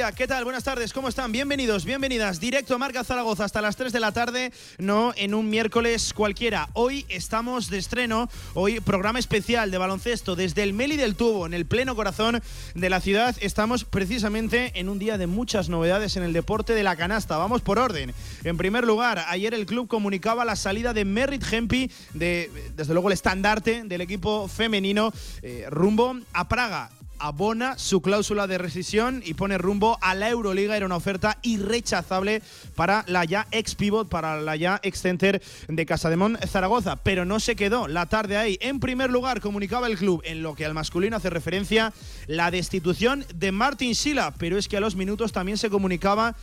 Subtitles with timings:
[0.00, 0.44] ¿Qué tal?
[0.44, 1.30] Buenas tardes, ¿cómo están?
[1.30, 2.40] Bienvenidos, bienvenidas.
[2.40, 6.70] Directo a Marca Zaragoza hasta las 3 de la tarde, no en un miércoles cualquiera.
[6.72, 11.52] Hoy estamos de estreno, hoy programa especial de baloncesto desde el Meli del Tubo, en
[11.52, 12.40] el pleno corazón
[12.74, 13.36] de la ciudad.
[13.42, 17.36] Estamos precisamente en un día de muchas novedades en el deporte de la canasta.
[17.36, 18.14] Vamos por orden.
[18.42, 23.10] En primer lugar, ayer el club comunicaba la salida de Merritt Hempi, de, desde luego
[23.10, 29.34] el estandarte del equipo femenino, eh, rumbo a Praga abona su cláusula de rescisión y
[29.34, 30.76] pone rumbo a la Euroliga.
[30.76, 32.42] Era una oferta irrechazable
[32.74, 36.96] para la ya ex pivot, para la ya ex center de Casademón Zaragoza.
[36.96, 38.58] Pero no se quedó la tarde ahí.
[38.60, 41.92] En primer lugar, comunicaba el club en lo que al masculino hace referencia
[42.26, 44.34] la destitución de Martin Sila.
[44.38, 46.34] Pero es que a los minutos también se comunicaba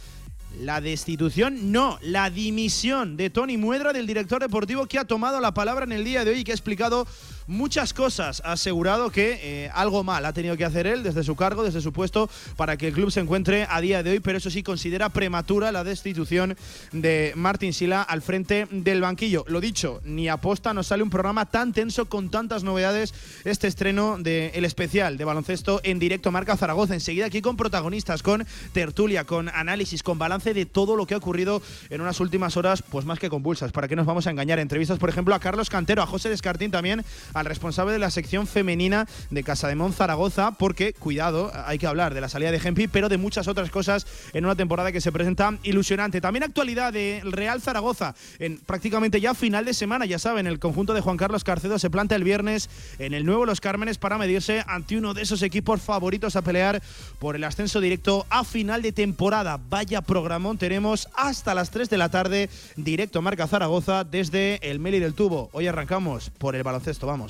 [0.60, 5.54] la destitución, no, la dimisión de Tony Muedra, del director deportivo que ha tomado la
[5.54, 7.06] palabra en el día de hoy y que ha explicado
[7.48, 8.42] muchas cosas.
[8.46, 11.82] Ha asegurado que eh, algo mal ha tenido que hacer él desde su cargo, desde
[11.82, 14.64] su puesto, para que el club se encuentre a día de hoy, pero eso sí
[14.64, 16.56] considera prematura la destitución
[16.92, 19.46] de Martín Sila al frente del banquillo.
[19.48, 23.14] Lo dicho, ni aposta nos sale un programa tan tenso con tantas novedades
[23.46, 26.94] este estreno del el especial de baloncesto en directo Marca Zaragoza.
[26.94, 31.18] Enseguida aquí con protagonistas, con tertulia, con análisis, con balance de todo lo que ha
[31.18, 33.72] ocurrido en unas últimas horas, pues más que convulsas.
[33.72, 34.60] ¿Para qué nos vamos a engañar?
[34.60, 37.04] Entrevistas, por ejemplo, a Carlos Cantero, a José Descartín también,
[37.40, 41.88] al responsable de la sección femenina de Casa de Mon Zaragoza, porque, cuidado, hay que
[41.88, 45.02] hablar de la salida de Gempi, pero de muchas otras cosas en una temporada que
[45.02, 46.22] se presenta ilusionante.
[46.22, 50.94] También actualidad de Real Zaragoza, en prácticamente ya final de semana, ya saben, el conjunto
[50.94, 54.64] de Juan Carlos Carcedo se planta el viernes en el nuevo Los Cármenes para medirse
[54.68, 56.82] ante uno de esos equipos favoritos a pelear
[57.20, 59.60] por el ascenso directo a final de temporada.
[59.70, 65.00] Vaya programón tenemos hasta las 3 de la tarde, directo Marca Zaragoza desde el Meli
[65.00, 65.50] del Tubo.
[65.54, 67.27] Hoy arrancamos por el baloncesto, vamos.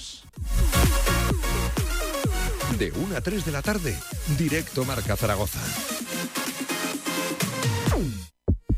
[2.78, 3.97] De 1 a 3 de la tarde,
[4.38, 5.59] directo Marca Zaragoza.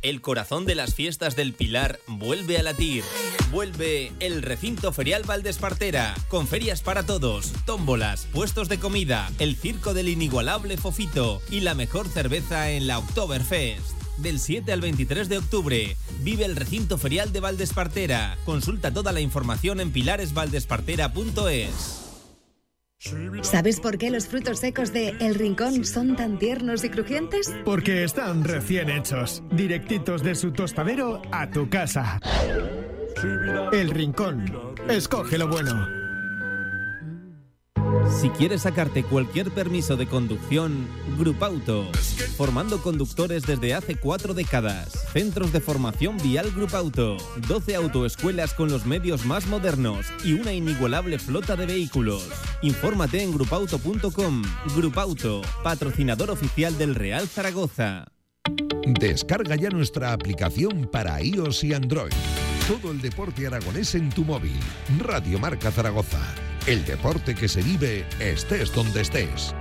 [0.01, 3.03] El corazón de las fiestas del Pilar vuelve a latir.
[3.51, 9.93] Vuelve el recinto ferial Valdespartera, con ferias para todos, tómbolas, puestos de comida, el circo
[9.93, 15.37] del inigualable Fofito y la mejor cerveza en la Oktoberfest del 7 al 23 de
[15.37, 15.95] octubre.
[16.21, 18.37] Vive el recinto ferial de Valdespartera.
[18.45, 22.05] Consulta toda la información en pilaresvaldespartera.es.
[23.43, 27.49] ¿Sabes por qué los frutos secos de El Rincón son tan tiernos y crujientes?
[27.63, 32.19] Porque están recién hechos, directitos de su tostadero a tu casa.
[33.71, 34.75] El Rincón.
[34.89, 35.98] Escoge lo bueno.
[38.07, 40.87] Si quieres sacarte cualquier permiso de conducción,
[41.17, 41.89] Grupauto.
[42.37, 45.07] Formando conductores desde hace cuatro décadas.
[45.13, 47.17] Centros de formación vial Grupauto.
[47.47, 52.27] 12 autoescuelas con los medios más modernos y una inigualable flota de vehículos.
[52.61, 54.43] Infórmate en grupauto.com.
[54.75, 58.05] Grupauto, patrocinador oficial del Real Zaragoza.
[58.85, 62.13] Descarga ya nuestra aplicación para iOS y Android.
[62.67, 64.59] Todo el deporte aragonés en tu móvil.
[64.99, 66.19] Radio Marca Zaragoza.
[66.67, 69.55] El deporte que se vive estés donde estés.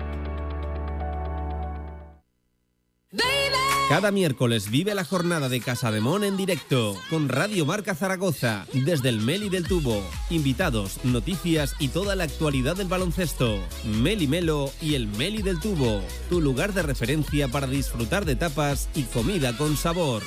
[3.88, 8.66] Cada miércoles vive la jornada de Casa de Mon en directo con Radio Marca Zaragoza
[8.75, 10.03] desde el Meli del Tubo.
[10.28, 13.59] Invitados, noticias y toda la actualidad del baloncesto.
[13.86, 18.91] Meli Melo y el Meli del Tubo, tu lugar de referencia para disfrutar de tapas
[18.94, 20.22] y comida con sabor.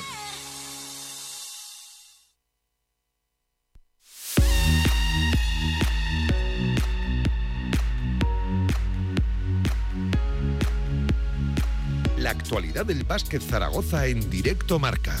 [12.32, 15.14] Actualidad del básquet Zaragoza en directo marca.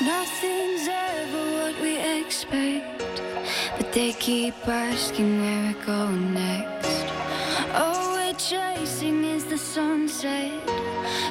[0.00, 3.02] Nothing's ever what we expect,
[3.76, 7.06] but they keep asking where we're going next.
[7.74, 10.50] All we're chasing is the sunset.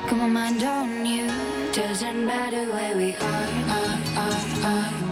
[0.08, 1.28] Got my mind on you.
[1.74, 5.03] Doesn't matter where we are, are, are, are.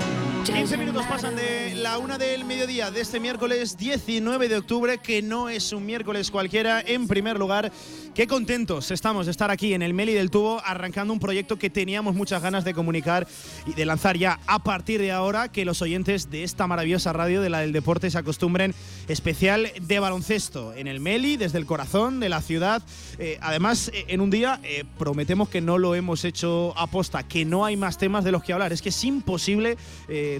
[0.43, 5.21] 15 minutos pasan de la una del mediodía de este miércoles 19 de octubre, que
[5.21, 6.81] no es un miércoles cualquiera.
[6.81, 7.71] En primer lugar,
[8.13, 11.69] qué contentos estamos de estar aquí en el Meli del Tubo, arrancando un proyecto que
[11.69, 13.27] teníamos muchas ganas de comunicar
[13.65, 17.41] y de lanzar ya a partir de ahora, que los oyentes de esta maravillosa radio
[17.41, 18.75] de la del deporte se acostumbren,
[19.07, 22.83] especial de baloncesto en el Meli, desde el corazón de la ciudad.
[23.17, 27.45] Eh, además, eh, en un día eh, prometemos que no lo hemos hecho aposta, que
[27.45, 28.73] no hay más temas de los que hablar.
[28.73, 29.77] Es que es imposible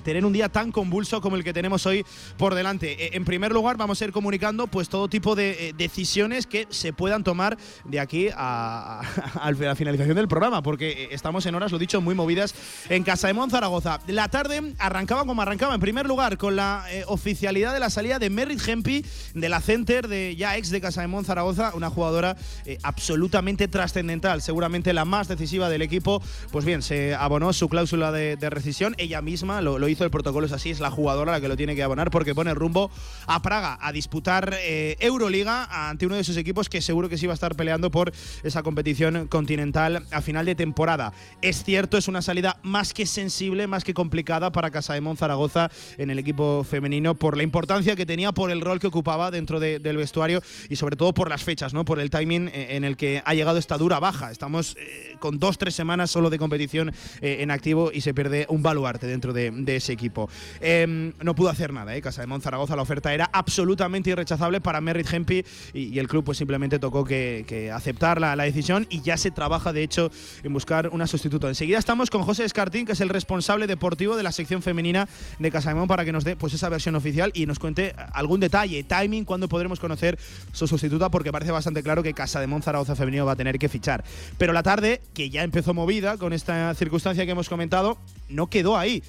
[0.04, 2.06] tener un día tan convulso como el que tenemos hoy
[2.38, 3.16] por delante.
[3.16, 7.24] en primer lugar, vamos a ir comunicando pues todo tipo de decisiones que se puedan
[7.24, 9.02] tomar de aquí a,
[9.60, 12.54] la finalización del programa, porque estamos en horas, lo dicho, muy movidas
[12.90, 14.00] en Casa de Zaragoza.
[14.08, 18.30] La tarde arrancaba como arrancaba, en primer lugar, con la oficialidad de la salida de
[18.30, 22.38] Merritt Hempi de la center de ya ex de Casa de Zaragoza, una jugadora
[22.84, 26.22] absolutamente trascendental, seguramente la más decisiva del equipo.
[26.52, 28.96] Pues bien, se abonó su cláusula de, rescisión.
[28.98, 31.76] Ella misma lo, hizo, el protocolo es así, es la jugadora la que lo tiene
[31.76, 32.92] que abonar porque pone rumbo
[33.28, 37.28] a Praga a disputar eh, Euroliga ante uno de sus equipos que seguro que sí
[37.28, 38.12] va a estar peleando por
[38.44, 41.14] esa competición continental a final de temporada.
[41.42, 45.70] Es cierto, es una salida más que sensible, más que complicada para Casa de Zaragoza
[45.98, 49.60] en el equipo femenino por la importancia que tenía, por el rol que ocupaba dentro
[49.60, 51.86] del vestuario y sobre todo por las fechas, ¿no?
[51.86, 54.32] por el timing eh, en el que ha llegado esta dura baja.
[54.32, 58.62] Estamos eh, con dos, tres semanas solo de competición en activo y se pierde un
[58.62, 60.30] baluarte dentro de, ese equipo.
[60.60, 62.02] Em, no pudo hacer nada, ¿eh?
[62.02, 65.44] Casa de Zaragoza, la oferta era absolutamente irrechazable para Merritt Hempi
[65.74, 67.41] y, el club pues simplemente tocó que,
[67.74, 70.12] aceptar la, decisión y ya se trabaja de hecho
[70.44, 71.48] en buscar una sustituto.
[71.48, 75.08] Enseguida estamos con José Escartín, que es el responsable deportivo de la sección femenina
[75.40, 78.40] de Casa de para que nos dé pues esa versión oficial y nos cuente algún
[78.40, 80.18] detalle, timing, cuándo podremos conocer
[80.52, 83.70] su sustituta, porque parece bastante claro que Casa de Zaragoza femenino va a tener que
[83.70, 84.04] fichar.
[84.38, 87.98] Pero la tarde, que ya empezó movida con esta circunstancia que hemos comentado,
[88.30, 89.04] no quedó ahí.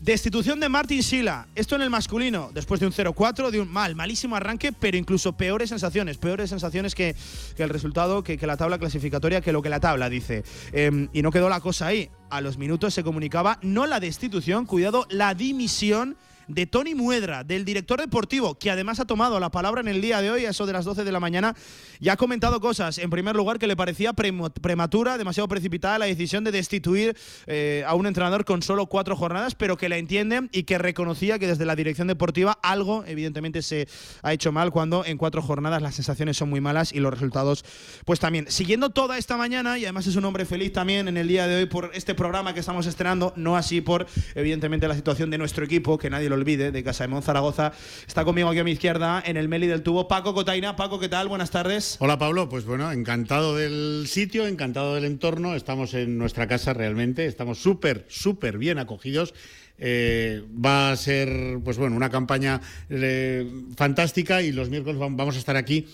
[0.00, 3.96] Destitución de Martin Sila, esto en el masculino, después de un 0-4, de un mal,
[3.96, 7.16] malísimo arranque, pero incluso peores sensaciones, peores sensaciones que,
[7.56, 10.44] el resultado, que, la tabla clasificatoria, que lo que la tabla dice.
[10.72, 12.10] Em, y no quedó la cosa ahí.
[12.28, 16.16] A los minutos se comunicaba no la destitución, cuidado, la dimisión
[16.48, 20.20] de Tony Muedra, del director deportivo, que además ha tomado la palabra en el día
[20.20, 21.54] de hoy, a eso de las 12 de la mañana,
[22.00, 22.98] y ha comentado cosas.
[22.98, 27.16] En primer lugar, que le parecía prematura, demasiado precipitada la decisión de destituir
[27.46, 31.38] eh, a un entrenador con solo cuatro jornadas, pero que la entiende y que reconocía
[31.38, 33.88] que desde la dirección deportiva algo, evidentemente, se
[34.22, 37.64] ha hecho mal cuando en cuatro jornadas las sensaciones son muy malas y los resultados,
[38.04, 38.46] pues también.
[38.48, 41.56] Siguiendo toda esta mañana, y además es un hombre feliz también en el día de
[41.56, 45.64] hoy por este programa que estamos estrenando, no así por, evidentemente, la situación de nuestro
[45.64, 47.72] equipo, que nadie lo olvide, de Casa de Zaragoza.
[48.06, 50.76] Está conmigo aquí a mi izquierda, en el Meli del Tubo, Paco Cotaina.
[50.76, 51.28] Paco, ¿qué tal?
[51.28, 51.96] Buenas tardes.
[52.00, 55.54] Hola Pablo, pues bueno, encantado del sitio, encantado del entorno.
[55.54, 59.34] Estamos en nuestra casa realmente, estamos súper, súper bien acogidos.
[59.78, 65.38] Eh, va a ser, pues bueno, una campaña eh, fantástica y los miércoles vamos a
[65.38, 65.86] estar aquí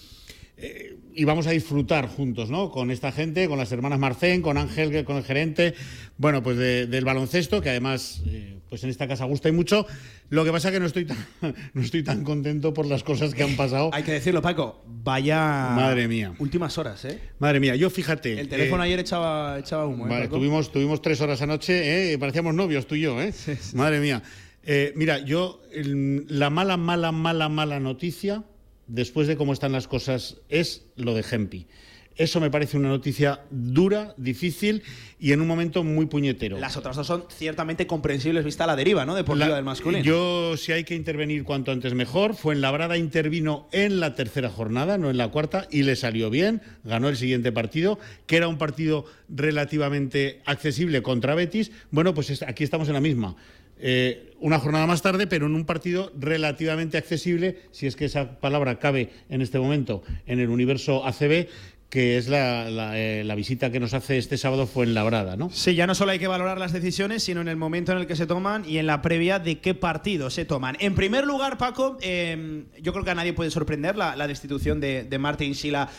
[0.63, 2.71] eh, y vamos a disfrutar juntos, ¿no?
[2.71, 5.75] Con esta gente, con las hermanas Marcén, con Ángel, con el gerente,
[6.17, 9.87] bueno, pues del baloncesto, que además, eh, pues en esta casa gusta y mucho.
[10.31, 11.19] Lo que pasa es que no estoy, tan,
[11.75, 13.91] no estoy tan contento por las cosas que han pasado.
[13.93, 15.73] Hay que decirlo, Paco, vaya...
[15.75, 16.33] Madre mía.
[16.39, 17.19] Últimas horas, ¿eh?
[17.41, 18.41] Madre mía, yo fíjate...
[18.41, 22.19] El teléfono eh, ayer echaba, echaba humo, ¿eh, Vale, tuvimos, tuvimos tres horas anoche, ¿eh?
[22.19, 23.35] Parecíamos novios tú y yo, ¿eh?
[23.75, 24.23] Madre mía.
[24.95, 28.45] mira, yo, la mala, mala, mala, mala noticia
[28.93, 31.67] después de cómo están las cosas, es lo de Gempi.
[32.15, 34.83] Eso me parece una noticia dura, difícil
[35.19, 36.59] y en un momento muy puñetero.
[36.59, 39.15] Las otras dos son ciertamente comprensibles vista la deriva, ¿no?
[39.15, 40.05] Deportiva del masculino.
[40.05, 44.51] Yo, si hay que intervenir cuanto antes mejor, fue en Labrada intervino en la tercera
[44.51, 46.61] jornada, no en la cuarta, y le salió bien.
[46.85, 51.73] Ganó el siguiente partido, que era un partido relativamente accesible contra Betis.
[51.91, 53.37] Bueno, pues aquí estamos en la misma.
[53.85, 58.41] Eh, una jornada más tarde, pero en un partido relativamente accesible, si es que esa
[58.41, 61.49] palabra cabe en este momento en el universo ACB,
[61.89, 65.51] que es eh, la, visita que nos hace este sábado fue en Labrada, ¿no?
[65.51, 68.07] Sí, ya no solo hay que valorar las decisiones, sino en el momento en el
[68.07, 70.77] que se toman y en la previa de qué partido se toman.
[70.81, 75.05] En primer lugar, Paco, eh, yo creo que a nadie puede sorprender la, destitución de,
[75.05, 75.91] de Martin Sila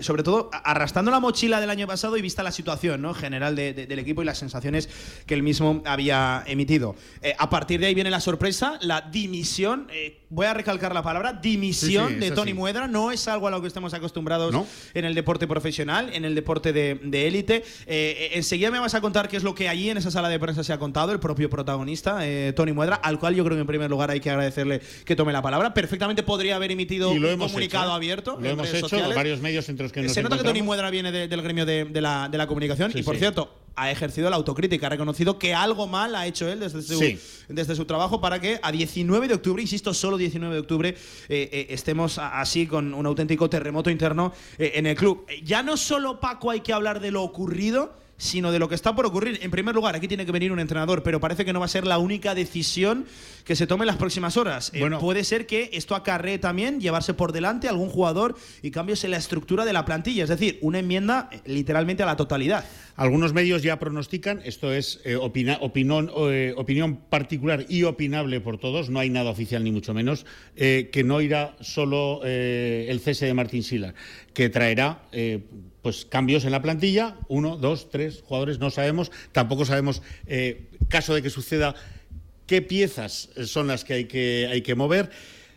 [0.00, 3.14] sobre todo arrastrando la mochila del año pasado y vista la situación ¿no?
[3.14, 4.88] general del equipo y las sensaciones
[5.26, 6.96] que él mismo había emitido.
[7.22, 11.02] Eh, a partir de ahí viene la sorpresa, la dimisión, eh, voy a recalcar la
[11.02, 14.54] palabra, dimisión de Tony Muedra, no es algo a lo que estemos acostumbrados
[14.92, 17.64] en el deporte profesional, en el deporte de élite.
[17.86, 20.38] Eh, enseguida me vas a contar qué es lo que allí en esa sala de
[20.38, 22.20] prensa se ha contado, el propio protagonista,
[22.54, 25.32] Tony Muedra, al cual yo creo que en primer lugar hay que agradecerle que tome
[25.32, 25.72] la palabra.
[25.72, 28.38] Perfectamente podría haber emitido un comunicado abierto.
[28.40, 32.00] Lo hemos hecho, varios medios entre se nota que Tony Muedra viene del gremio de,
[32.00, 36.26] la, comunicación y, por cierto, ha ejercido la autocrítica, ha reconocido que algo mal ha
[36.26, 37.00] hecho él desde su,
[37.48, 41.48] desde su trabajo para que a 19 de octubre, insisto, solo 19 de octubre, eh,
[41.52, 45.26] eh, estemos así con un auténtico terremoto interno eh, en el club.
[45.42, 48.94] Ya no solo, Paco, hay que hablar de lo ocurrido, sino de lo que está
[48.94, 49.38] por ocurrir.
[49.42, 51.68] En primer lugar, aquí tiene que venir un entrenador, pero parece que no va a
[51.68, 53.06] ser la única decisión
[53.44, 54.70] que se tome en las próximas horas.
[54.74, 59.04] Eh, puede ser que esto acarree también llevarse por delante a algún jugador y cambios
[59.04, 62.64] en la estructura de la plantilla, es decir, una enmienda eh, literalmente a la totalidad.
[62.96, 66.06] Algunos medios ya pronostican, esto es eh, opinión
[67.10, 71.56] particular y opinable por todos, no hay nada oficial ni mucho menos, que no irá
[71.60, 73.94] solo el cese de Martín Sila,
[74.32, 75.02] que traerá
[75.84, 81.14] pues cambios en la plantilla, uno, dos, tres jugadores, no sabemos, tampoco sabemos, eh, caso
[81.14, 81.74] de que suceda,
[82.46, 85.10] qué piezas son las que hay que, hay que mover.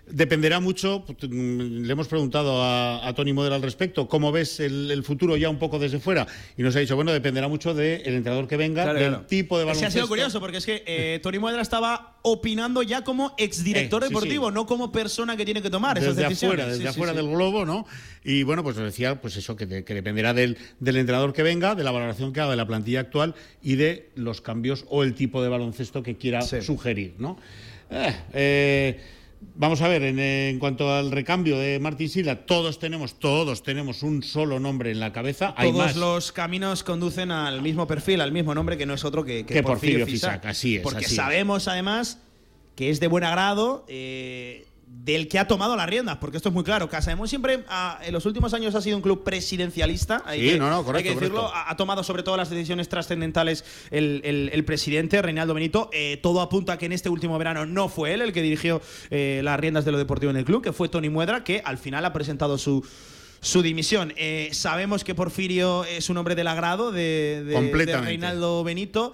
[0.10, 5.36] Dependerá mucho, mm, le hemos preguntado a, Tony Model al respecto, ¿cómo ves el, futuro
[5.36, 6.26] ya un poco desde fuera?
[6.58, 9.88] Y nos ha dicho, bueno, dependerá mucho del entrenador que venga, del tipo de baloncesto.
[9.88, 14.08] ha sido curioso, porque es que eh, Tony Model estaba opinando ya como exdirector eh,
[14.08, 16.60] deportivo, no como persona que tiene que tomar desde esas decisiones.
[16.60, 17.86] Afuera, desde afuera del globo, ¿no?
[18.24, 21.92] Y bueno, pues nos decía, pues eso, que, dependerá del, entrenador que venga, de la
[21.92, 25.50] valoración que haga de la plantilla actual y de los cambios o el tipo de
[25.50, 27.38] baloncesto que quiera sugerir, ¿no?
[27.90, 29.00] eh, eh
[29.56, 34.24] Vamos a ver, en, cuanto al recambio de Martín Sila, todos tenemos, todos tenemos un
[34.24, 35.54] solo nombre en la cabeza.
[35.60, 39.46] Todos los caminos conducen al mismo perfil, al mismo nombre, que no es otro que,
[39.46, 40.46] que, Porfirio, Fisac.
[40.46, 40.82] Así es.
[40.82, 42.20] Porque así sabemos, además,
[42.76, 43.86] que es de buen agrado.
[43.88, 46.90] Eh, del que ha tomado las riendas, porque esto es muy claro.
[46.90, 47.64] Casa siempre,
[48.02, 50.22] en los últimos años, ha sido un club presidencialista.
[50.26, 51.50] Hay sí, que, no, no, correcto, hay que decirlo.
[51.54, 55.90] Ha, tomado sobre todo las decisiones trascendentales el, presidente, Reinaldo Benito.
[55.94, 58.82] Eh, todo apunta a que en este último verano no fue él el que dirigió
[59.10, 61.78] eh, las riendas de lo deportivo en el club, que fue Tony Muedra, que al
[61.78, 62.86] final ha presentado su
[63.40, 64.14] su dimisión.
[64.18, 69.14] Eh, sabemos que Porfirio es un hombre del agrado de, de Reinaldo Benito.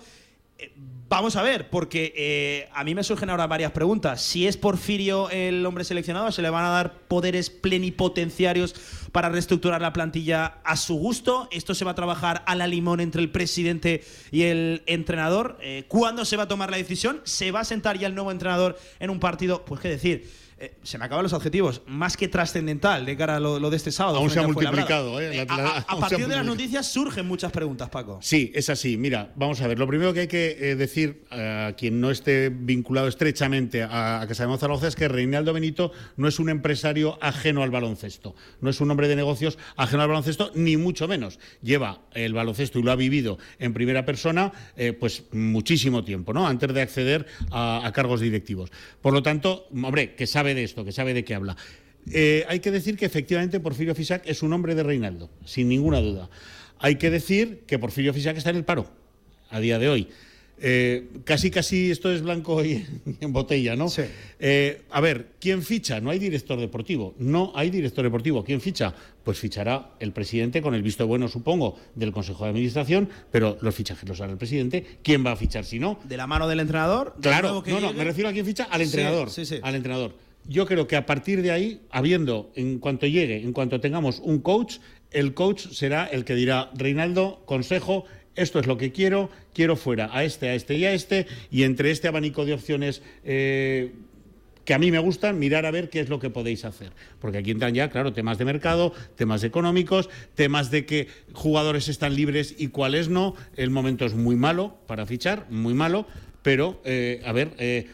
[1.14, 4.20] Vamos a ver, porque eh, a mí me surgen ahora varias preguntas.
[4.20, 8.74] Si es Porfirio el hombre seleccionado, ¿se le van a dar poderes plenipotenciarios
[9.12, 11.48] para reestructurar la plantilla a su gusto?
[11.52, 15.60] ¿Esto se va a trabajar a la limón entre el presidente y el entrenador?
[15.62, 17.22] Eh, ¿Cuándo se va a tomar la decisión?
[17.26, 19.66] ¿Se va a sentar ya el nuevo entrenador en un partido?
[19.66, 23.40] Pues qué decir eh, se me acaban los adjetivos, más que trascendental de cara a
[23.42, 24.20] lo, de este sábado.
[24.20, 25.20] Aún se ha multiplicado.
[25.20, 28.20] Eh, eh a, partir de las noticias surgen muchas preguntas, Paco.
[28.22, 28.96] Sí, es así.
[28.96, 29.78] Mira, vamos a ver.
[29.78, 34.28] Lo primero que hay que eh, decir a quien no esté vinculado estrechamente a, a
[34.28, 38.34] Casa de Zaragoza es que Reinaldo Benito no es un empresario ajeno al baloncesto.
[38.62, 41.40] No es un hombre de negocios ajeno al baloncesto, ni mucho menos.
[41.62, 44.54] Lleva el baloncesto y lo ha vivido en primera persona
[44.98, 46.48] pues muchísimo tiempo, ¿no?
[46.48, 48.72] Antes de acceder a, a cargos directivos.
[49.02, 51.56] Por lo tanto, hombre, que sabe de esto, que sabe de qué habla.
[52.12, 56.00] Eh, hay que decir que efectivamente Porfirio Fisac es un hombre de Reinaldo, sin ninguna
[56.00, 56.30] duda.
[56.80, 58.90] Hay que decir que Porfirio Fisac está en el paro
[59.50, 60.10] a día de hoy.
[60.66, 62.86] Eh, casi, casi esto es blanco y
[63.20, 63.90] en botella, ¿no?
[63.90, 64.04] Sí.
[64.40, 66.00] Eh, a ver, ¿quién ficha?
[66.00, 67.16] No hay director deportivo.
[67.18, 68.44] No hay director deportivo.
[68.44, 68.94] ¿Quién ficha?
[69.24, 73.76] Pues fichará el presidente con el visto bueno, supongo, del Consejo de Administración, pero los
[73.76, 74.86] fichajes los hará el presidente.
[75.04, 76.00] ¿Quién va a fichar si no?
[76.04, 77.16] ¿De la mano del entrenador?
[77.22, 79.30] Claro, no, no, me refiero a quién ficha, al entrenador.
[79.32, 80.14] Sí, sí, al entrenador.
[80.48, 84.40] Yo creo que a partir de ahí, habiendo, en cuanto llegue, en cuanto tengamos un
[84.40, 84.78] coach,
[85.12, 90.10] el coach será el que dirá, Reinaldo, consejo, esto es lo que quiero, quiero fuera
[90.12, 93.94] a este, a este y a este, y entre este abanico de opciones eh,
[94.66, 96.92] que a mí me gustan, mirar a ver qué es lo que podéis hacer.
[97.20, 102.16] Porque aquí entran ya, claro, temas de mercado, temas económicos, temas de que jugadores están
[102.16, 103.36] libres y cuáles no.
[103.56, 106.08] El momento es muy malo para fichar, muy malo,
[106.42, 107.52] pero, eh, a ver...
[107.58, 107.88] Eh,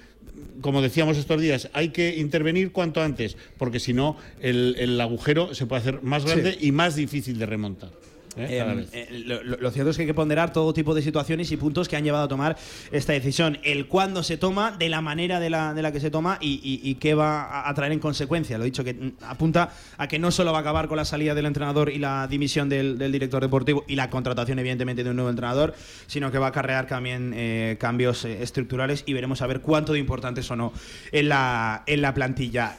[0.62, 5.66] como decíamos estos días, hay que intervenir cuanto antes, porque si no, el, agujero se
[5.66, 7.92] puede hacer más grande y más difícil de remontar.
[8.40, 8.60] ¿Eh?
[8.60, 11.88] Em, eh, lo, cierto es que hay que ponderar todo tipo de situaciones y puntos
[11.88, 12.58] que han llevado a tomar
[12.92, 13.60] esta decisión.
[13.64, 16.96] El cuándo se toma, de la manera de la, de la que se toma y,
[16.96, 18.58] qué va a, traer en consecuencia.
[18.58, 21.34] Lo dicho, que mm, apunta a que no solo va a acabar con la salida
[21.36, 25.30] del entrenador y la dimisión del, director deportivo y la contratación, evidentemente, de un nuevo
[25.30, 25.74] entrenador,
[26.08, 30.00] sino que va a acarrear también eh, cambios estructurales y veremos a ver cuánto de
[30.00, 30.74] importantes o no
[31.12, 32.78] en la, en la plantilla.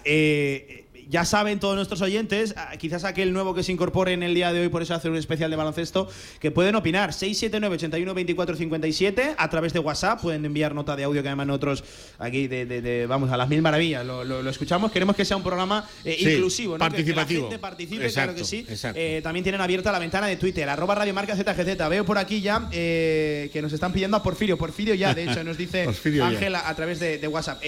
[1.10, 4.52] Ya saben todos nuestros oyentes, ah, quizás aquel nuevo que se incorpore en el día
[4.52, 7.12] de hoy, por eso hacer un especial de baloncesto, que pueden opinar.
[7.12, 10.20] 679 81 24 57 a través de WhatsApp.
[10.20, 11.82] Pueden enviar nota de audio que además nosotros
[12.20, 14.92] aquí, de, vamos, a las mil maravillas, lo, escuchamos.
[14.92, 17.26] Queremos que sea un programa eh, inclusivo, participativo.
[17.26, 18.64] Que, la gente participe, claro que sí.
[18.94, 21.88] Eh, también tienen abierta la ventana de Twitter, arroba ZGZ.
[21.90, 24.56] Veo por aquí ya eh, que nos están pidiendo a Porfirio.
[24.56, 25.88] Porfirio ya, de hecho, nos dice
[26.22, 27.60] Ángel a, través de, WhatsApp.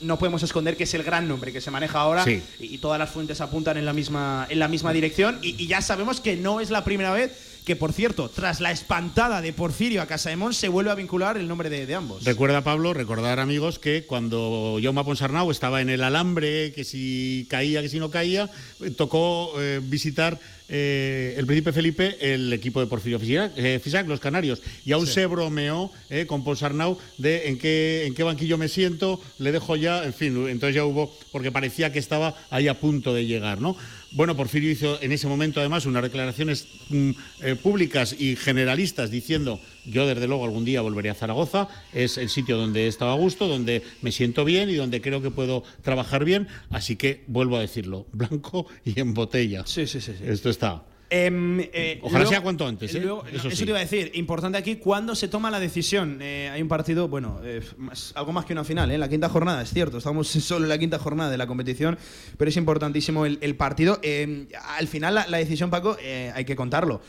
[0.00, 2.24] no podemos esconder que es el gran nombre que se maneja ahora
[2.69, 5.38] y todas las fuentes apuntan en la misma, en la misma dirección.
[5.42, 9.40] Y, ya sabemos que no es la primera vez que por cierto, tras la espantada
[9.40, 12.24] de Porfirio a Casaemón, se vuelve a vincular el nombre de, ambos.
[12.24, 17.82] Recuerda, Pablo, recordar, amigos, que cuando Jaume Ponsarnau estaba en el alambre, que si caía,
[17.82, 18.50] que si no caía,
[18.96, 20.38] tocó eh, visitar
[20.72, 24.62] eh, el príncipe Felipe el equipo de Porfirio Fisac, eh, Fisac, los canarios.
[24.84, 29.20] Y aún se bromeó eh, con Ponsarnau de en qué, en qué banquillo me siento,
[29.38, 33.12] le dejo ya, en fin, entonces ya hubo, porque parecía que estaba ahí a punto
[33.12, 33.76] de llegar, ¿no?
[34.12, 37.10] Bueno, Porfirio hizo en ese momento además unas declaraciones mm,
[37.42, 42.28] eh, públicas y generalistas diciendo yo desde luego algún día volveré a Zaragoza, es el
[42.28, 45.62] sitio donde he estado a gusto, donde me siento bien y donde creo que puedo
[45.82, 49.64] trabajar bien, así que vuelvo a decirlo, blanco y en botella.
[49.66, 50.12] Sí, sí, sí.
[50.18, 50.24] sí.
[50.26, 50.82] Esto está.
[51.12, 53.00] Em, eh, Ojalá luego- sea cuanto antes, ¿eh?
[53.00, 53.64] luego- Eso eso sí.
[53.64, 54.12] te iba a decir.
[54.14, 56.18] Importante aquí, ¿cuándo se toma la decisión?
[56.22, 58.96] Eh, hay un partido, bueno, eh, más- algo más que una final, ¿eh?
[58.98, 59.98] La quinta jornada, es cierto.
[59.98, 61.98] Estamos solo en la quinta jornada de la competición,
[62.36, 63.98] pero es importantísimo el, el partido.
[64.02, 64.46] Eh,
[64.78, 67.00] al final, la, la decisión, Paco, eh, hay que contarlo.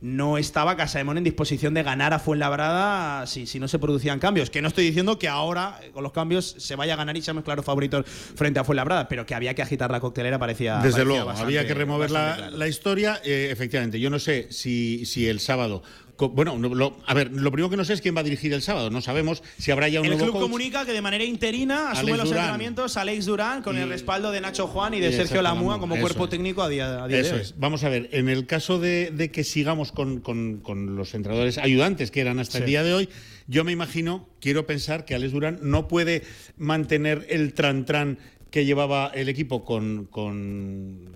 [0.00, 4.50] No estaba Casaemón en disposición de ganar a Fuenlabrada si, si no se producían cambios.
[4.50, 7.22] Que no estoy diciendo que ahora, eh, con los cambios, se vaya a ganar y
[7.22, 10.74] seamos claros favoritos frente a Fuenlabrada, pero que había que agitar la coctelera parecía.
[10.76, 12.56] Desde parecía luego, bastante- había que remover la, claro.
[12.56, 13.20] la historia.
[13.24, 15.82] eh, efectivamente, yo no sé si, si el sábado.
[16.16, 18.62] Bueno, lo- a ver, lo primero que no sé es quién va a dirigir el
[18.62, 18.88] sábado.
[18.90, 20.42] No sabemos si habrá ya un El nuevo club coach.
[20.42, 22.40] comunica que de manera interina asume Alex los Durán.
[22.44, 25.80] entrenamientos Alex Durán con Y- el respaldo de Nacho Juan y de y Sergio Lamúa
[25.80, 26.30] como cuerpo es.
[26.30, 27.40] técnico a día, a día de Eso hoy.
[27.40, 27.54] es.
[27.58, 31.58] Vamos a ver, en el caso de, de que sigamos con, con- con los entrenadores
[31.58, 33.08] ayudantes que eran hasta el día de hoy,
[33.48, 36.22] yo me imagino, quiero pensar que Alex Durán no puede
[36.56, 38.18] mantener el tran-tran
[38.50, 41.12] que llevaba el equipo con, con,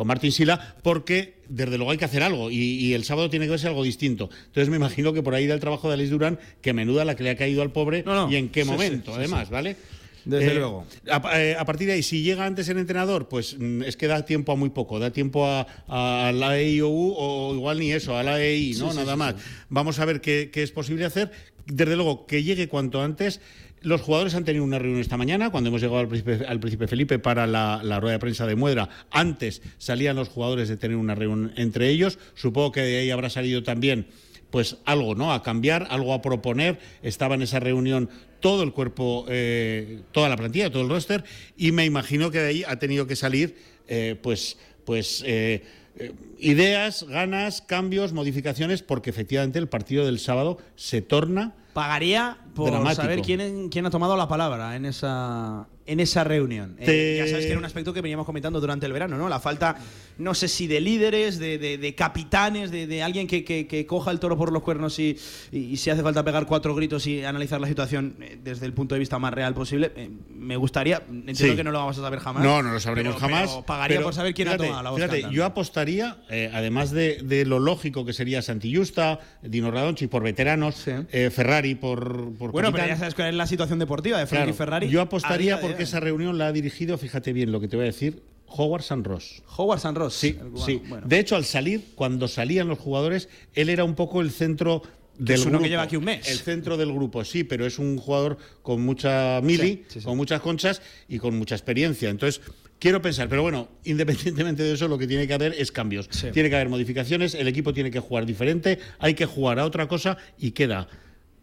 [0.00, 3.44] con Martín Sila, porque desde luego hay que hacer algo y, y el sábado tiene
[3.44, 4.30] que verse algo distinto.
[4.46, 7.16] Entonces me imagino que por ahí da el trabajo de Alex Durán, que menuda la
[7.16, 8.32] que le ha caído al pobre No, no.
[8.32, 9.52] y en qué Sí, momento, sí, además, sí.
[9.52, 9.76] ¿vale?
[10.24, 10.86] Desde luego.
[11.10, 14.06] A, eh, a partir de ahí, si llega antes el entrenador, pues mm, es que
[14.06, 18.16] da tiempo a muy poco, da tiempo a, a la EIOU o igual ni eso,
[18.16, 18.94] a la EI, ¿no?
[18.94, 19.34] Nada más.
[19.68, 21.30] Vamos a ver qué, qué es posible hacer.
[21.66, 23.42] Desde luego, que llegue cuanto antes.
[23.82, 26.86] Los jugadores han tenido una reunión esta mañana, cuando hemos llegado al príncipe, al príncipe
[26.86, 28.88] Felipe para la, rueda de prensa de Muedra.
[29.10, 32.18] Antes salían los jugadores de tener una reunión entre ellos.
[32.34, 34.06] Supongo que de ahí habrá salido también
[34.50, 35.32] pues algo, ¿no?
[35.32, 36.78] A cambiar, algo a proponer.
[37.02, 38.10] Estaba en esa reunión
[38.40, 41.24] todo el cuerpo, eh, toda la plantilla, todo el roster,
[41.56, 43.56] y me imagino que de ahí ha tenido que salir,
[43.86, 45.62] eh, pues, pues eh,
[45.96, 51.54] eh, ideas, ganas, cambios, modificaciones, porque efectivamente el partido del sábado se torna.
[51.72, 53.02] Pagaría por Dramático.
[53.02, 56.76] saber quién, quién ha tomado la palabra en esa, en esa reunión.
[56.78, 59.28] Eh, Te- ya sabes que era un aspecto que veníamos comentando durante el verano, ¿no?
[59.28, 59.76] La falta,
[60.18, 63.86] no sé si de líderes, de, de- de capitanes, de, de alguien que, que- que
[63.86, 65.16] coja el toro por los cuernos y,
[65.52, 68.72] y- y si hace falta pegar cuatro gritos y analizar la situación eh, desde el
[68.72, 69.92] punto de vista más real posible.
[69.96, 71.56] eh, me gustaría, entiendo Sí.
[71.56, 72.42] que no lo vamos a saber jamás.
[72.42, 73.50] No, no lo sabremos pero- jamás.
[73.50, 76.50] pero pagaría pero por saber quién fíjate, ha tomado la voz fíjate, yo apostaría, eh,
[76.52, 80.92] además de, de lo lógico que sería Santi Justa, Dino Radonchi por veteranos, Sí.
[81.12, 82.88] eh, Ferrari por, por Bueno, pero capitán.
[82.88, 84.88] ya sabes cuál es la situación deportiva de Frankie Claro, Ferrari.
[84.88, 87.86] Yo apostaría día esa reunión la ha dirigido, fíjate bien lo que te voy a
[87.86, 89.42] decir, Howard San Ross.
[89.56, 90.14] Howard San Ross.
[90.14, 90.82] Sí, sí.
[90.88, 91.06] Bueno.
[91.06, 94.82] De hecho, al salir, cuando salían los jugadores, él era un poco el centro
[95.18, 95.68] del es uno que grupo.
[95.68, 96.28] lleva aquí un mes.
[96.28, 100.04] El centro del grupo, sí, pero es un jugador con mucha mili, Sí, sí, sí.
[100.06, 102.08] con muchas conchas y con mucha experiencia.
[102.08, 102.40] Entonces,
[102.80, 106.08] quiero pensar, pero bueno, independientemente de eso, lo que tiene que haber es cambios.
[106.08, 109.86] Tiene que haber modificaciones, el equipo tiene que jugar diferente, hay que jugar a otra
[109.86, 110.88] cosa y queda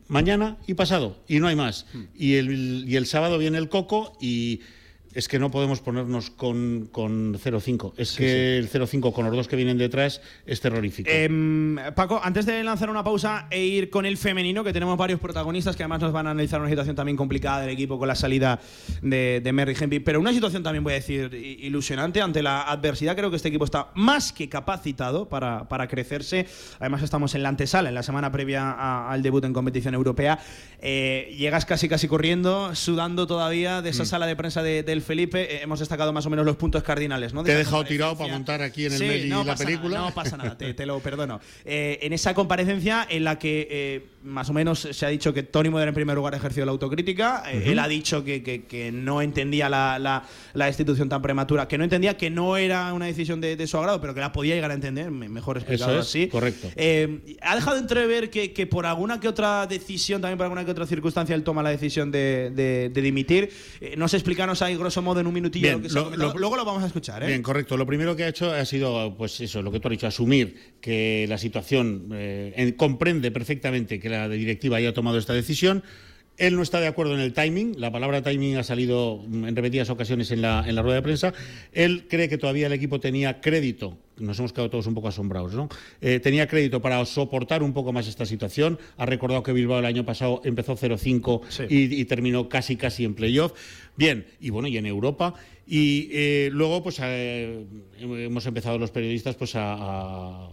[0.07, 1.85] mañana y pasado, y no hay más.
[1.93, 2.03] Hmm.
[2.15, 4.61] Y, el, y el sábado viene el coco y
[5.13, 7.93] es que no podemos ponernos con, con 0-5.
[7.97, 11.09] Es que el 0-5 con los dos que vienen detrás es terrorífico.
[11.11, 15.19] Em, Paco, antes de lanzar una pausa e ir con el femenino, que tenemos varios
[15.19, 18.15] protagonistas que además nos van a analizar una situación también complicada del equipo con la
[18.15, 18.59] salida
[19.01, 23.15] de, de Merry Hempy, pero una situación también, voy a decir, ilusionante ante la adversidad.
[23.15, 26.45] Creo que este equipo está más que capacitado para, para crecerse.
[26.79, 30.39] Además, estamos en la antesala, en la semana previa a- al debut en competición europea.
[30.81, 34.07] Eh, llegas casi, casi corriendo, sudando todavía de esa Mm.
[34.07, 35.55] sala de prensa de- Felipe.
[35.55, 37.43] Eh, hemos destacado más o menos los puntos cardinales, ¿no?
[37.43, 39.97] De Te he dejado tirado para montar aquí en el Sí, no la película.
[39.97, 41.39] nada, no pasa nada, te, te lo perdono.
[41.65, 45.43] Eh, en esa comparecencia en la que eh, más o menos se ha dicho que
[45.43, 48.63] Tony Moder en primer lugar ha ejercido la autocrítica, eh, él ha dicho que, que-
[48.65, 52.93] que no entendía la, la- la destitución tan prematura, que no entendía que no era
[52.93, 55.58] una decisión de, de su agrado, pero que la podía llegar a entender, me- mejor
[55.58, 56.27] explicado Eso es, así.
[56.27, 56.69] correcto.
[56.75, 60.71] Eh, ha dejado entrever que, que por alguna que otra decisión, también por alguna que
[60.71, 63.49] otra circunstancia, él toma la decisión de, de- de dimitir.
[63.80, 66.38] Eh, no sé explicarnos ahí, grosso modo, en un minutillo Bien, lo que lo- lo-
[66.38, 67.27] Luego lo vamos a escuchar, ¿eh?
[67.27, 67.77] Bien, correcto.
[67.77, 70.73] Lo primero que ha hecho ha sido, pues eso, lo que tú has dicho, asumir
[70.82, 75.84] que la situación eh, en- comprende perfectamente que la directiva haya tomado esta decisión
[76.38, 79.89] Él no está de acuerdo en el timing, la palabra timing ha salido en repetidas
[79.89, 81.34] ocasiones en la, en la rueda de prensa.
[81.73, 85.53] Él cree que todavía el equipo tenía crédito, nos hemos quedado todos un poco asombrados,
[85.56, 85.67] ¿no?
[85.99, 88.77] Eh, tenía crédito para soportar un poco más esta situación.
[88.97, 91.63] Ha recordado que Bilbao el año pasado empezó 0-5 Sí.
[91.69, 93.53] y, y terminó casi casi en playoff.
[93.95, 95.34] Bien, y bueno, y en Europa.
[95.65, 97.65] Y eh, luego, pues eh,
[97.99, 100.49] hemos empezado los periodistas pues a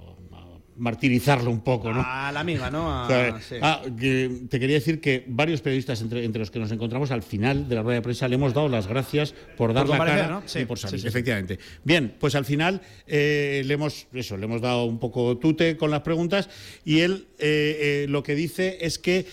[0.77, 2.03] martirizarlo un poco, ¿no?
[2.05, 2.91] A la amiga, ¿no?
[2.93, 3.45] A- ¿Sabes?
[3.49, 3.57] sí.
[3.63, 7.23] Ah, que te quería decir que varios periodistas entre, entre los que nos encontramos al
[7.23, 10.29] final de la rueda de prensa le hemos dado las gracias por dar la cara
[10.29, 10.43] ¿no?
[10.47, 11.01] Sí, y por salir.
[11.01, 11.59] sí, efectivamente.
[11.85, 15.91] Bien, pues al final eh, le hemos eso, le hemos dado un poco tute con
[15.91, 16.49] las preguntas
[16.85, 19.27] y él eh, eh, lo que dice es que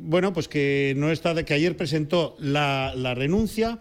[0.00, 3.78] bueno, pues que no está de que ayer presentó la, la renuncia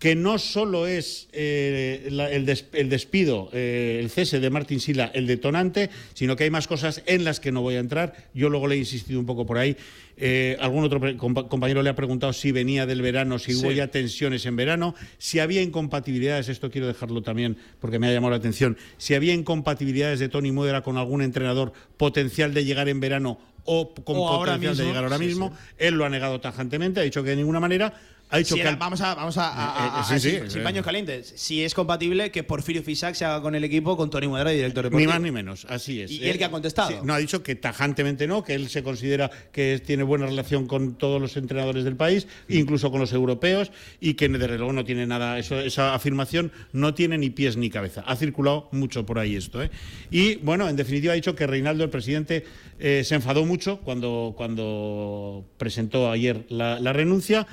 [0.00, 4.80] que no solo es eh, la- el, des- el despido, eh, el cese de Martín
[4.80, 8.14] Sila, el detonante, sino que hay más cosas en las que no voy a entrar.
[8.34, 9.76] Yo luego le he insistido un poco por ahí.
[10.16, 11.00] Eh, algún otro
[11.48, 15.38] compañero le ha preguntado si venía del verano, si hubo ya tensiones en verano, si
[15.38, 20.18] había incompatibilidades, esto quiero dejarlo también porque me ha llamado la atención, si había incompatibilidades
[20.18, 24.76] de Tony Muedra con algún entrenador potencial de llegar en verano o con O potencial
[24.76, 25.50] de llegar ahora sí, mismo.
[25.54, 25.74] sí.
[25.86, 27.92] Él lo ha negado tajantemente, ha dicho que de ninguna manera.
[28.32, 30.18] Ha dicho Si que era- vamos a, vamos a, a- a- Eh, eh, sí, a-
[30.20, 30.50] sí, sin, eh.
[30.50, 31.32] sin paños calientes.
[31.36, 34.84] Si es compatible que Porfirio Fisac se haga con el equipo con Tony Muedra, director
[34.84, 35.12] Ni deportivo.
[35.12, 36.10] más ni menos, así es.
[36.12, 37.04] ¿Y él qué ha contestado?
[37.04, 40.94] no, ha dicho que tajantemente no, que él se considera que tiene buena relación con
[40.94, 45.06] todos los entrenadores del país, incluso con los europeos, y que desde luego no tiene
[45.06, 48.02] nada, eso, esa afirmación no tiene ni pies ni cabeza.
[48.06, 49.60] Ha circulado mucho por ahí esto.
[49.62, 49.70] ¿eh?
[50.10, 52.44] Y bueno, en definitiva ha dicho que Reinaldo, el presidente,
[52.78, 57.46] eh, se enfadó mucho cuando, cuando presentó ayer la, la renuncia.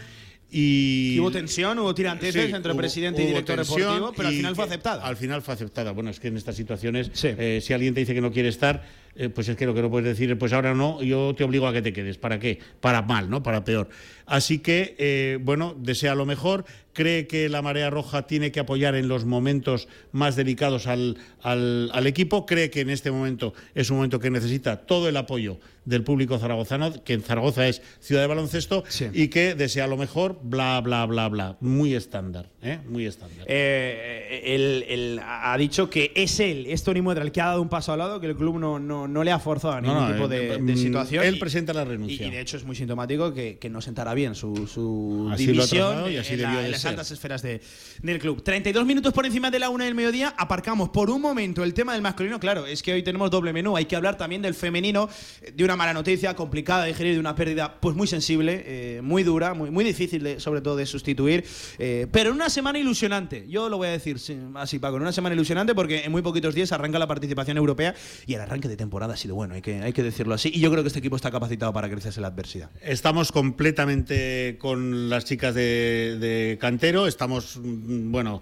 [0.49, 4.55] Y Hubo tensión, hubo tiranteses Sí, entre hubo- presidente y director deportivo, pero al final
[4.55, 5.05] fue aceptada.
[5.05, 5.91] Al final fue aceptada.
[5.91, 7.29] Bueno, es que en estas situaciones, Sí.
[7.37, 8.81] eh, si alguien te dice que no quiere estar,
[9.17, 11.67] eh, pues es que lo que no puedes decir, pues ahora no, yo te obligo
[11.67, 12.17] a que te quedes.
[12.17, 12.59] ¿Para qué?
[12.79, 13.43] Para mal, ¿no?
[13.43, 13.89] Para peor.
[14.25, 18.95] Así que, eh, bueno, desea lo mejor, cree que la marea roja tiene que apoyar
[18.95, 23.89] en los momentos más delicados al, al- al equipo, cree que en este momento es
[23.89, 28.21] un momento que necesita todo el apoyo del público zaragozano, que en Zaragoza es ciudad
[28.21, 29.07] de baloncesto, Sí.
[29.13, 31.57] y que desea lo mejor, bla, bla, bla, bla.
[31.61, 32.79] Muy estándar, ¿eh?
[32.89, 33.45] Muy estándar.
[33.49, 37.61] Eh, él, él ha dicho que es él, es Tony Muedra, el que ha dado
[37.61, 39.97] un paso al lado, que el club no, no, no le ha forzado a ningún
[40.01, 41.23] no, tipo eh, de, eh, de mm, situación.
[41.23, 42.27] él y- presenta la renuncia.
[42.27, 45.63] y de hecho es muy sintomático que, que no sentará bien su, su Así lo
[45.63, 46.89] ha división y así en, la- de en las ser.
[46.89, 47.61] altas esferas de-
[48.01, 48.43] del club.
[48.43, 51.93] 32 minutos por encima de la una del mediodía, aparcamos por un momento el tema
[51.93, 52.39] del masculino.
[52.39, 55.07] Claro, es que hoy tenemos doble menú, hay que hablar también del femenino,
[55.41, 59.01] eh, de una mala noticia complicada de digerir, de una pérdida pues muy sensible, eh,
[59.01, 61.45] muy dura, muy, muy difícil sobre todo de sustituir,
[61.79, 63.45] eh, pero en una semana ilusionante.
[63.47, 66.21] Yo lo voy a decir sí, así, Paco, en una semana ilusionante porque en muy
[66.21, 69.61] poquitos días arranca la participación europea y el arranque de temporada ha sido bueno, hay
[69.61, 70.51] que, hay que decirlo así.
[70.53, 72.71] Y yo creo que este equipo está capacitado para crecerse la adversidad.
[72.81, 78.41] Estamos completamente con las chicas de, Cantero, estamos, mm, bueno,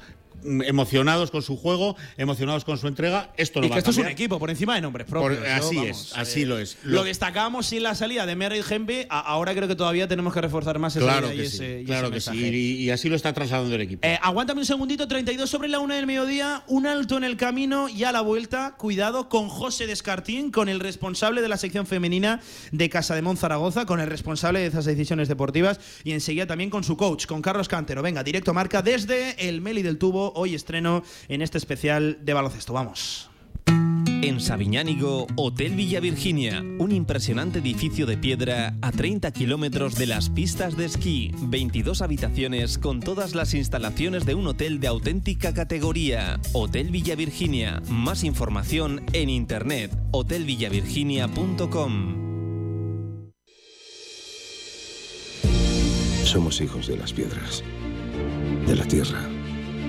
[0.66, 3.32] emocionados con su juego, emocionados con su entrega.
[3.38, 5.40] Esto no y va que a esto es un equipo por encima de nombres propios.
[5.40, 6.78] Por- así es, así lo es.
[6.84, 9.08] Lo, Lo- destacamos sin la salida de Merritt Hempe.
[9.10, 11.82] a- Ahora creo que todavía tenemos que reforzar más esa Claro que y sí, ese,
[11.82, 12.46] y claro ese que sí.
[12.46, 14.06] Y, y así lo está trasladando el equipo.
[14.08, 17.90] Eh, aguántame un segundito, 32 sobre la una del mediodía, un alto en el camino
[17.90, 22.40] y a la vuelta, cuidado con José Descartín, con el responsable de la sección femenina
[22.72, 26.70] de Casa de Mon Zaragoza, con el responsable de esas decisiones deportivas y enseguida también
[26.70, 28.02] con su coach, con Carlos Cantero.
[28.02, 32.74] Venga, directo marca desde el Meli del Tubo, hoy estreno en este especial de baloncesto.
[32.74, 33.30] Vamos.
[33.68, 40.32] En Sabiñánigo, Hotel Villa Virginia, un impresionante edificio de piedra a 30 kilómetros de las
[40.32, 46.40] pistas de esquí, 22 habitaciones con todas las instalaciones de un hotel de auténtica categoría.
[46.54, 52.26] Hotel Villa Virginia, más información en internet, hotelvillavirginia.com.
[56.24, 57.64] Somos hijos de las piedras,
[58.66, 59.30] de la tierra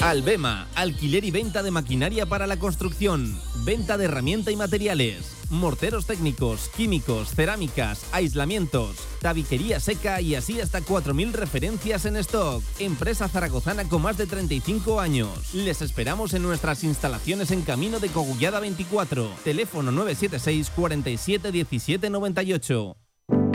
[0.00, 6.06] Albema, alquiler y venta de maquinaria para la construcción, venta de herramienta y materiales, morteros
[6.06, 12.62] técnicos, químicos, cerámicas, aislamientos, tabiquería seca y así hasta 4.000 referencias en stock.
[12.78, 15.52] Empresa zaragozana con más de 35 años.
[15.52, 19.28] Les esperamos en nuestras instalaciones en Camino de Cogullada 24.
[19.42, 22.96] Teléfono 976 47 17 98.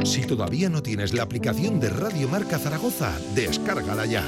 [0.03, 4.25] Si todavía no tienes la aplicación de Radio Marca Zaragoza, descárgala ya.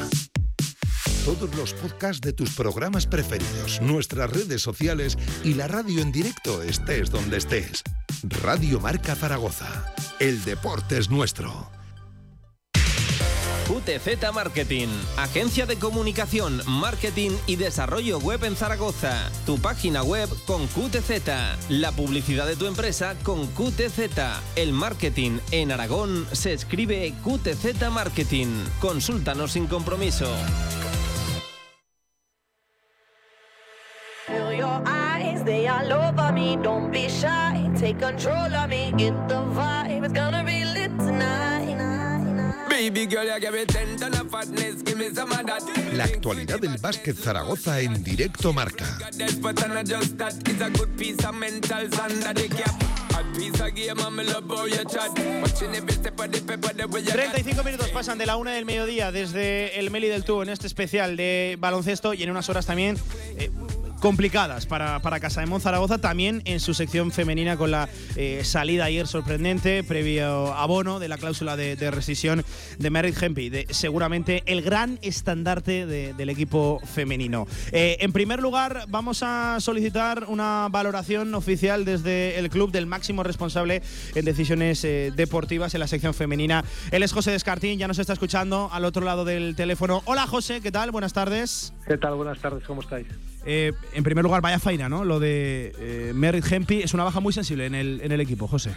[1.26, 6.62] Todos los podcasts de tus programas preferidos, nuestras redes sociales y la radio en directo
[6.62, 7.82] estés donde estés.
[8.44, 9.96] Radio Marca Zaragoza.
[10.20, 11.72] El deporte es nuestro.
[13.68, 19.32] QTZ Marketing, agencia de comunicación, marketing y desarrollo web en Zaragoza.
[19.48, 24.00] Tu página web con QTZ, la publicidad de tu empresa con QTZ.
[24.56, 28.64] El marketing en Aragón se escribe QTZ Marketing.
[28.80, 30.32] Consúltanos sin compromiso.
[45.94, 48.86] La actualidad del básquet Zaragoza en directo marca.
[57.14, 60.66] 35 minutos pasan de la una del mediodía desde el Meli del Tubo en este
[60.66, 62.98] especial de baloncesto y en unas horas también
[63.38, 63.52] eh,
[64.06, 68.86] complicadas para, para Casa de Zaragoza, también en su sección femenina con la eh, salida
[68.86, 72.46] ayer sorprendente, previo abono de la cláusula de, rescisión
[72.78, 77.48] de Merritt Hempy, de seguramente el gran estandarte del equipo femenino.
[77.72, 83.24] Eh, en primer lugar, vamos a solicitar una valoración oficial desde el club del máximo
[83.24, 83.82] responsable
[84.14, 86.64] en decisiones eh, deportivas en la sección femenina.
[86.92, 90.04] Él es José Descartín, ya nos está escuchando al otro lado del teléfono.
[90.06, 90.92] Hola José, ¿qué tal?
[90.92, 91.74] Buenas tardes.
[91.88, 92.14] ¿Qué tal?
[92.14, 93.08] Buenas tardes, ¿cómo estáis?
[93.46, 95.06] Eh, en primer lugar, vaya faina, ¿no?
[95.06, 98.48] Lo de eh, Merritt Hempy es una baja muy sensible en el, en el equipo,
[98.48, 98.76] José.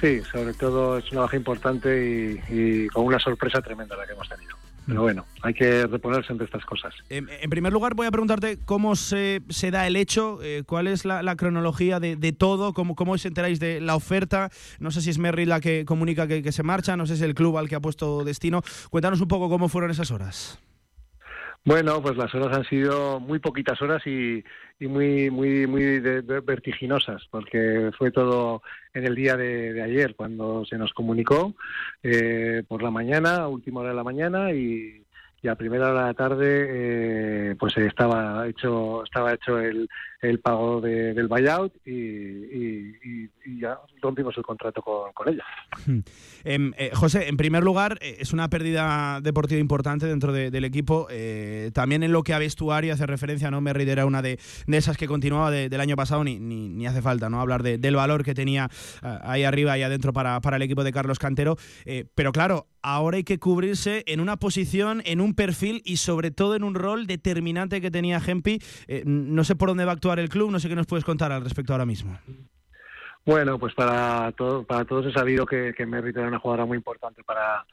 [0.00, 4.28] Sí, sobre todo es una baja importante y, con una sorpresa tremenda la que hemos
[4.28, 4.56] tenido.
[4.86, 6.94] Pero bueno, hay que reponerse entre estas cosas.
[7.08, 11.04] En, primer lugar, voy a preguntarte cómo se, se da el hecho, eh, cuál es
[11.04, 14.50] la, cronología de, todo, cómo, cómo os enteráis de la oferta.
[14.78, 17.22] No sé si es Merritt la que comunica que, que se marcha, no sé si
[17.22, 18.62] es el club al que ha puesto destino.
[18.90, 20.60] Cuéntanos un poco cómo fueron esas horas.
[21.66, 24.44] Bueno, pues las horas han sido muy poquitas horas y,
[24.78, 28.62] muy muy muy vertiginosas, porque fue todo
[28.94, 31.56] en el día de, ayer cuando se nos comunicó
[32.04, 35.02] eh, por la mañana, última hora de la mañana y,
[35.48, 39.88] a primera hora de la tarde eh, pues estaba hecho estaba hecho el,
[40.20, 45.44] el pago del buyout y, ya rompimos el contrato con, con ella.
[45.86, 46.00] Hmm.
[46.44, 51.06] Em, eh, José, en primer lugar, eh, es una pérdida deportiva importante dentro del equipo.
[51.10, 53.60] Eh, también en lo que a vestuario hace referencia, ¿no?
[53.60, 57.40] Merritt era una de, esas que continuaba del año pasado, ni, ni, hace falta ¿no?
[57.40, 58.68] hablar del valor que tenía
[59.02, 61.56] ahí arriba y adentro para, para el equipo de Carlos Cantero.
[62.14, 66.54] pero claro, ahora hay que cubrirse en una posición, en un perfil y sobre todo
[66.54, 68.60] en un rol determinante que tenía Gempi.
[69.04, 71.32] no sé por dónde va a actuar el club, no sé qué nos puedes contar
[71.32, 72.18] al respecto ahora mismo.
[73.24, 76.76] Bueno, pues para, todo, para todos he sabido que, que Merritt era una jugadora muy
[76.76, 77.66] importante para,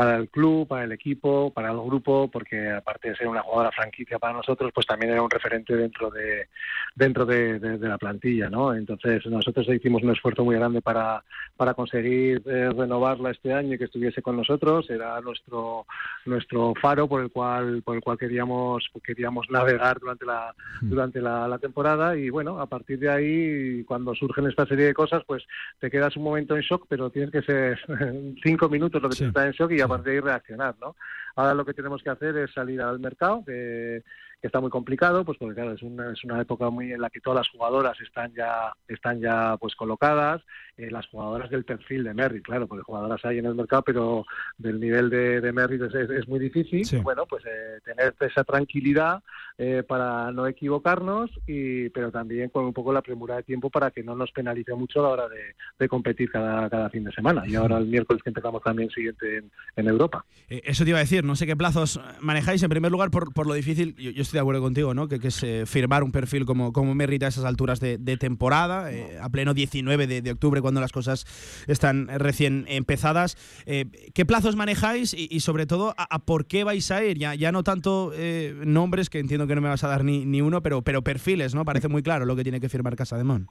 [0.00, 3.70] para el club, para el equipo, para el grupo, porque aparte de ser una jugadora
[3.70, 6.48] franquicia para nosotros, pues también era un referente dentro de
[6.94, 8.74] dentro de, la plantilla, ¿no?
[8.74, 11.22] Entonces nosotros hicimos un esfuerzo muy grande para,
[11.54, 14.88] para conseguir eh, renovarla este año y que estuviese con nosotros.
[14.88, 15.84] Era nuestro
[16.24, 20.88] nuestro faro por el cual por el cual queríamos queríamos navegar durante la mm.
[20.88, 24.94] durante la, la temporada y bueno, a partir de ahí cuando surgen esta serie de
[24.94, 25.44] cosas, pues
[25.78, 27.78] te quedas un momento en shock, pero tienes que ser
[28.42, 30.96] cinco minutos lo que te está en shock y a partir de ahí reaccionar, ¿no?
[31.36, 34.02] Ahora lo que tenemos que hacer es salir al mercado, que,
[34.46, 37.20] está muy complicado, pues porque claro, es una, es una época muy en la que
[37.20, 40.42] todas las jugadoras están ya, están ya pues colocadas,
[40.76, 44.24] eh, las jugadoras del perfil de Merritt, claro, porque jugadoras hay en el mercado, pero
[44.56, 47.02] del nivel de, de Merritt es, muy difícil.
[47.02, 49.22] Bueno, pues eh, tener esa tranquilidad
[49.58, 53.90] eh, para no equivocarnos, y, pero también con un poco la premura de tiempo para
[53.90, 57.42] que no nos penalice mucho a la hora de, competir cada, cada fin de semana.
[57.46, 59.42] Y ahora el miércoles que empezamos también siguiente
[59.76, 60.24] en, Europa.
[60.48, 62.62] eso te iba a decir, no sé qué plazos manejáis.
[62.62, 65.08] En primer lugar, por, por lo difícil, yo, estoy de acuerdo contigo, ¿no?
[65.08, 68.90] Que, que es firmar un perfil como, como Merritt a esas alturas de, temporada,
[69.20, 71.26] a pleno 19 de, de octubre, cuando las cosas
[71.66, 73.36] están recién empezadas.
[73.66, 77.18] Eh, ¿Qué plazos manejáis y, sobre todo a, por qué vais a ir?
[77.18, 80.24] Ya, ya no tanto eh, nombres, que entiendo que no me vas a dar ni,
[80.24, 81.64] ni uno, pero, pero perfiles, ¿no?
[81.64, 83.48] Parece muy claro lo que tiene que firmar Casa de Mon.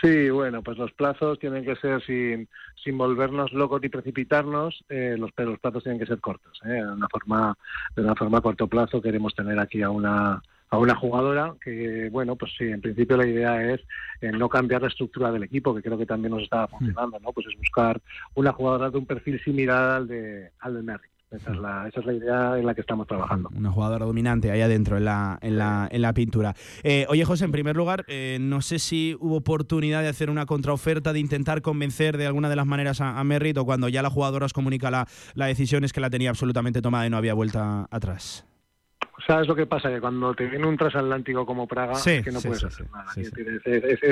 [0.00, 2.48] Sí, bueno, pues los plazos tienen que ser sin,
[2.82, 6.58] sin volvernos locos ni precipitarnos, eh, los, los plazos tienen que ser cortos.
[6.64, 7.56] De, una forma,
[7.94, 12.08] de una forma a corto plazo queremos tener aquí a una, a una jugadora que,
[12.10, 13.80] bueno, pues sí, en principio la idea es
[14.20, 17.32] eh, no cambiar la estructura del equipo, que creo que también nos estaba funcionando, ¿no?
[17.32, 18.00] Pues es buscar
[18.34, 21.17] una jugadora de un perfil similar al de al del Merrick.
[21.30, 23.50] Esa es, la, esa es la idea en la que estamos trabajando.
[23.54, 26.54] Una jugadora dominante ahí adentro en la, en la, en la pintura.
[26.82, 30.46] Eh, oye, José, en primer lugar, eh, no sé si hubo oportunidad de hacer una
[30.46, 34.00] contraoferta, de intentar convencer de alguna de las maneras a, a Merritt o cuando ya
[34.00, 37.18] la jugadora os comunica la, la decisión es que la tenía absolutamente tomada y no
[37.18, 38.46] había vuelta atrás.
[39.26, 39.90] ¿Sabes lo que pasa?
[39.90, 43.12] Que cuando te viene un transatlántico como Praga, es que no puedes hacer nada.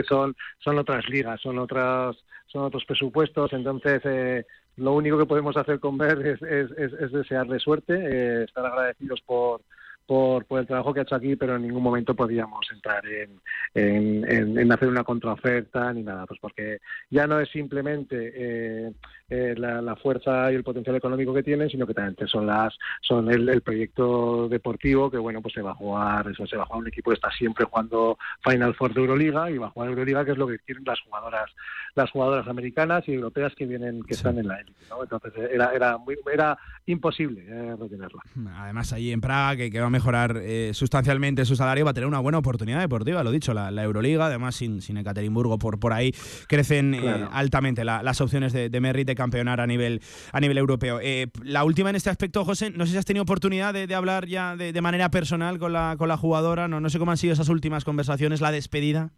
[0.07, 4.47] son, son otras ligas, son otras son otros presupuestos, entonces eh,
[4.77, 9.63] lo único que podemos hacer con Ver es, es, desearle suerte, eh, estar agradecidos por,
[10.07, 13.41] por, el trabajo que ha hecho aquí, pero en ningún momento podíamos entrar en,
[13.75, 16.79] en, hacer una contraoferta ni nada, pues porque
[17.11, 18.93] ya no es simplemente eh,
[19.29, 23.31] eh, la, fuerza y el potencial económico que tienen, sino que también son las son
[23.31, 26.83] el, proyecto deportivo que bueno pues se va a jugar, eso se va a jugar
[26.83, 30.25] un equipo que está siempre jugando Final Four de Euroliga y va a jugar Euroliga
[30.25, 31.51] que es lo que quieren las jugadoras
[31.95, 35.99] las jugadoras americanas y europeas que vienen que están en la élite, Entonces era era
[35.99, 38.23] muy, era imposible eh, retenerla.
[38.57, 42.07] Además allí en Praga que, que va mejorar eh, sustancialmente su salario, va a tener
[42.07, 46.13] una buena oportunidad deportiva, lo dicho, la, Euroliga, además sin, sin Ekaterimburgo por, por ahí
[46.49, 50.01] crecen eh, altamente las opciones de, de Merritt campeonar a nivel,
[50.33, 51.01] a nivel europeo.
[51.03, 54.27] Eh, la última en este aspecto, José, no sé si has tenido oportunidad de, hablar
[54.27, 57.33] ya de, manera personal con la, con la jugadora, no, no sé cómo han sido
[57.33, 59.11] esas últimas conversaciones, la despedida.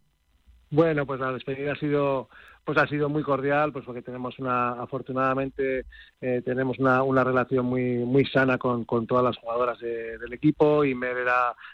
[0.70, 2.28] Bueno, pues la despedida ha sido
[2.68, 5.86] pues ha sido muy cordial, pues porque tenemos una, afortunadamente,
[6.20, 10.84] eh, tenemos una, una, relación muy muy sana con, con todas las jugadoras del equipo
[10.84, 11.16] y Mer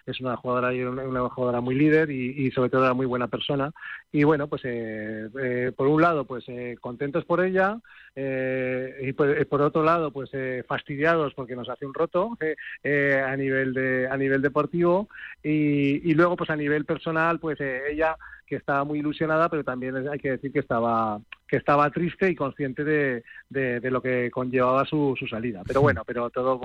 [0.07, 3.73] es una jugadora y una, jugadora muy líder y, sobre todo era muy buena persona.
[4.13, 6.45] Y bueno, pues eh, eh, por un lado, pues
[6.81, 7.81] contentos por ella
[8.15, 10.31] y por, por, otro lado, pues
[10.69, 15.09] fastidiados porque nos hace un roto a nivel de a nivel deportivo.
[15.43, 19.97] Y, y luego pues a nivel personal, pues ella que estaba muy ilusionada, pero también
[20.09, 24.85] hay que decir que estaba que estaba triste y consciente de, de, lo que conllevaba
[24.87, 25.63] su, su, salida.
[25.67, 26.61] Pero bueno, pero todo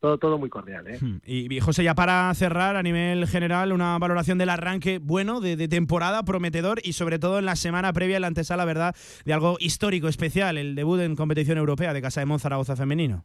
[0.00, 0.86] todo todo muy cordial.
[0.88, 0.98] ¿eh?
[1.00, 1.18] Hmm.
[1.24, 5.68] Y, José, ya para cerrar a nivel general, una valoración del arranque bueno de, de,
[5.68, 9.56] temporada, prometedor y sobre todo en la semana previa, en la antesala, ¿verdad?, de algo
[9.60, 13.24] histórico, especial, el debut en competición europea de Casa de Mon Zaragoza femenino.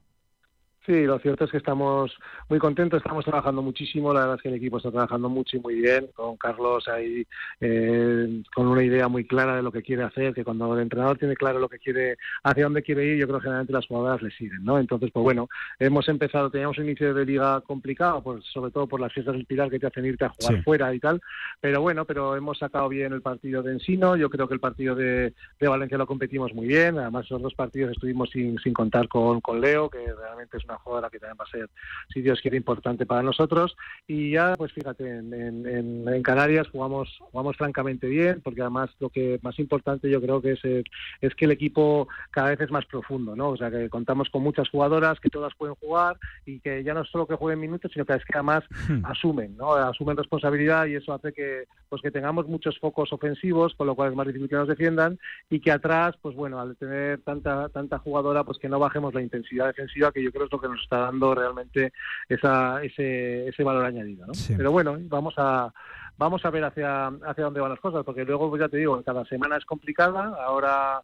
[0.89, 4.49] Sí, lo cierto es que estamos muy contentos, estamos trabajando muchísimo, la verdad es que
[4.49, 7.28] el equipo está trabajando mucho y muy bien, con Carlos ahí
[7.62, 11.19] eh, con una idea muy clara de lo que quiere hacer, que cuando el entrenador
[11.19, 14.23] tiene claro lo que quiere, hacia dónde quiere ir, yo creo que generalmente las jugadoras
[14.23, 14.80] le siguen, ¿no?
[14.80, 15.47] Entonces, pues bueno,
[15.78, 19.45] hemos empezado, teníamos un inicio de liga complicado, pues sobre todo por las fiestas del
[19.45, 21.21] Pilar que te hacen irte a jugar fuera y tal,
[21.62, 24.95] pero bueno, pero hemos sacado bien el partido de Ensino, yo creo que el partido
[24.95, 29.39] de, Valencia lo competimos muy bien, además esos dos partidos estuvimos sin, sin contar con,
[29.39, 31.69] con Leo, que realmente es una jugadora que también va a ser,
[32.13, 33.75] si Dios quiere, importante para nosotros.
[34.07, 39.39] Y ya, pues fíjate, en, en, Canarias jugamos, jugamos francamente bien, porque además lo que
[39.41, 40.83] más importante yo creo que es, eh,
[41.21, 43.49] es que el equipo cada vez es más profundo, ¿no?
[43.49, 47.05] O sea, que contamos con muchas jugadoras que todas pueden jugar y que ya no
[47.05, 49.05] solo que jueguen minutos, sino que es que además hmm.
[49.05, 49.73] asumen, ¿no?
[49.73, 54.09] Asumen responsabilidad y eso hace que, pues que tengamos muchos focos ofensivos, con lo cual
[54.09, 57.99] es más difícil que nos defiendan y que atrás, pues bueno, al tener tanta tanta
[57.99, 60.81] jugadora, pues que no bajemos la intensidad defensiva, que yo creo es lo que nos
[60.81, 61.93] está dando realmente
[62.27, 64.27] esa, ese, ese valor añadido.
[64.27, 64.33] ¿no?
[64.55, 65.71] Pero bueno, vamos a
[66.17, 69.01] vamos a ver hacia hacia dónde van las cosas, porque luego, pues ya te digo,
[69.03, 70.35] cada semana es complicada.
[70.43, 71.01] Ahora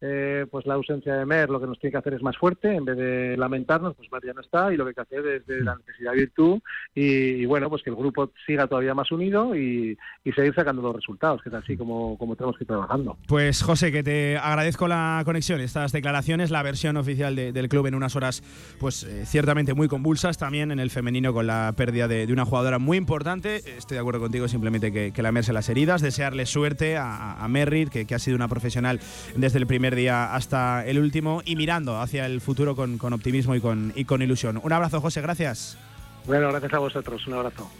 [0.00, 2.72] eh, pues la ausencia de Mer lo que nos tiene que hacer es más fuerte,
[2.72, 5.26] en vez de lamentarnos, pues Mer ya no está y lo que hay que hacer
[5.26, 6.60] es de la necesidad virtud
[6.94, 9.96] y, bueno, pues que el grupo siga todavía más unido y,
[10.36, 13.16] seguir sacando los resultados, que es así como, como tenemos que ir trabajando.
[13.26, 17.94] Pues José, que te agradezco la conexión, estas declaraciones, la versión oficial del club en
[17.94, 18.42] unas horas
[18.78, 22.78] pues eh, ciertamente muy convulsas, también en el femenino con la pérdida de, una jugadora
[22.78, 27.42] muy importante, estoy de acuerdo contigo, simplemente que, que lamerse las heridas, desearle suerte a,
[27.42, 29.00] a Merritt, que, que ha sido una profesional
[29.34, 33.54] desde el primer día hasta el último y mirando hacia el futuro con, con optimismo
[33.54, 34.60] y con, y con ilusión.
[34.62, 35.76] Un abrazo, José, gracias.
[36.26, 37.70] Bueno, gracias a vosotros, un abrazo.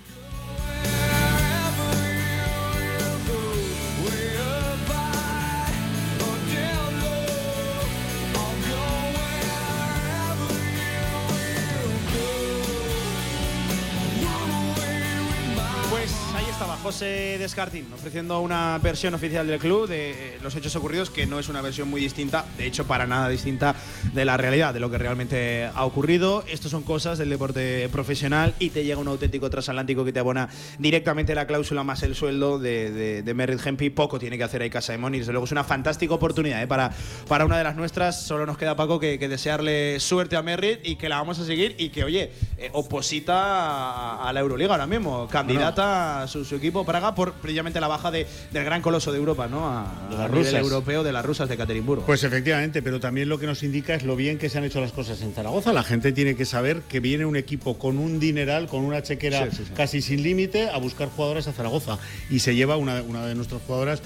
[16.88, 21.38] José Descartín ofreciendo una versión oficial del club de eh, los hechos ocurridos, que no
[21.38, 23.74] es una versión muy distinta, de hecho para nada distinta
[24.14, 26.44] de la realidad, de lo que realmente ha ocurrido.
[26.48, 30.48] Estos son cosas del deporte profesional y te llega un auténtico transatlántico que te abona
[30.78, 33.90] directamente la cláusula más el sueldo de, de, Merritt Hempy.
[33.90, 36.66] Poco tiene que hacer ahí Casa de y desde luego es una fantástica oportunidad ¿eh?
[36.66, 36.90] para,
[37.28, 38.22] para una de las nuestras.
[38.22, 41.74] Solo nos queda, Paco, que, desearle suerte a Merritt y que la vamos a seguir
[41.76, 47.14] y que, oye, eh, oposita a, la Euroliga ahora mismo, candidata a su equipo Praga
[47.14, 49.68] por precisamente la baja de, del gran coloso de Europa, ¿no?
[49.68, 52.04] A, nivel europeo de las rusas de Caterimburgo.
[52.06, 54.80] Pues efectivamente, pero también lo que nos indica es lo bien que se han hecho
[54.80, 55.72] las cosas en Zaragoza.
[55.72, 59.48] La gente tiene que saber que viene un equipo con un dineral, con una chequera
[59.76, 61.98] casi sin límite a buscar jugadoras a Zaragoza
[62.30, 64.02] y se lleva una, una de nuestras jugadoras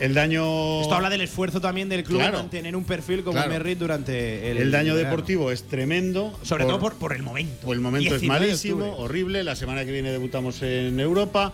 [0.00, 0.80] El daño.
[0.80, 2.38] Esto habla del esfuerzo también del club Claro.
[2.38, 3.50] en mantener un perfil como Claro.
[3.50, 5.10] Merritt durante el, El daño verano.
[5.10, 6.36] deportivo es tremendo.
[6.42, 7.66] Sobre todo por, por el momento.
[7.66, 9.44] Pues el momento es 19 de malísimo, horrible.
[9.44, 11.52] La semana que viene debutamos en Europa.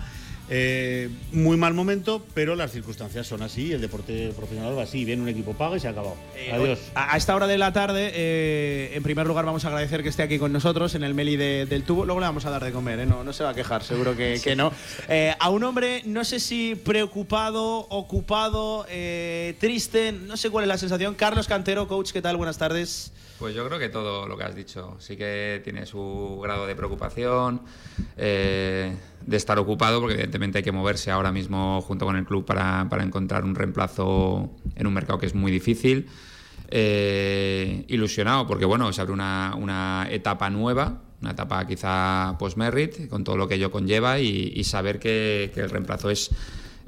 [0.50, 3.72] Eh, muy mal momento, pero las circunstancias son así.
[3.72, 5.04] El deporte profesional va así.
[5.04, 6.16] Viene un equipo paga y se ha acabado.
[6.36, 6.78] Eh, Adiós.
[6.94, 10.08] A, a esta hora de la tarde, eh, en primer lugar, vamos a agradecer que
[10.08, 12.04] esté aquí con nosotros en el Meli de- del tubo.
[12.06, 14.40] Luego le vamos a dar de comer, no, no se va a quejar, seguro que,
[14.42, 14.72] que no.
[15.40, 18.86] A un hombre, no sé si preocupado, ocupado,
[19.58, 21.14] triste, no sé cuál es la sensación.
[21.14, 22.36] Carlos Cantero, coach, ¿qué tal?
[22.36, 23.12] Buenas tardes.
[23.38, 24.96] Pues yo creo que todo lo que has dicho.
[24.98, 27.62] Sí que tiene su grado de preocupación,
[28.16, 32.44] eh, de estar ocupado, porque evidentemente hay que moverse ahora mismo junto con el club
[32.44, 36.08] para, para encontrar un reemplazo en un mercado que es muy difícil.
[36.70, 43.24] Eh, ilusionado, porque bueno, se abre una, una etapa nueva, una etapa quizá post-merit, con
[43.24, 46.30] todo lo que ello conlleva y, y saber que, que el reemplazo es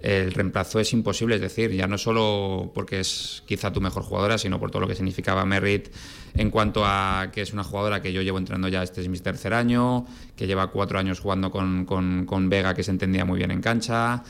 [0.03, 4.39] el reemplazo es imposible, es decir, ya no solo porque es quizá tu mejor jugadora,
[4.39, 5.89] sino por todo lo que significaba Merritt
[6.35, 9.19] en cuanto a que es una jugadora que yo llevo entrenando ya, este es mi
[9.19, 13.51] tercer año, que lleva cuatro años jugando con, con- Vega, que se entendía muy bien
[13.51, 14.23] en cancha,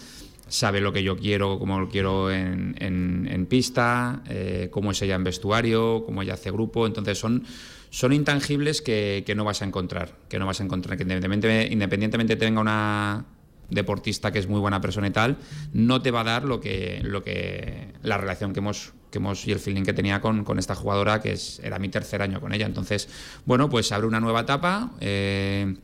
[0.49, 5.01] sabe lo que yo quiero, cómo lo quiero en, en- en pista, eh, cómo es
[5.03, 7.45] ella en vestuario, cómo ella hace grupo, entonces son...
[7.93, 11.73] Son intangibles que, que no vas a encontrar, que no vas a encontrar, que independientemente,
[11.73, 13.25] independientemente tenga una,
[13.71, 15.37] deportista que es muy buena persona y tal,
[15.73, 19.47] no te va a dar lo que, lo que la relación que hemos, que hemos
[19.47, 22.41] y el feeling que tenía con, con esta jugadora, que es, era mi tercer año
[22.41, 22.67] con ella.
[22.67, 23.09] Entonces,
[23.45, 24.91] bueno, pues abre una nueva etapa.
[25.01, 25.75] eh,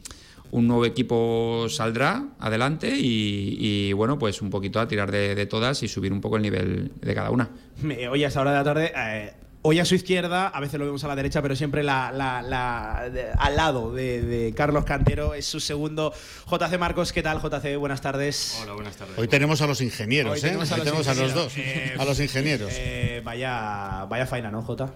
[0.53, 5.83] un nuevo equipo saldrá adelante y, y, bueno, pues un poquito a tirar de, todas
[5.83, 7.51] y subir un poco el nivel de cada una.
[7.83, 9.33] Me- Hoy a esa hora de la tarde, eh,
[9.67, 12.41] hoy a su izquierda, a veces lo vemos a la derecha, pero siempre la, la-
[12.41, 16.13] la- de- al lado de, de Carlos Cantero es su segundo.
[16.49, 17.77] JC Marcos, ¿qué tal, JC?
[17.77, 18.59] Buenas tardes.
[18.63, 19.19] Hola, buenas tardes.
[19.19, 20.43] Hoy tenemos a los ingenieros, Hoy ¿eh?
[20.43, 21.45] tenemos a Hoy los tenemos a los ingenieros.
[21.45, 21.59] dos.
[21.59, 22.73] Eh, a los ingenieros.
[22.77, 24.93] Eh, vaya, vaya faena, ¿no, Jota?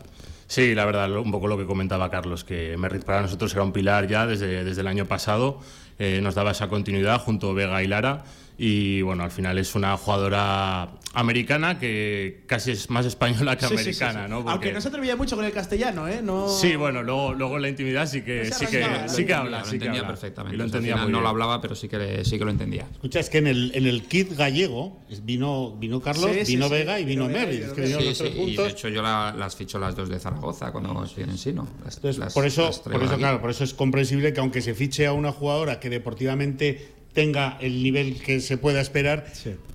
[0.46, 3.72] Sí, la verdad, un poco lo que comentaba Carlos, que Merritt para nosotros era un
[3.72, 5.60] pilar ya desde, desde el año pasado,
[5.98, 8.24] eh, nos daba esa continuidad junto a Vega y Lara,
[8.58, 13.76] y bueno, al final es una jugadora americana que casi es más española que Sí,
[13.76, 14.30] sí, sí, americana, sí.
[14.30, 14.48] ¿no?
[14.50, 16.20] Aunque no se atrevía mucho con el castellano, ¿eh?
[16.22, 16.48] No...
[16.48, 19.58] Sí, bueno, luego, luego en la intimidad sí que, sí que, sí que Lo habla,
[19.58, 20.06] entendía, sí que lo entendía habla.
[20.08, 20.54] perfectamente.
[20.54, 22.50] Y lo entendía final muy no lo hablaba, pero sí que, le- sí que lo
[22.52, 22.86] entendía.
[22.92, 26.66] Escucha, es que en el, en el kit gallego vino, vino Carlos, Sí, sí, vino
[26.66, 26.72] sí.
[26.72, 27.60] Vega y vino Vino Vega y Merritt.
[27.60, 30.20] vino Es que Sí, sí, y de hecho yo la- las ficho las dos de
[30.20, 31.66] Zaragoza cuando estoy en Sino.
[31.84, 34.74] Las- Entonces, las- por eso, por eso claro, por eso es comprensible que aunque se
[34.74, 39.26] fiche a una jugadora que deportivamente tenga el nivel que se pueda esperar,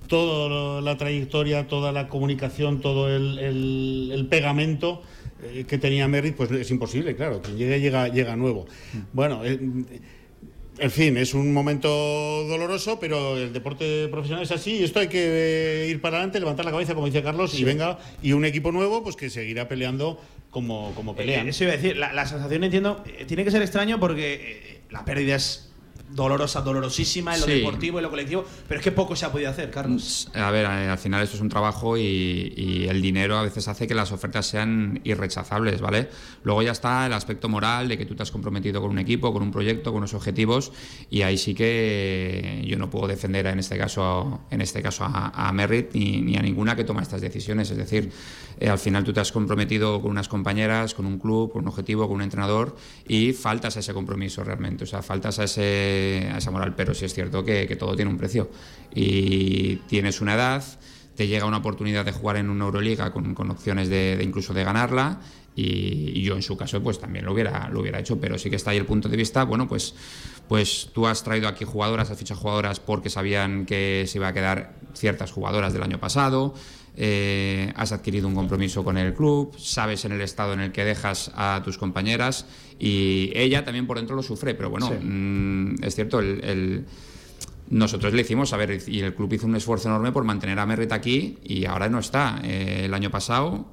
[0.08, 5.02] toda la trayectoria, toda la comunicación, todo el, el- el pegamento
[5.42, 7.42] eh, que tenía Merritt, pues es imposible, claro.
[7.42, 8.66] Quien llegue llega, llega nuevo.
[9.12, 9.58] Bueno, eh,
[10.78, 14.76] en fin, es un momento doloroso, pero el deporte profesional es así.
[14.78, 17.64] y Esto hay que eh, ir para adelante, levantar la cabeza, como decía Carlos, y
[17.64, 20.20] venga, y un equipo nuevo, pues que seguirá peleando
[20.50, 21.46] como, como pelean.
[21.46, 25.04] Eh, eso iba a decir, la, la sensación entiendo, tiene que ser extraño porque la
[25.04, 25.65] pérdida es
[26.10, 27.52] dolorosa, dolorosísima en lo Sí.
[27.54, 30.28] deportivo, en lo colectivo, pero es que poco se ha podido hacer, Carlos.
[30.34, 33.66] A ver, eh, al final esto es un trabajo y, y el dinero a veces
[33.68, 36.08] hace que las ofertas sean irrechazables, ¿vale?
[36.44, 39.32] Luego ya está el aspecto moral de que tú te has comprometido con un equipo,
[39.32, 40.72] con un proyecto, con unos objetivos
[41.10, 45.48] y ahí sí que yo no puedo defender en este caso, en este caso a,
[45.48, 47.70] a Merritt ni, ni a ninguna que toma estas decisiones.
[47.70, 48.10] Es decir,
[48.58, 51.68] eh, al final tú te has comprometido con unas compañeras, con un club, con un
[51.68, 52.76] objetivo, con un entrenador
[53.06, 56.94] y faltas a ese compromiso realmente, o sea, faltas a, ese, a esa moral, pero
[56.94, 58.50] sí es cierto que, todo tiene un precio.
[58.94, 60.64] Y tienes una edad,
[61.14, 64.64] te llega una oportunidad de jugar en una Euroliga con, con opciones de, incluso de
[64.64, 65.20] ganarla
[65.54, 68.48] y, y yo en su caso pues también lo hubiera, lo hubiera hecho, pero sí
[68.48, 69.94] que está ahí el punto de vista, bueno pues,
[70.48, 74.32] pues tú has traído aquí jugadoras, has fichado jugadoras porque sabían que se iba a
[74.32, 76.54] quedar ciertas jugadoras del año pasado,
[76.96, 80.84] eh, has adquirido un compromiso con el club, sabes en el estado en el que
[80.84, 82.46] dejas a tus compañeras
[82.78, 84.94] y ella también por dentro lo sufre, pero bueno, Sí.
[85.02, 86.84] mm, es cierto, el- el,
[87.68, 90.66] nosotros le hicimos, a ver, y el club hizo un esfuerzo enorme por mantener a
[90.66, 92.40] Merritt aquí y ahora no está.
[92.44, 93.72] Eh, el año pasado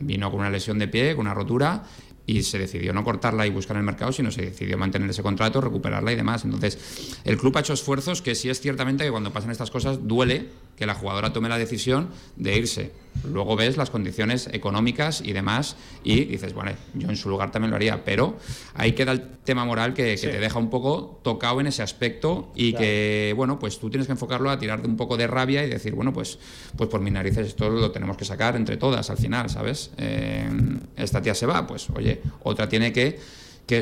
[0.00, 1.84] vino con una lesión de pie, con una rotura
[2.26, 5.60] y se decidió no cortarla y buscar el mercado, sino se decidió mantener ese contrato,
[5.60, 6.44] recuperarla y demás.
[6.44, 6.78] Entonces,
[7.24, 10.48] el club ha hecho esfuerzos que sí es ciertamente que cuando pasan estas cosas duele
[10.76, 12.92] que la jugadora tome la decisión de irse.
[13.30, 17.70] Luego ves las condiciones económicas y demás y dices, bueno, yo en su lugar también
[17.70, 18.38] lo haría, pero
[18.74, 20.26] ahí queda el tema moral que, que Sí.
[20.28, 24.12] te deja un poco tocado en ese aspecto y que, bueno, pues tú tienes que
[24.12, 26.38] enfocarlo a tirar de un poco de rabia y decir, bueno, pues,
[26.76, 29.90] pues por mis narices esto lo tenemos que sacar entre todas al final, ¿sabes?
[29.98, 30.48] Eh,
[30.96, 32.09] esta tía se va, pues oye,
[32.42, 33.18] otra tiene que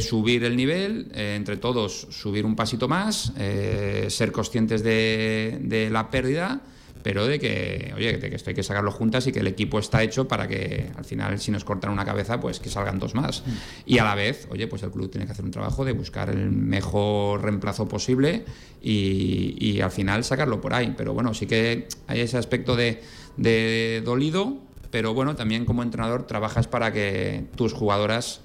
[0.00, 6.10] subir el nivel, eh, entre todos subir un pasito más, eh, ser conscientes de, la
[6.10, 6.60] pérdida,
[7.02, 9.78] pero de que, oye, de que esto hay que sacarlo juntas y que el equipo
[9.78, 13.14] está hecho para que al final, si nos cortan una cabeza, pues que salgan dos
[13.14, 13.44] más.
[13.86, 16.28] Y a la vez, oye, pues el club tiene que hacer un trabajo de buscar
[16.28, 18.44] el mejor reemplazo posible
[18.82, 20.92] y, al final sacarlo por ahí.
[20.98, 26.66] Pero bueno, sí que hay ese aspecto de dolido, pero bueno, también como entrenador trabajas
[26.66, 28.40] para que tus jugadoras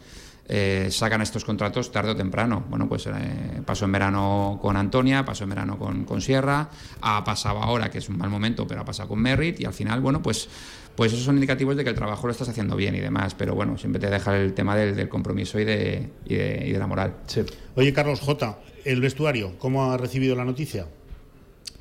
[0.50, 2.66] eh, sacan estos contratos tarde o temprano.
[2.70, 3.12] Bueno, pues eh,
[3.66, 6.70] pasó en verano con Antonia, pasó en verano con, con Sierra,
[7.02, 9.74] ha pasado ahora, que es un mal momento, pero ha pasado con Merritt, y al
[9.74, 10.50] final, bueno, pues,
[10.96, 13.56] pues esos son indicativos de que el trabajo lo estás haciendo bien y demás, pero
[13.56, 16.88] bueno, siempre te deja el tema del, compromiso y de, y de, y de la
[16.88, 17.16] moral.
[17.76, 20.88] Oye, Carlos J., el vestuario, ¿cómo ha recibido la noticia?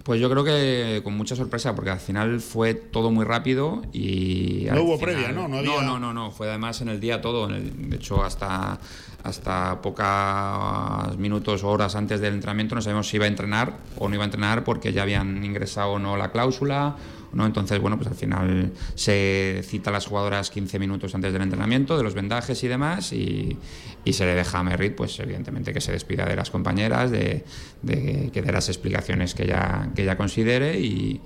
[0.03, 4.66] Pues yo creo que con mucha sorpresa, porque al final fue todo muy rápido y...
[4.72, 5.46] No hubo final- previa, ¿no?
[5.46, 7.48] No había- no, no, no, fue además en el día todo.
[7.48, 8.80] en el- de hecho, hasta,
[9.22, 14.09] hasta pocos minutos o horas antes del entrenamiento no sabíamos si iba a entrenar o
[14.09, 16.96] no iba a entrenar porque ya habían ingresado o no la cláusula.
[17.33, 17.47] ¿No?
[17.47, 21.97] Entonces, bueno, pues al final se cita a las jugadoras 15 minutos antes del entrenamiento,
[21.97, 23.57] de los vendajes y demás, y,
[24.05, 27.45] y se le deja a Merritt, pues evidentemente que se despida de las compañeras, de,
[27.83, 31.20] de que dé las explicaciones que ella, que considere y,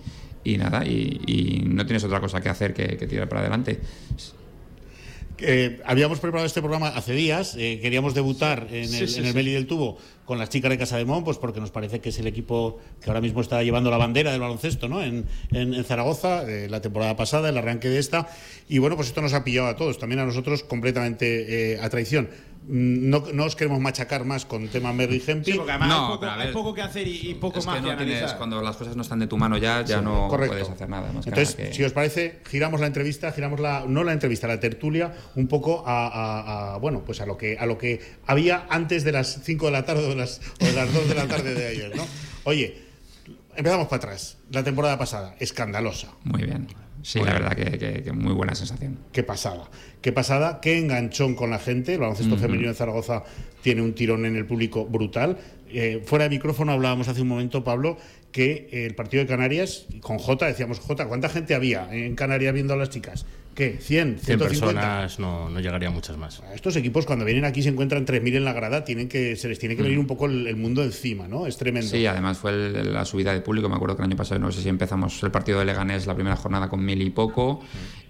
[0.44, 3.80] y nada, y, no tienes otra cosa que hacer que tirar para adelante.
[5.38, 9.30] Eh, habíamos preparado este programa hace días, eh, queríamos debutar en el, sí, en el
[9.32, 9.34] sí.
[9.36, 12.08] Meli del Tubo con las chicas de Casa de Mon, pues porque nos parece que
[12.08, 15.02] es el equipo que ahora mismo está llevando la bandera del baloncesto ¿no?
[15.02, 18.28] en, en- en Zaragoza, eh, la temporada pasada, el arranque de esta.
[18.68, 22.28] Y bueno, pues esto nos ha pillado a todos, también a nosotros completamente a traición.
[22.68, 25.52] Mm, No, no os queremos machacar más con tema Merry Hempi.
[25.52, 27.82] Sí, porque además No, hay, poco, hay que hacer y, y poco Es más que
[27.82, 30.52] no tienes, cuando las cosas no están de tu mano ya, ya Sí, no correcto.
[30.54, 31.26] puedes hacer nada más.
[31.26, 35.14] Entonces, que- si os parece, giramos la entrevista, giramos la, no la entrevista, la tertulia,
[35.36, 39.04] un poco a, a- a, bueno, pues a lo que a lo que había antes
[39.04, 41.26] de las 5 de la tarde o de las, o de las 2 de la
[41.28, 42.04] tarde de ayer, ¿no?
[42.44, 42.82] Oye,
[43.54, 44.38] empezamos para atrás.
[44.50, 46.08] La temporada pasada, escandalosa.
[46.24, 46.66] Muy bien.
[47.06, 48.98] Sí, la verdad que, que- que muy buena sensación.
[49.12, 49.70] Qué pasada.
[50.00, 51.94] Qué pasada, qué enganchón con la gente.
[51.94, 53.22] El baloncesto femenino de Zaragoza
[53.62, 55.38] tiene un tirón en el público brutal.
[55.68, 57.96] Eh, fuera de micrófono hablábamos hace un momento, Pablo,
[58.32, 62.74] que el partido de Canarias, con Jota, decíamos, Jota, ¿cuánta gente había en Canarias viendo
[62.74, 63.24] a las chicas?
[63.56, 63.78] ¿Qué?
[63.80, 64.18] ¿100?
[64.18, 64.38] 100 ¿150?
[64.38, 66.42] personas, no, no llegarían muchas más.
[66.54, 69.58] Estos equipos cuando vienen aquí se encuentran 3.000 en la grada, tienen que, se les
[69.58, 71.46] tiene que venir un poco el, el mundo encima, ¿no?
[71.46, 71.88] Es tremendo.
[71.88, 73.68] Sí, además fue el- la subida de público.
[73.70, 76.14] Me acuerdo que el año pasado, no sé si empezamos el partido de Leganés la
[76.14, 77.60] primera jornada con mil y poco,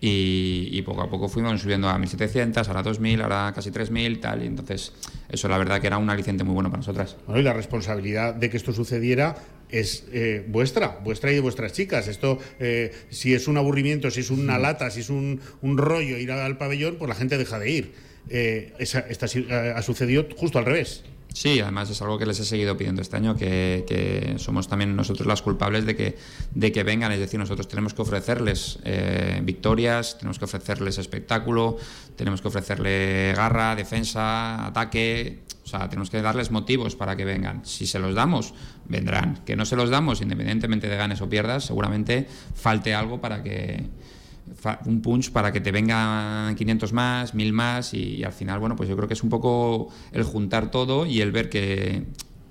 [0.01, 4.43] y, y poco a poco fuimos subiendo a 1.700, ahora 2.000, ahora casi 3.000, tal.
[4.43, 4.93] Y entonces,
[5.29, 7.17] eso la verdad que era un aliciente muy bueno para nosotras.
[7.25, 9.37] Bueno, y la responsabilidad de que esto sucediera
[9.71, 12.09] es eh, vuestra, vuestra y de vuestras chicas.
[12.09, 16.17] Esto, eh, si es un aburrimiento, si es una lata, si es un, un rollo
[16.19, 17.93] ir al pabellón, pues la gente deja de ir.
[18.29, 21.05] Eh, esa- esta eh, ha sucedido justo al revés.
[21.37, 25.27] Sí, además es algo que les he seguido pidiendo este año, que, somos también nosotros
[25.27, 26.17] las culpables de que,
[26.55, 27.13] de que vengan.
[27.13, 31.77] Es decir, nosotros tenemos que ofrecerles eh, victorias, tenemos que ofrecerles espectáculo,
[32.17, 35.43] tenemos que ofrecerle garra, defensa, ataque.
[35.63, 37.67] O sea, tenemos que darles motivos para que vengan.
[37.67, 38.55] Si se los damos,
[38.87, 39.45] vendrán.
[39.45, 43.85] Que no se los damos, independientemente de ganes o pierdas, seguramente falte algo para que,
[44.85, 48.89] un punch para que te vengan 500 más, 1000 más y, al final, bueno, pues
[48.89, 52.05] yo creo que es un poco el juntar todo y el ver que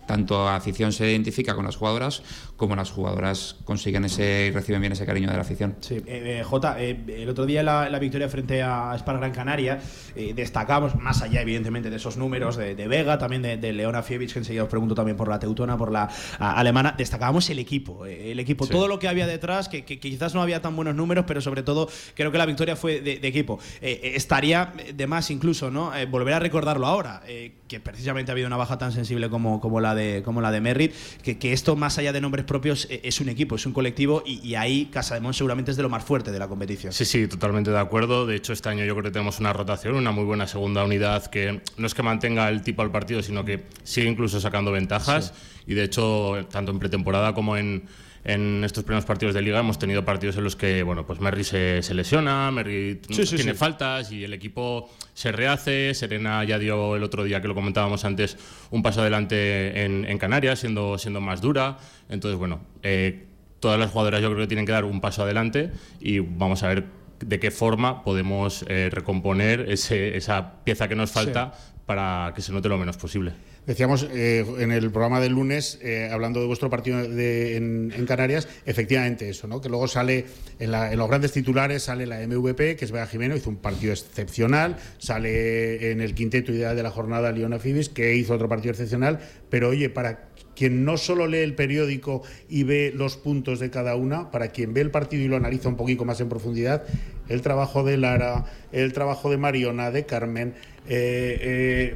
[0.06, 2.22] tanto afición se identifica con las jugadoras
[2.58, 5.76] como las jugadoras consiguen ese y reciben bien ese cariño de la afición.
[5.82, 6.03] Sí, eh,
[6.39, 9.80] eh, Jota, eh, el otro día la, la victoria frente a Spar Gran Canaria,
[10.16, 14.01] eh, destacamos, más allá evidentemente de esos números de, de Vega, también de, de Leona
[14.03, 17.60] Fievich, que enseguida os pregunto también por la teutona, por la a- alemana, destacábamos el
[17.60, 18.72] equipo, eh, el equipo, Sí.
[18.72, 21.89] todo lo que había detrás, que, quizás no había tan buenos números, pero sobre todo
[22.14, 23.60] creo que la victoria fue de, de equipo.
[23.82, 25.91] Estaría de más incluso, ¿no?
[26.10, 27.22] Volver a recordarlo ahora,
[27.68, 30.62] que precisamente ha habido una baja tan sensible como, como la de como la de
[30.62, 30.93] Merritt,
[31.24, 34.24] que, que esto más allá de nombres propios eh, es un equipo, es un colectivo
[34.26, 36.93] y, y ahí Casa de Mon seguramente es de lo más fuerte de la competición.
[36.93, 38.26] Sí, sí, totalmente de acuerdo.
[38.26, 41.26] De hecho, este año yo creo que tenemos una rotación, una muy buena segunda unidad
[41.28, 45.34] que no es que mantenga el tipo al partido, sino que sigue incluso sacando ventajas.
[45.68, 47.86] Y de hecho, tanto en pretemporada como en,
[48.26, 51.44] en estos primeros partidos de liga hemos tenido partidos en los que, bueno, pues Merry
[51.44, 53.58] se, se lesiona, Merry Sí, sí, tiene sí.
[53.58, 55.94] faltas y el equipo se rehace.
[55.94, 58.38] Serena ya dio el otro día, que lo comentábamos antes,
[58.72, 61.78] un paso adelante en, en Canarias, siendo, siendo más dura.
[62.10, 63.28] Entonces, bueno, eh,
[63.60, 65.72] todas las jugadoras yo creo que tienen que dar un paso adelante
[66.02, 66.86] y vamos a ver
[67.20, 71.54] de qué forma podemos eh, recomponer ese- esa pieza que nos falta
[71.86, 73.32] para que se note lo menos posible.
[73.66, 79.30] Decíamos eh, en el programa del lunes, eh, hablando de vuestro partido en, Canarias, efectivamente
[79.30, 79.59] eso, ¿no?
[79.61, 80.26] Que luego sale
[80.59, 84.78] en, los grandes titulares, sale la MVP, que es Vega Jimeno, hizo un partido excepcional,
[84.99, 89.20] sale en el quinteto ideal de la jornada Leona Fibis, que hizo otro partido excepcional,
[89.49, 93.95] pero oye, para quien no solo lee el periódico y ve los puntos de cada
[93.95, 96.84] una, para quien ve el partido y lo analiza un poquito más en profundidad,
[97.28, 100.53] el trabajo de Lara, el trabajo de Mariona, de Carmen,
[100.88, 101.95] eh,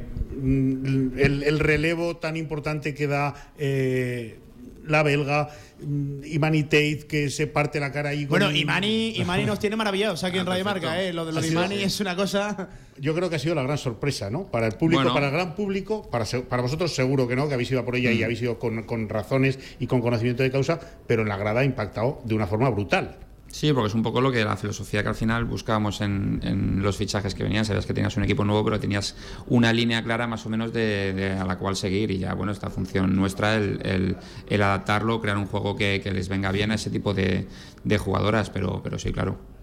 [1.16, 4.38] el, relevo tan importante que da eh,
[4.86, 5.48] la belga,
[5.82, 8.26] mm, Imani Tate, que se parte la cara ahí.
[8.26, 11.12] Bueno, Imani, Imani nos tiene maravillados aquí en Radio Marca, ¿eh?
[11.12, 12.68] Lo de, lo de Imani es una cosa.
[12.98, 14.50] Yo creo que ha sido la gran sorpresa, ¿no?
[14.50, 17.70] Para el público, para el gran público, para, para vosotros seguro que no, que habéis
[17.70, 18.24] ido por ella y mm.
[18.24, 21.64] habéis ido con, con razones y con conocimiento de causa, pero en la grada ha
[21.64, 23.16] impactado de una forma brutal.
[23.50, 26.96] Sí, porque es un poco lo que la filosofía que al final buscábamos en, los
[26.96, 27.64] fichajes que venían.
[27.64, 29.16] Sabías que tenías un equipo nuevo, pero tenías
[29.48, 32.12] una línea clara más o menos de, a la cual seguir.
[32.12, 34.16] Y ya, bueno, esta función nuestra, el,
[34.50, 37.48] adaptarlo, crear un juego que, les venga bien a ese tipo de,
[37.82, 38.50] de jugadoras.
[38.50, 39.59] Pero, pero sí, claro.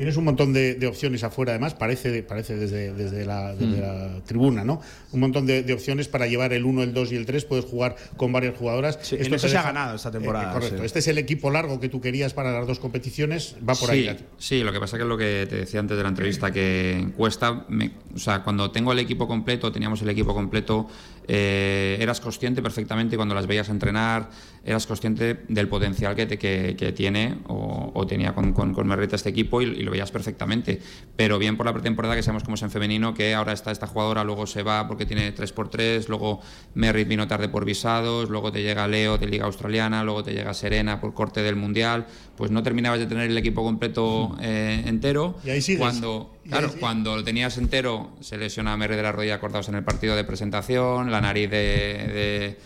[0.00, 4.22] Tienes un montón de, opciones afuera, además, parece, parece desde, desde, la, mm.
[4.24, 4.80] tribuna, ¿no?
[5.12, 7.44] Un montón de, opciones para llevar el 1, el 2 y el 3.
[7.44, 8.98] Puedes jugar con varias jugadoras.
[9.12, 10.52] Esto se ha ganado esta temporada.
[10.52, 10.84] Eh, correcto.
[10.84, 13.56] Este es el equipo largo que tú querías para las dos competiciones.
[13.68, 14.08] Va por ahí.
[14.08, 16.50] Sí, sí, lo que pasa que es lo que te decía antes de la entrevista,
[16.50, 17.66] que cuesta.
[18.14, 20.88] o sea, cuando tengo el equipo completo, teníamos el equipo completo,
[21.32, 24.30] eh, eras consciente perfectamente cuando las veías entrenar,
[24.64, 29.66] eras consciente del potencial que, que, tiene o, tenía con, con, Merrita este equipo y,
[29.66, 30.80] y lo veías perfectamente.
[31.14, 33.86] Pero bien por la pretemporada, que sabemos cómo es en femenino, que ahora está esta
[33.86, 36.40] jugadora, luego se va porque tiene 3x3, luego
[36.74, 40.52] Merritt vino tarde por visados, luego te llega Leo de Liga Australiana, luego te llega
[40.52, 42.06] Serena por corte del Mundial,
[42.36, 45.36] pues no terminabas de tener el equipo completo eh, entero.
[45.44, 49.68] Y ahí Cuando, claro, cuando lo tenías entero, se lesiona a de la rodilla cortados
[49.68, 52.56] en el partido de presentación, la nariz de,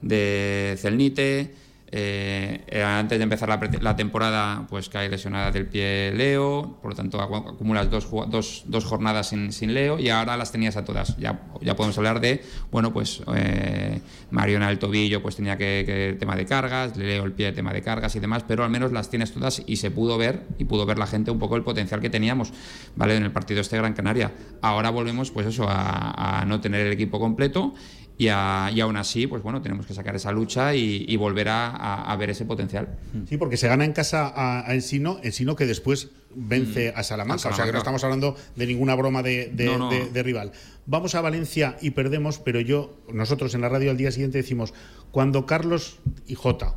[0.00, 1.61] de, de Celnite.
[1.94, 6.96] Eh, eh, antes de empezar la, temporada, pues cae lesionada del pie Leo, por lo
[6.96, 11.18] tanto acumulas dos, dos, dos jornadas sin, sin, Leo y ahora las tenías a todas.
[11.18, 16.34] Ya, ya podemos hablar de, bueno, pues eh, Mariona el tobillo, pues tenía que, tema
[16.34, 19.30] de cargas, Leo el pie, tema de cargas y demás, pero al menos las tienes
[19.30, 22.08] todas y se pudo ver y pudo ver la gente un poco el potencial que
[22.08, 22.54] teníamos,
[22.96, 23.16] ¿vale?
[23.16, 24.32] En el partido este Gran Canaria.
[24.62, 27.74] Ahora volvemos, pues eso, a, a no tener el equipo completo
[28.26, 32.44] y, aún así, pues bueno, tenemos que sacar esa lucha y, volver a, ver ese
[32.44, 32.98] potencial.
[33.28, 36.98] Sí, porque se gana en casa a, Ensino, Ensino que después vence mm.
[36.98, 40.52] a Salamanca, o sea que no estamos hablando de ninguna broma de, de, rival.
[40.86, 44.74] Vamos a Valencia y perdemos, pero yo, nosotros en la radio al día siguiente decimos,
[45.10, 46.74] cuando Carlos y Jota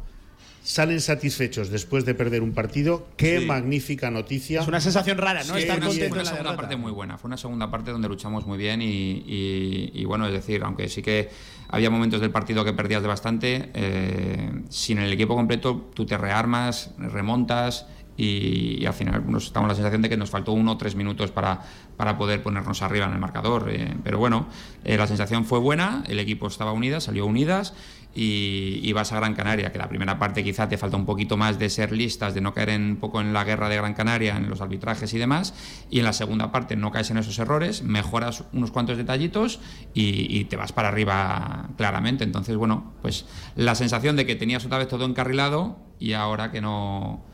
[0.66, 3.07] salen satisfechos después de perder un partido.
[3.18, 4.61] Qué magnífica noticia.
[4.61, 5.55] Es una sensación rara, ¿no?
[5.55, 7.18] Estar contento fue una segunda parte muy buena.
[7.20, 11.30] Fue una segunda parte donde luchamos muy bien y, bueno, es decir, aunque sí que
[11.70, 16.18] había momentos del partido que perdías de bastante, eh, sin el equipo completo tú te
[16.18, 17.86] rearmas, remontas
[18.18, 21.30] y, al final nos estamos la sensación de que nos faltó uno o tres minutos
[21.30, 21.61] para,
[21.95, 23.70] para poder ponernos arriba en el marcador.
[23.70, 24.47] Eh, pero bueno,
[24.84, 27.76] eh, la sensación fue buena, el equipo estaba unido, salió unidas
[28.16, 31.59] y, vas a Gran Canaria, que la primera parte quizá te falta un poquito más
[31.59, 34.38] de ser listas, de no caer en, un poco en la guerra de Gran Canaria,
[34.38, 35.53] en los arbitrajes y demás,
[35.89, 39.59] y en la segunda parte no caes en esos errores, mejoras unos cuantos detallitos
[39.93, 42.24] y, te vas para arriba claramente.
[42.24, 46.61] Entonces, bueno, pues la sensación de que tenías otra vez todo encarrilado y ahora que
[46.61, 47.26] no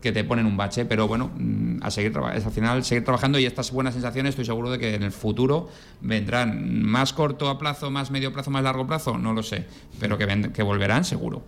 [0.00, 3.46] que te ponen un bache, pero bueno, mm, a seguir al final seguir trabajando y
[3.46, 5.68] estas buenas sensaciones estoy seguro de que en el futuro
[6.00, 9.66] vendrán más corto a plazo, más medio plazo, más largo plazo, no lo sé,
[9.98, 11.42] pero que, que volverán seguro.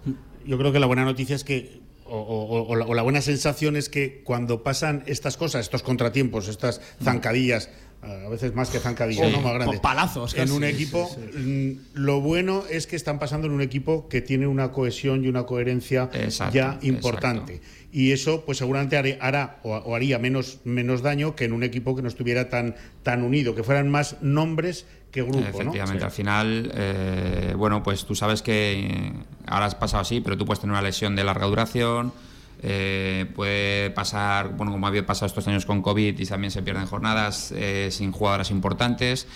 [0.45, 1.83] Yo creo que la buena noticia es que
[2.15, 7.71] o, la, buena sensación es que cuando pasan estas cosas, estos contratiempos, estas zancadillas,
[8.03, 9.41] a veces más que zancadillas, ¿no?
[9.41, 9.81] más grandes.
[9.81, 10.35] palazos.
[10.35, 14.47] En un equipo, mm, lo bueno es que están pasando en un equipo que tiene
[14.47, 16.11] una cohesión y una coherencia
[16.53, 17.61] ya importante
[17.93, 22.01] y eso pues seguramente hará o, haría menos, menos daño que en un equipo que
[22.01, 25.47] no estuviera tan, tan unido, que fueran más nombres que grupo.
[25.47, 29.13] Efectivamente, al final, eh, bueno, pues tú sabes que
[29.47, 32.15] ahora has pasado así, pero tú puedes tener una lesión de larga duración.
[32.63, 36.87] Eh, puede pasar, bueno, como había pasado estos años con COVID y también se pierden
[36.87, 39.27] jornadas eh, sin jugadoras importantes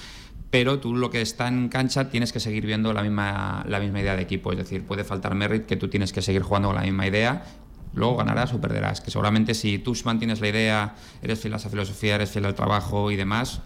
[0.48, 4.00] pero tú lo que está en cancha tienes que seguir viendo la misma, la misma
[4.00, 4.52] idea de equipo.
[4.52, 7.42] Es decir, puede faltar merit que tú tienes que seguir jugando con la misma idea
[7.96, 9.00] luego ganarás o perderás.
[9.00, 12.54] Que seguramente si tú mantienes la idea, eres fiel a esa filosofía, eres fiel al
[12.54, 13.60] trabajo y demás,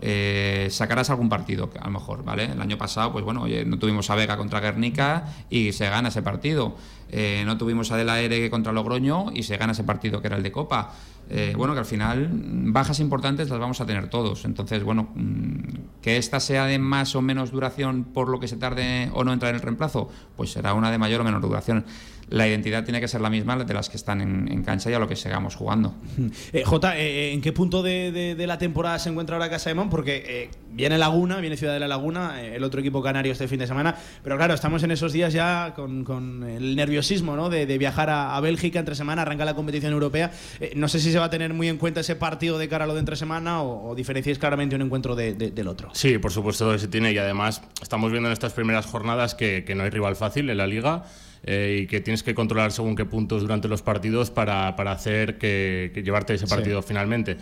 [0.00, 2.44] eh, sacarás algún partido, a lo mejor, ¿vale?
[2.44, 6.22] El año pasado, pues bueno, no tuvimos a Vega contra Guernica y se gana ese
[6.22, 6.76] partido.
[7.10, 8.18] Eh, no tuvimos a De La
[8.50, 10.92] contra Logroño y se gana ese partido que era el de Copa.
[11.30, 14.44] Eh, bueno, que al final bajas importantes las vamos a tener todos.
[14.44, 18.56] Entonces, bueno, mm, que esta sea de más o menos duración por lo que se
[18.56, 21.84] tarde o no entrar en el reemplazo, pues será una de mayor o menor duración
[22.30, 24.98] la identidad tiene que ser la misma de las que están en, cancha y a
[24.98, 25.94] lo que sigamos jugando.
[26.52, 29.90] Eh, Jota, eh, ¿en qué punto de, la temporada se encuentra ahora Casa de Mon?
[29.90, 33.58] Porque eh, viene Laguna, viene Ciudad de la Laguna, el otro equipo canario este fin
[33.58, 37.48] de semana, pero claro, estamos en esos días ya con, el nerviosismo ¿no?
[37.50, 40.30] de, viajar a, Bélgica entre semana, arranca la competición europea.
[40.74, 42.86] no sé si se va a tener muy en cuenta ese partido de cara a
[42.86, 45.90] lo de entre semana o, diferenciáis claramente un encuentro del otro.
[45.92, 49.64] Sí, por supuesto que se tiene y además estamos viendo en estas primeras jornadas que,
[49.64, 51.04] que no hay rival fácil en la liga.
[51.44, 55.38] Eh, y que tienes que controlar según qué puntos durante los partidos para, para hacer
[55.38, 57.36] que, llevarte ese partido finalmente.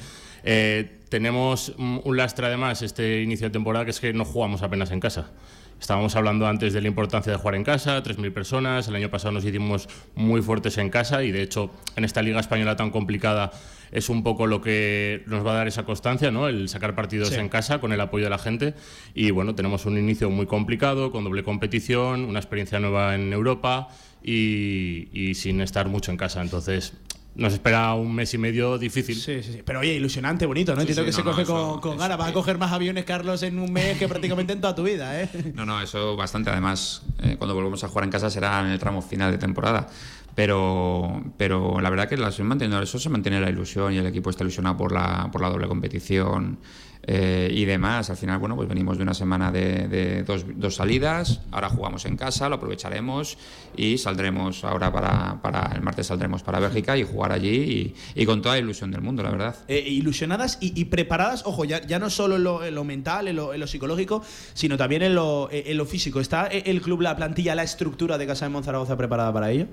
[0.44, 4.90] Eh, tenemos un lastre además este inicio de temporada que es que no jugamos apenas
[4.90, 5.30] en casa.
[5.80, 9.32] Estábamos hablando antes de la importancia de jugar en casa, 3.000 personas, el año pasado
[9.32, 13.50] nos hicimos muy fuertes en casa y de hecho en esta liga española tan complicada
[13.92, 16.48] es un poco lo que nos va a dar esa constancia, ¿no?
[16.48, 18.74] El sacar partidos en casa con el apoyo de la gente.
[19.14, 23.88] Y bueno, tenemos un inicio muy complicado, con doble competición, una experiencia nueva en Europa
[24.22, 26.42] y, sin estar mucho en casa.
[26.42, 26.94] Entonces,
[27.36, 29.14] nos espera un mes y medio difícil.
[29.14, 29.62] Sí, sí, sí.
[29.64, 30.80] Pero oye, ilusionante, bonito, ¿no?
[30.80, 32.16] Entiendo que se coge con, con ganas.
[32.16, 35.20] Vas a coger más aviones, Carlos, en un mes que prácticamente en toda tu vida,
[35.22, 35.28] ¿eh?
[35.54, 36.50] No, no, eso bastante.
[36.50, 39.86] Además, eh, cuando volvemos a jugar en casa será en el tramo final de temporada.
[40.34, 44.28] Pero, pero la verdad que la manteniendo eso se mantiene la ilusión y el equipo
[44.28, 46.58] está ilusionado por la, por la doble competición
[47.08, 48.10] eh, y demás.
[48.10, 52.16] Al final, bueno, pues venimos de una semana de, dos, dos, salidas, ahora jugamos en
[52.16, 53.38] casa, lo aprovecharemos
[53.76, 58.42] y saldremos ahora para, para el martes saldremos para Bélgica y jugar allí y, con
[58.42, 59.54] toda la ilusión del mundo, la verdad.
[59.68, 64.22] Eh, ilusionadas y, preparadas, ojo, ya, ya no solo en lo, mental, en lo, psicológico,
[64.54, 66.18] sino también en lo, en lo físico.
[66.18, 69.66] ¿Está el club, la plantilla, la estructura de Casa de Monzaragoza preparada para ello?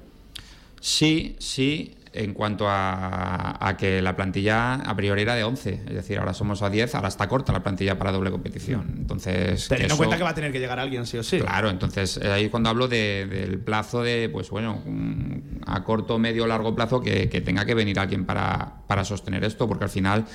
[0.80, 6.20] Sí, sí, en cuanto a, que la plantilla a priori era de 11, es decir,
[6.20, 8.94] ahora somos a 10, ahora está corta la plantilla para doble competición.
[8.98, 11.40] Entonces, teniendo en cuenta que va a tener que llegar alguien sí o sí.
[11.40, 14.82] Claro, entonces eh, ahí cuando hablo del plazo de, pues bueno,
[15.66, 19.86] a corto, medio, largo plazo que, tenga que venir alguien para, para sostener esto, porque
[19.86, 20.26] al final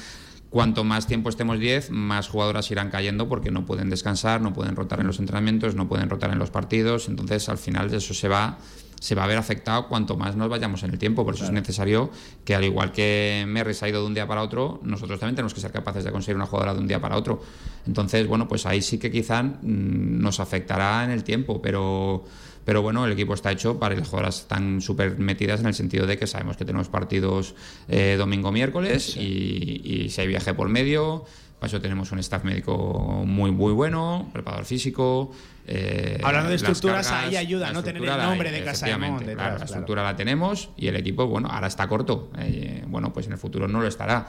[0.50, 4.76] cuanto más tiempo estemos 10, más jugadoras irán cayendo porque no pueden descansar, no pueden
[4.76, 7.08] rotar en los entrenamientos, no pueden rotar en los partidos.
[7.08, 8.58] Entonces, al final, eso se va
[9.00, 11.24] se va a ver afectado cuanto más nos vayamos en el tiempo.
[11.24, 12.10] Por eso es necesario
[12.44, 15.54] que, al igual que Merris ha ido de un día para otro, nosotros también tenemos
[15.54, 17.40] que ser capaces de conseguir una jugadora de un día para otro.
[17.86, 22.24] Entonces, bueno, pues ahí sí que quizá mm, nos afectará en el tiempo, pero,
[22.64, 25.74] pero bueno, el equipo está hecho para que las jugadoras están súper metidas en el
[25.74, 27.54] sentido de que sabemos que tenemos partidos
[27.88, 31.24] eh, domingo-miércoles y, y si hay viaje por medio
[31.58, 35.32] para eso tenemos un staff médico muy, muy bueno, preparador físico.
[35.70, 37.84] Eh, Hablando de estructuras, ahí ayuda, ¿no?
[37.84, 41.66] Tener el nombre de Casa de la estructura la tenemos y el equipo, bueno, ahora
[41.66, 42.30] está corto.
[42.38, 44.26] Eh, bueno, pues en el futuro no lo estará.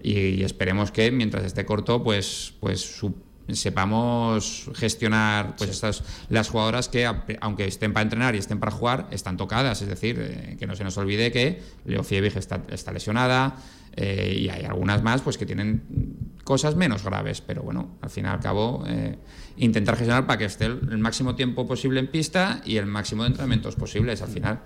[0.00, 3.02] Y, esperemos que mientras esté corto, pues, pues
[3.52, 7.06] sepamos gestionar pues estas las jugadoras que
[7.40, 10.74] aunque estén para entrenar y estén para jugar están tocadas es decir eh, que no
[10.74, 13.54] se nos olvide que Leo Fiebig está, está lesionada
[13.96, 15.82] eh, y hay algunas más pues que tienen
[16.44, 19.16] cosas menos graves, pero bueno, al fin y al cabo eh,
[19.56, 23.28] intentar gestionar para que esté el, máximo tiempo posible en pista y el máximo de
[23.28, 24.60] entrenamientos posibles al final.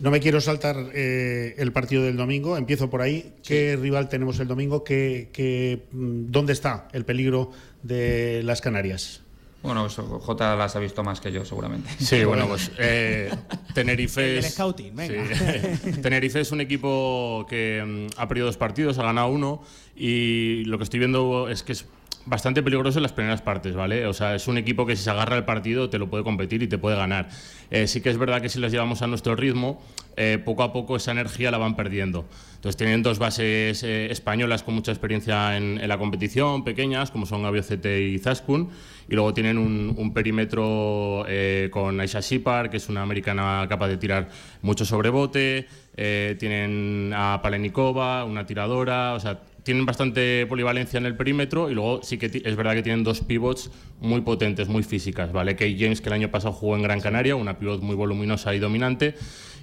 [0.00, 3.34] No me quiero saltar eh, el partido del domingo, empiezo por ahí.
[3.44, 4.82] ¿Qué rival tenemos el domingo?
[4.82, 7.50] ¿Qué, mm, ¿Dónde está el peligro
[7.82, 9.20] de las Canarias?
[9.62, 11.90] Bueno, eso, J las ha visto más que yo, seguramente.
[11.98, 13.30] Sí, bueno, pues eh,
[13.74, 14.38] Tenerife.
[14.38, 15.24] Es, scouting, venga.
[16.02, 19.62] Tenerife es un equipo que mm, ha perdido dos partidos, ha ganado uno
[19.94, 21.84] y lo que estoy viendo es que es
[22.26, 24.06] bastante peligroso en las primeras partes, ¿vale?
[24.06, 26.62] O sea, es un equipo que si se agarra el partido te lo puede competir
[26.62, 27.28] y te puede ganar.
[27.70, 29.82] Eh, sí que es verdad que si las llevamos a nuestro ritmo,
[30.16, 32.26] eh, poco a poco esa energía la van perdiendo.
[32.60, 37.46] Entonces tienen dos bases eh, españolas con mucha experiencia en, la competición, pequeñas, como son
[37.46, 38.68] Aviocete y Zaskun,
[39.08, 41.24] y luego tienen un, perímetro
[41.70, 44.28] con Aisha Shipar, que es una americana capaz de tirar
[44.60, 51.70] mucho sobrebote, tienen a Palenikova, una tiradora, o sea, tienen bastante polivalencia en el perímetro
[51.70, 55.54] y luego sí que es verdad que tienen dos pivots muy potentes, muy físicas, ¿vale?
[55.54, 58.58] Kate James, que el año pasado jugó en Gran Canaria, una pivot muy voluminosa y
[58.58, 59.14] dominante,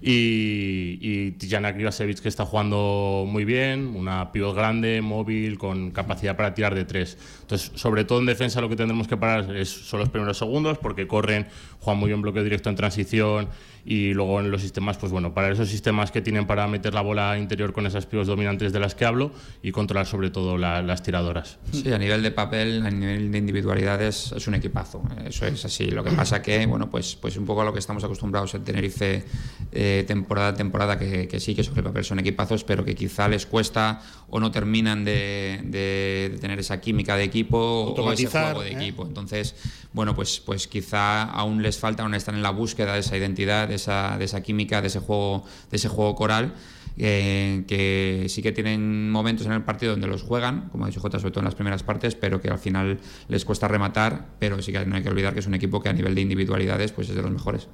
[0.01, 6.35] Y, y Tijana Krivasevic que está jugando muy bien, una pivot grande, móvil, con capacidad
[6.35, 7.17] para tirar de tres.
[7.41, 10.77] Entonces, sobre todo en defensa lo que tendremos que parar es, son los primeros segundos
[10.77, 11.47] porque corren,
[11.79, 13.49] juegan muy bien bloque directo en transición
[13.88, 16.99] y luego en los sistemas, pues bueno, para esos sistemas que tienen para meter la
[16.99, 19.31] bola interior con esas pibos dominantes de las que hablo
[19.63, 21.57] y controlar sobre todo las tiradoras.
[21.71, 25.01] Sí, a nivel de papel, a nivel de individualidades, es un equipazo.
[25.25, 25.85] Eso es así.
[25.89, 28.65] Lo que pasa que, bueno, pues, pues un poco a lo que estamos acostumbrados en
[28.65, 29.23] Tenerife
[29.71, 32.93] eh, temporada a temporada, que, que, sí, que sobre el papel son equipazos, pero que
[32.93, 38.27] quizá les cuesta o no terminan de, de, tener esa química de equipo o ese
[38.27, 38.73] juego de ¿eh?
[38.73, 39.05] equipo.
[39.05, 39.55] Entonces,
[39.93, 43.69] bueno, pues, pues quizá aún les falta, aún están en la búsqueda de esa identidad,
[43.69, 46.53] de esa, de esa química, de ese juego, de ese juego coral.
[46.99, 50.99] Eh, que sí que tienen momentos en el partido donde los juegan, como ha dicho
[50.99, 54.59] Jota, sobre todo en las primeras partes, pero que al final les cuesta rematar, pero
[54.63, 56.91] sí que no hay que olvidar que es un equipo que a nivel de individualidades
[56.91, 57.67] pues es de los mejores.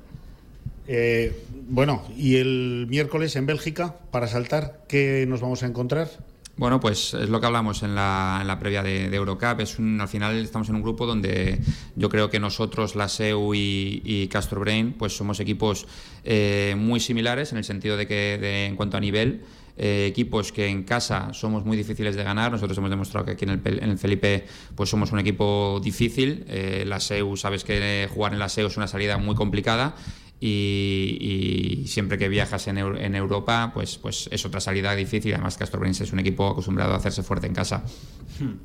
[0.88, 6.10] Eh, bueno, y el miércoles en Bélgica, para saltar, ¿qué nos vamos a encontrar?
[6.56, 9.60] Bueno, pues es lo que hablamos en la, en la previa de, Eurocup.
[9.60, 11.60] Es un, al final estamos en un grupo donde
[11.96, 15.88] yo creo que nosotros, la SEU y, y Castro Brain, pues somos equipos
[16.24, 19.42] eh, muy similares en el sentido de que de, en cuanto a nivel.
[19.76, 22.52] Eh, equipos que en casa somos muy difíciles de ganar.
[22.52, 24.46] Nosotros hemos demostrado que aquí en el, en el Felipe
[24.76, 26.46] pues somos un equipo difícil.
[26.48, 29.96] Eh, la SEU, sabes que jugar en la SEU es una salida muy complicada
[30.40, 35.34] y, siempre que viajas en, Europa, pues, pues es otra salida difícil.
[35.34, 37.84] Además, Castorbrins es un equipo acostumbrado a hacerse fuerte en casa.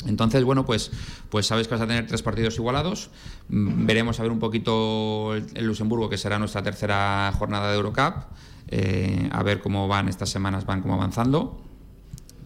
[0.07, 0.91] Entonces, bueno, pues,
[1.29, 3.11] pues sabes que vas a tener tres partidos igualados.
[3.49, 8.25] Mm, veremos a ver un poquito el, Luxemburgo, que será nuestra tercera jornada de Eurocup.
[8.71, 11.68] Eh, a ver cómo van estas semanas, van como avanzando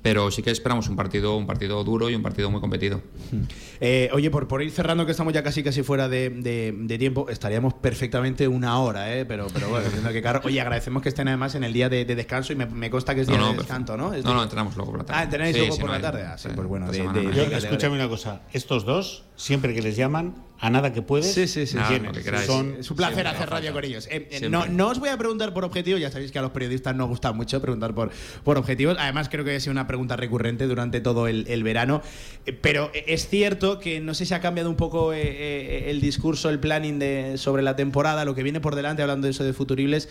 [0.02, 3.00] pero sí que esperamos un partido, un partido duro y un partido muy competido.
[3.84, 7.28] Eh, oye, por, por ir cerrando, que estamos ya casi casi fuera de, de, tiempo,
[7.28, 9.24] estaríamos perfectamente una hora, ¿eh?
[9.24, 10.40] pero, pero bueno, que claro.
[10.44, 13.22] Oye, agradecemos que estén además en el día de, descanso y me, me, consta que
[13.22, 14.12] es día de descanso, ¿no?
[14.12, 15.20] no, no, entramos luego por la tarde.
[15.20, 16.22] Ah, ¿entrenáis luego por la tarde?
[16.22, 16.90] Ah, sí, pues bueno.
[16.92, 21.34] escúchame una cosa, estos dos, siempre que les llaman, a nada que puedes.
[21.34, 21.76] Sí, sí, sí.
[22.46, 24.06] Son, es un placer hacer radio con ellos.
[24.08, 26.52] Eh, eh, no, no, os voy a preguntar por objetivos, ya sabéis que a los
[26.52, 28.12] periodistas nos gusta mucho preguntar por,
[28.44, 28.96] por objetivos.
[29.00, 32.00] Además, creo que ha sido una pregunta recurrente durante todo el, verano.
[32.46, 36.60] Eh, pero es cierto que no sé si ha cambiado un poco el discurso, el
[36.60, 40.08] planning de, sobre la temporada, lo que viene por delante, hablando de eso de futuribles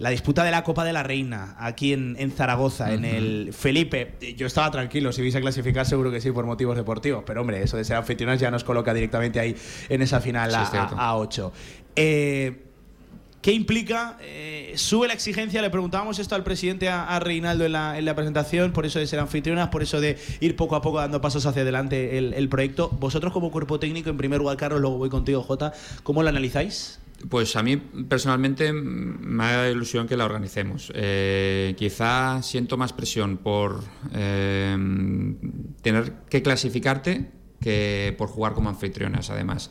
[0.00, 4.14] la disputa de la Copa de la Reina aquí en, Zaragoza, en el Felipe.
[4.34, 7.62] Yo estaba tranquilo, si vais a clasificar seguro que sí por motivos deportivos, pero hombre,
[7.62, 9.54] eso de ser anfitriones ya nos coloca directamente ahí
[9.90, 11.52] en esa final a, 8.
[11.96, 12.62] Eh,
[13.42, 14.16] ¿Qué implica?
[14.22, 15.60] Eh, ¿Sube la exigencia?
[15.60, 19.68] Le preguntábamos esto al presidente, a, Reinaldo, en la, presentación, por eso de ser anfitrionas,
[19.68, 22.88] por eso de ir poco a poco dando pasos hacia adelante el, el proyecto.
[22.88, 27.00] Vosotros como cuerpo técnico, en primer lugar, Carlos, luego voy contigo, Jota, ¿cómo lo analizáis?
[27.28, 30.90] Pues a mí personalmente me da ilusión que la organicemos.
[30.94, 33.80] Eh, quizá siento más presión por
[34.14, 34.76] eh,
[35.82, 39.70] tener que clasificarte que por jugar como anfitrionas, además.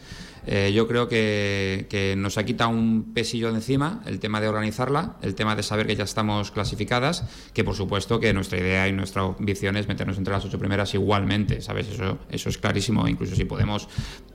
[0.52, 5.18] Eh, yo creo que, nos ha quitado un pesillo de encima el tema de organizarla,
[5.22, 7.24] el tema de saber que ya estamos clasificadas,
[7.54, 10.92] que por supuesto que nuestra idea y nuestra ambición es meternos entre las ocho primeras
[10.96, 11.90] igualmente, ¿sabes?
[11.90, 13.88] Eso, eso es clarísimo, incluso si podemos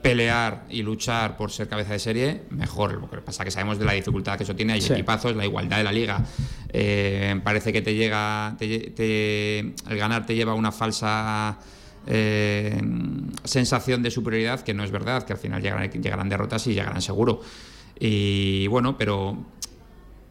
[0.03, 2.93] pelear y luchar por ser cabeza de serie, mejor.
[2.93, 5.79] Lo que pasa que sabemos de la dificultad que eso tiene, hay equipazos, la igualdad
[5.79, 6.25] de la liga.
[6.73, 11.59] Eh, parece que te llega, el ganar te lleva una falsa
[12.07, 12.81] eh,
[13.45, 17.03] sensación de superioridad que no es verdad, que al final llegarán, llegarán derrotas y llegarán
[17.03, 17.41] seguro.
[17.99, 19.39] Y bueno, pero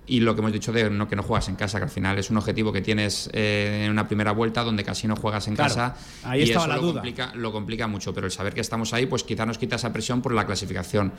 [0.05, 2.17] y lo que hemos dicho de no, que no juegas en casa, que al final
[2.19, 5.55] es un objetivo que tienes eh, en una primera vuelta donde casi no juegas en
[5.55, 5.95] casa.
[6.24, 6.93] Ahí y eso lo, duda.
[6.93, 9.93] Complica, lo complica mucho, pero el saber que estamos ahí, pues quizá nos quita esa
[9.93, 11.13] presión por la clasificación.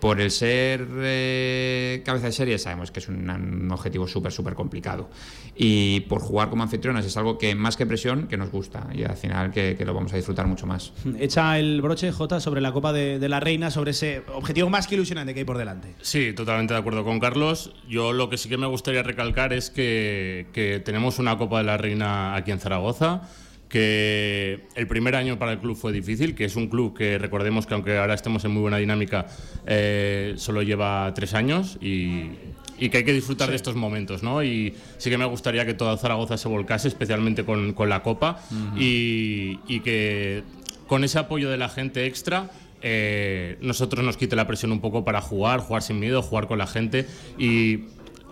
[0.00, 5.10] Por el ser eh, cabeza de serie sabemos que es un, objetivo súper, súper complicado.
[5.56, 9.04] Y por jugar como anfitriones es algo que más que presión, que nos gusta y
[9.04, 10.92] al final que, lo vamos a disfrutar mucho más.
[11.18, 14.94] Echa el broche, J, sobre la Copa de, la Reina, sobre ese objetivo más que
[14.94, 15.94] ilusionante que hay por delante.
[16.00, 17.72] Sí, totalmente de acuerdo con Carlos.
[17.88, 21.64] Yo lo que sí que me gustaría recalcar es que, que tenemos una Copa de
[21.64, 23.22] la Reina aquí en Zaragoza
[23.68, 27.66] que el primer año para el club fue difícil, que es un club que recordemos
[27.66, 29.26] que aunque ahora estemos en muy buena dinámica,
[29.66, 32.30] eh, solo lleva tres años y,
[32.78, 34.42] que hay que disfrutar de estos momentos, ¿no?
[34.42, 38.40] Y sí que me gustaría que toda Zaragoza se volcase, especialmente con, la Copa,
[38.76, 40.44] y, que
[40.86, 42.50] con ese apoyo de la gente extra
[42.80, 46.58] eh, nosotros nos quite la presión un poco para jugar, jugar sin miedo, jugar con
[46.58, 47.06] la gente
[47.36, 47.78] y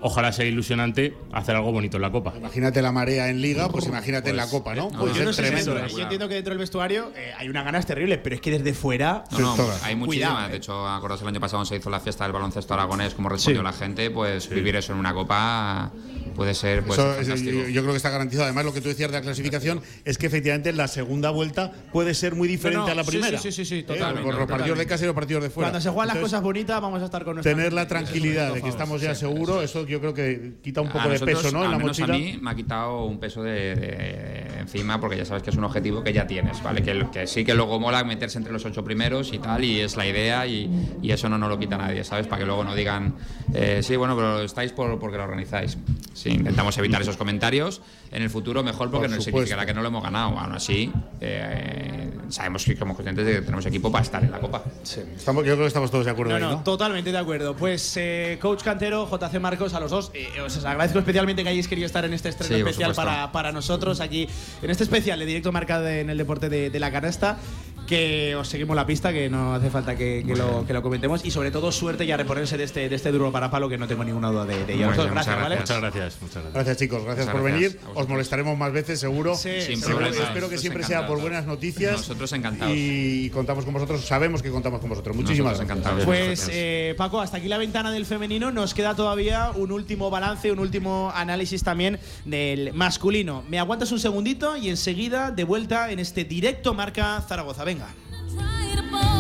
[0.07, 2.33] ojalá sea ilusionante hacer algo bonito en la Copa.
[2.37, 4.89] Imagínate la marea en Liga, pues imagínate en la Copa, ¿no?
[4.89, 5.79] Pues yo ser no sé si tremendo.
[5.85, 8.51] eso, yo entiendo que dentro del vestuario eh, hay unas ganas terribles, pero es que
[8.51, 9.25] desde fuera.
[9.33, 9.83] No, no, todas.
[9.83, 10.49] hay muchísimas.
[10.49, 10.53] eh.
[10.53, 13.61] De hecho, acordaos el año pasado se hizo la fiesta del baloncesto aragonés, como respondió
[13.61, 13.65] Sí.
[13.65, 15.91] la gente, pues vivir eso en una copa
[16.37, 17.51] puede ser pues, Eso es- fantástico.
[17.63, 18.45] yo, yo creo que está garantizado.
[18.45, 22.15] Además, lo que tú decías de la clasificación es que efectivamente la segunda vuelta puede
[22.15, 23.39] ser muy diferente No, no, a la sí, primera.
[23.39, 23.83] sí, sí, sí, ¿Eh?
[23.83, 25.71] totalmente, Por los partidos de casa y los partidos de fuera.
[25.71, 28.63] Cuando se juegan las cosas bonitas, vamos a estar con nuestra Tener la tranquilidad de
[28.63, 31.57] que estamos ya seguros, eso yo creo que quita un A poco de nosotros, peso
[31.57, 31.65] ¿no?
[31.65, 32.15] en la menos mochila.
[32.15, 35.57] A mí me ha quitado un peso de, de encima porque ya sabes que es
[35.57, 36.83] un objetivo que ya tienes, ¿vale?
[36.83, 39.97] Que, que sí que luego mola meterse entre los ocho primeros y tal, y es
[39.97, 40.69] la idea, y,
[41.03, 42.27] y eso no nos lo quita nadie, ¿sabes?
[42.27, 43.15] Para que luego no digan,
[43.55, 45.79] eh, sí, bueno, pero estáis por, porque lo organizáis.
[46.13, 47.81] Sí, intentamos evitar esos comentarios.
[48.13, 50.39] En el futuro mejor porque Por no significará que no lo hemos ganado.
[50.39, 54.39] Aún así, eh, sabemos que somos conscientes de que tenemos equipo para estar en la
[54.41, 54.63] Copa.
[54.83, 56.63] Estamos, yo creo que estamos todos de acuerdo No, ahí, no, ¿no?
[56.63, 57.57] totalmente de acuerdo.
[57.57, 61.69] Pues eh, Coach Cantero, JC Marcos, a los dos, eh, os agradezco especialmente que hayáis
[61.69, 64.29] querido estar en este estreno Sí, especial para, para nosotros aquí,
[64.63, 67.39] en este especial de directo marca de- en el deporte de, de la canasta.
[67.87, 71.25] Que os seguimos la pista, que no hace falta que, que lo, que lo comentemos.
[71.25, 73.79] Y sobre todo, suerte y a reponerse de este, de este duro para palo, que
[73.79, 74.89] no tengo ninguna duda de, de ello.
[74.91, 75.57] Bien, gracias, muchas ¿vale?
[75.57, 76.55] Muchas gracias, muchas gracias.
[76.55, 77.91] Gracias chicos, gracias Muchas por gracias venir.
[77.95, 79.35] Os molestaremos más veces, seguro.
[79.37, 80.17] Sí, Sin Seguro- problemas.
[80.29, 81.93] Espero que Nosotros siempre sea por buenas noticias.
[81.93, 82.75] Nosotros encantados.
[82.77, 85.15] Y contamos con vosotros, sabemos que contamos con vosotros.
[85.15, 85.87] Muchísimas Nosotros gracias.
[85.87, 86.05] encantados.
[86.05, 88.51] Pues eh, Paco, hasta aquí la ventana del femenino.
[88.51, 93.45] Nos queda todavía un último balance, un último análisis también del masculino.
[93.49, 97.65] Me aguantas un segundito y enseguida de vuelta en este directo marca Zaragoza.
[97.65, 97.76] Venga.
[97.77, 99.16] Singer.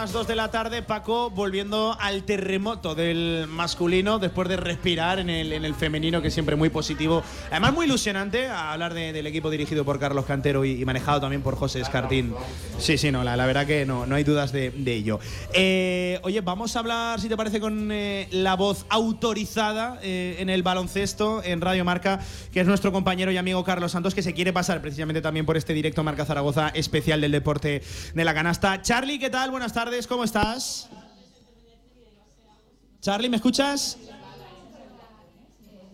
[0.00, 5.30] Las dos de la tarde, Paco, volviendo al terremoto del masculino después de respirar en
[5.30, 7.22] el, en el femenino, que es siempre muy positivo.
[7.50, 11.40] Además, muy ilusionante a hablar de- del equipo dirigido por Carlos Cantero y, manejado también
[11.40, 12.34] por José Escartín.
[12.78, 15.18] Sí, sí, no, la, la verdad que no, no hay dudas de, de ello.
[15.54, 20.50] Eh, oye, vamos a hablar, si te parece, con eh, la voz autorizada eh, en
[20.50, 22.20] el baloncesto, en Radio Marca,
[22.52, 25.56] que es nuestro compañero y amigo Carlos Santos, que se quiere pasar precisamente también por
[25.56, 27.82] este directo Marca Zaragoza especial del deporte
[28.14, 28.82] de la canasta.
[28.82, 29.50] Charlie, ¿qué tal?
[29.50, 30.90] Buenas tardes, ¿cómo estás?
[33.00, 33.96] Charlie, ¿me escuchas?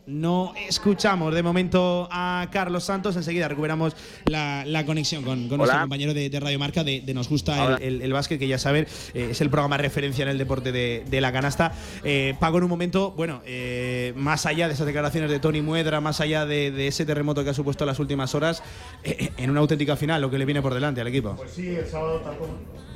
[0.05, 3.15] No escuchamos de momento a Carlos Santos.
[3.15, 3.95] Enseguida recuperamos
[4.25, 7.77] la, la conexión con, con nuestro compañero de, de Radio Marca de, de Nos Gusta
[7.77, 10.73] el, el- el Básquet, que ya saben, eh, es el programa referencia en el deporte
[10.73, 11.73] de, de la canasta.
[12.03, 16.01] Eh, Paco, en un momento, bueno, eh, más allá de esas declaraciones de Tony Muedra,
[16.01, 18.61] más allá de, de ese terremoto que ha supuesto las últimas horas,
[19.05, 21.37] eh, en una auténtica final, lo que le viene por delante al equipo.
[21.37, 22.51] Pues sí, el sábado tampoco.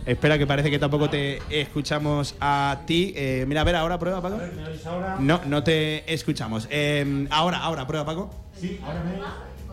[0.06, 3.12] Espera, que parece que tampoco te escuchamos a ti.
[3.16, 4.38] Eh, mira, a ver, ahora prueba, Paco.
[5.18, 6.68] No, no te escuchamos.
[6.70, 8.30] Eh, ahora, ahora, prueba, Paco.
[8.60, 9.16] Sí, ahora me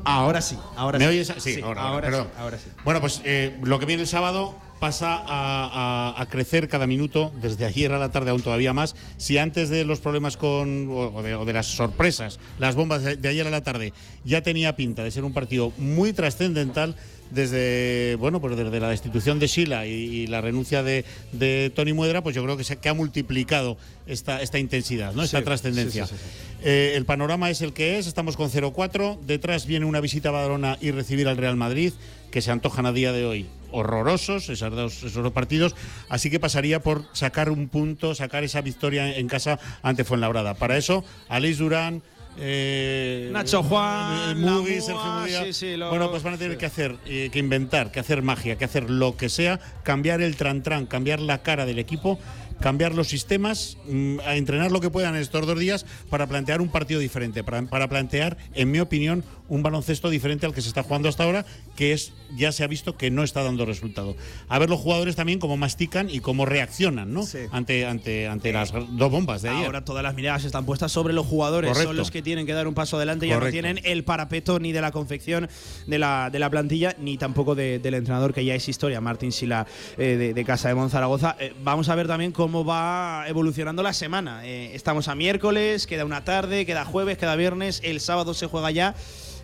[0.06, 1.10] Ahora sí, ahora ¿Me sí.
[1.12, 1.34] oyes?
[1.38, 2.26] Sí, ahora, ahora, perdón.
[2.26, 2.66] sí, ahora sí.
[2.84, 7.32] Bueno, pues eh, lo que viene el sábado pasa a, a- a crecer cada minuto,
[7.42, 8.98] desde ayer a la tarde aún todavía más.
[9.16, 13.16] Si antes de los problemas con, o de, o de las sorpresas, las bombas de,
[13.16, 13.94] de ayer a la tarde,
[14.26, 16.98] ya tenía pinta de ser un partido muy trascendental,
[17.34, 21.94] desde bueno pues desde la destitución de Sheila y, y la renuncia de, de Tony
[21.94, 23.78] Muedra, pues yo creo que se que ha multiplicado
[24.08, 25.24] esta, esta intensidad, ¿no?
[25.24, 26.06] esta Sí, trascendencia.
[26.08, 29.86] sí, sí, sí, Eh, el panorama es el que es, estamos con 0-4, detrás viene
[29.86, 31.92] una visita a Badalona y recibir al Real Madrid,
[32.32, 35.76] que se antojan a día de hoy horrorosos esos dos, esos dos partidos,
[36.08, 40.54] así que pasaría por sacar un punto, sacar esa victoria en casa ante Fuenlabrada.
[40.54, 42.02] Para eso, Aleix Durán,
[42.38, 46.58] eh, Nacho Juan, eh, Mugi, Lamua, Sergio sí, sí, lo- bueno, pues van a tener
[46.58, 50.36] que hacer, eh, que inventar, que hacer magia, que hacer lo que sea, cambiar el
[50.36, 52.20] tran-tran, cambiar la cara del equipo,
[52.60, 56.70] cambiar los sistemas, mm, a entrenar lo que puedan estos dos días para plantear un
[56.70, 60.84] partido diferente, para, para plantear, en mi opinión, un baloncesto diferente al que se está
[60.84, 64.16] jugando hasta ahora, que es ya se ha visto que no está dando resultado.
[64.48, 67.24] A ver los jugadores también cómo mastican y cómo reaccionan, ¿no?
[67.24, 67.40] Sí.
[67.52, 69.66] Ante, ante, ante las dos bombas de ayer.
[69.66, 71.70] Ahora todas las miradas están puestas sobre los jugadores.
[71.70, 71.90] Correcto.
[71.90, 73.28] Son los que tienen que dar un paso adelante.
[73.28, 75.50] Ya no tienen el parapeto ni de la confección
[75.88, 79.32] de la, de la plantilla, ni tampoco de- del entrenador, que ya es historia, Martín
[79.32, 79.68] Sila,
[79.98, 81.36] eh, de, de Casa de Monzaragoza.
[81.40, 84.46] Eh, vamos a ver también cómo va evolucionando la semana.
[84.46, 88.72] Eh, estamos a miércoles, queda una tarde, queda jueves, queda viernes, el sábado se juega
[88.72, 88.96] ya.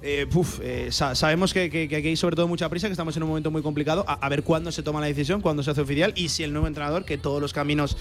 [0.01, 0.27] Eh,
[0.61, 3.51] eh, sa- sabemos que, que- hay sobre todo mucha prisa, que estamos en un momento
[3.51, 4.05] muy complicado.
[4.07, 6.67] A, ver cuándo se toma la decisión, cuándo se hace oficial y si el nuevo
[6.67, 7.97] entrenador, que todos los caminos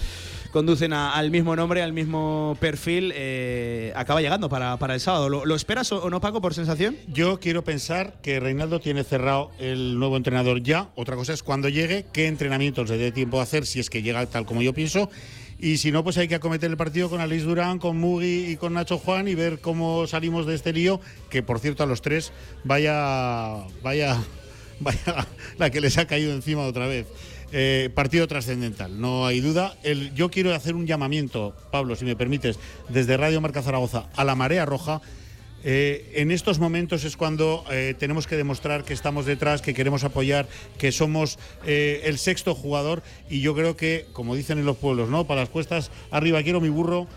[0.51, 5.29] conducen al mismo nombre, al mismo perfil, eh, acaba llegando para, el sábado.
[5.29, 6.95] ¿Lo, esperas o, o no, Paco, por sensación?
[7.07, 10.89] Yo quiero pensar que Reinaldo tiene cerrado el nuevo entrenador ya.
[10.95, 14.01] Otra cosa es cuando llegue, qué entrenamientos le dé tiempo a hacer, si es que
[14.01, 15.09] llega tal como yo pienso.
[15.61, 18.55] Y si no, pues hay que acometer el partido con Aleix Durán, con Mugi y
[18.57, 21.01] con Nacho Juan y ver cómo salimos de este lío.
[21.29, 22.31] Que por cierto, a los tres,
[22.63, 24.17] vaya, vaya,
[24.79, 27.07] vaya la que les ha caído encima otra vez.
[27.51, 29.75] Eh, partido trascendental, no hay duda.
[29.83, 32.57] El- yo quiero hacer un llamamiento, Pablo, si me permites,
[32.89, 35.01] desde Radio Marca Zaragoza a la marea roja.
[35.63, 40.03] Eh, en estos momentos es cuando eh, tenemos que demostrar que estamos detrás, que queremos
[40.03, 40.47] apoyar,
[40.77, 45.09] que somos eh, el sexto jugador y yo creo que, como dicen en los pueblos,
[45.09, 45.27] ¿no?
[45.27, 47.07] Para las cuestas arriba quiero mi burro,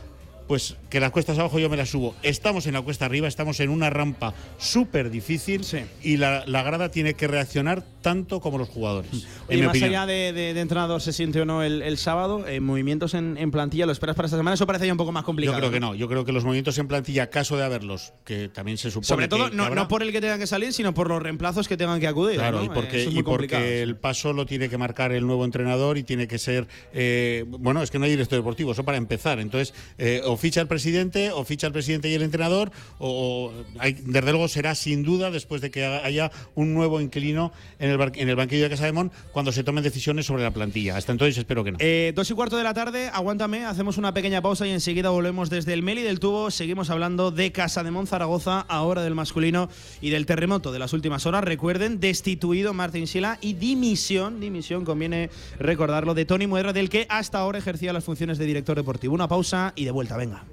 [0.47, 2.15] pues que las cuestas abajo yo me las subo.
[2.23, 5.65] Estamos en la cuesta arriba, estamos en una rampa súper difícil
[6.03, 9.11] y la, la grada tiene que reaccionar tanto como los jugadores.
[9.49, 12.61] mi más allá de, de- de entrenador se siente o no el, el sábado, eh,
[12.61, 14.55] movimientos en, en plantilla, ¿lo esperas para esta semana?
[14.55, 15.57] Eso parece ya un poco más complicado.
[15.57, 18.49] Yo creo que no, yo creo que los movimientos en plantilla, caso de haberlos, que
[18.49, 20.47] también se supone Sobre todo, que- que no, habrá- no por el que tenga que
[20.47, 22.37] salir, sino por los reemplazos que tengan que acudir.
[22.39, 22.65] Claro, ¿no?
[22.65, 25.97] y porque, Eh, es y porque el paso lo tiene que marcar el nuevo entrenador
[25.97, 26.67] y tiene que ser.
[26.93, 29.39] eh, bueno, es que no hay director deportivo, eso para empezar.
[29.39, 33.53] Entonces, eh, o ficha el presidente, o ficha el presidente y el entrenador, o,
[34.05, 38.29] desde luego será sin duda después de que haya un nuevo inquilino en el, en
[38.29, 40.97] el banquillo de Casa de Mon cuando se tomen decisiones sobre la plantilla.
[40.97, 41.79] Hasta entonces espero que no.
[41.81, 45.51] Eh, dos y cuarto de la tarde, aguántame, hacemos una pequeña pausa y enseguida volvemos
[45.51, 46.51] desde el Meli del Tubo.
[46.51, 49.69] Seguimos hablando de Casa de Zaragoza, ahora del masculino
[50.01, 51.45] y del terremoto de las últimas horas.
[51.45, 57.39] Recuerden, destituido Martín Sila y dimisión, dimisión, conviene recordarlo, de Tony Muedra, del que hasta
[57.39, 59.15] ahora ejercía las funciones de director deportivo.
[59.15, 60.45] Una pausa y de vuelta, venga.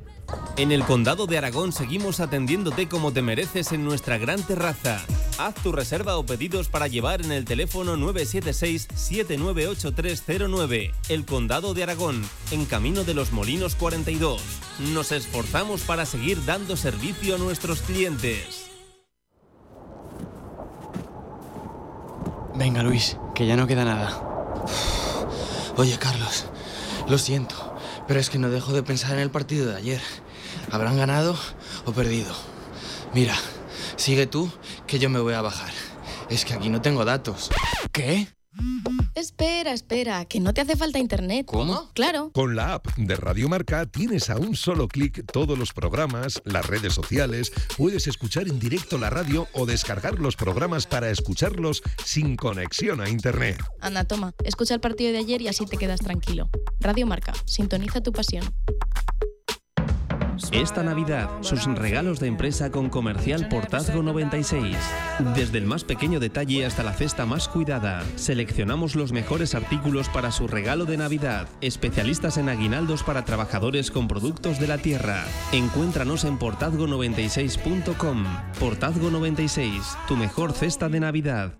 [0.57, 4.99] En el Condado de Aragón seguimos atendiéndote como te mereces en nuestra gran terraza.
[5.37, 10.91] Haz tu reserva o pedidos para llevar en el teléfono 976-798309.
[11.07, 14.41] El Condado de Aragón, en Camino de los Molinos 42.
[14.93, 18.65] Nos esforzamos para seguir dando servicio a nuestros clientes.
[22.55, 24.21] Venga, Luis, que ya no queda nada.
[25.77, 26.47] Oye, Carlos,
[27.07, 27.68] lo siento,
[28.09, 30.01] pero es que no dejo de pensar en el partido de ayer.
[30.71, 31.37] ¿Habrán ganado
[31.85, 32.33] o perdido?
[33.13, 33.35] Mira,
[33.97, 34.51] sigue tú,
[34.87, 35.69] que yo me voy a bajar.
[36.27, 37.51] Es que aquí no tengo datos.
[37.91, 38.27] ¿Qué?
[39.13, 41.45] Espera, espera, que no te hace falta internet.
[41.45, 41.91] ¿Cómo?
[41.93, 42.31] Claro.
[42.33, 46.65] Con la app de Radio Marca tienes a un solo clic todos los programas, las
[46.65, 52.35] redes sociales, puedes escuchar en directo la radio o descargar los programas para escucharlos sin
[52.35, 53.63] conexión a internet.
[53.81, 56.49] Anda, toma, escucha el partido de ayer y así te quedas tranquilo.
[56.79, 58.43] Radio Marca, sintoniza tu pasión.
[60.53, 64.77] Esta Navidad, sus regalos de empresa con Comercial Portazgo 96.
[65.35, 70.31] Desde el más pequeño detalle hasta la cesta más cuidada, seleccionamos los mejores artículos para
[70.31, 71.49] su regalo de Navidad.
[71.59, 75.25] Especialistas en aguinaldos para trabajadores con productos de la tierra.
[75.51, 78.23] Encuéntranos en portazgo96.com.
[78.59, 81.59] Portazgo 96, tu mejor cesta de Navidad.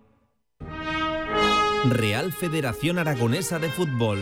[1.86, 4.20] Real Federación Aragonesa de Fútbol.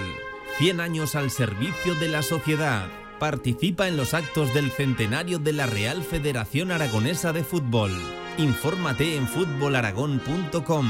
[0.58, 2.88] 100 años al servicio de la sociedad.
[3.20, 7.92] Participa en los actos del centenario de la Real Federación Aragonesa de Fútbol.
[8.38, 10.88] Infórmate en fútbolaragón.com.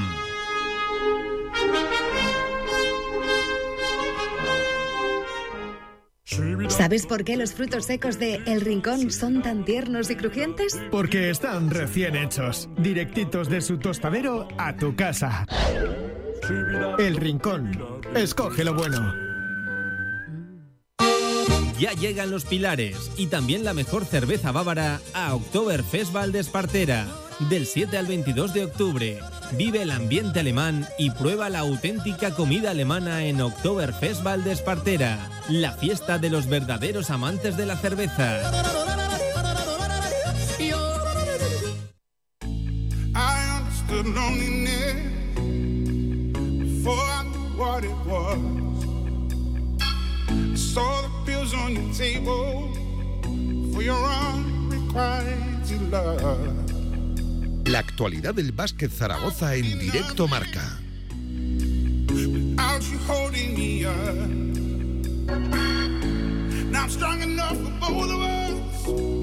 [6.70, 10.80] ¿Sabes por qué los frutos secos de El Rincón son tan tiernos y crujientes?
[10.92, 15.46] Porque están recién hechos, directitos de su tostadero a tu casa.
[17.00, 17.72] El Rincón.
[18.16, 19.27] Escoge lo bueno.
[21.80, 27.08] Ya llegan los pilares y también la mejor cerveza bávara a Oktoberfest Valdespartera.
[27.50, 29.20] Del 7 al 22 de octubre.
[29.52, 35.30] Vive el ambiente alemán y prueba la auténtica comida alemana en Oktoberfest Valdespartera.
[35.50, 38.42] La fiesta de los verdaderos amantes de la cerveza.
[50.58, 52.74] Saw the pills on your table
[53.72, 56.50] for your unrequited love.
[57.66, 60.80] La actualidad del básquet Zaragoza en directo marca.
[62.10, 63.94] Without you holding me up.
[66.72, 69.17] Now I'm strong enough for both of us.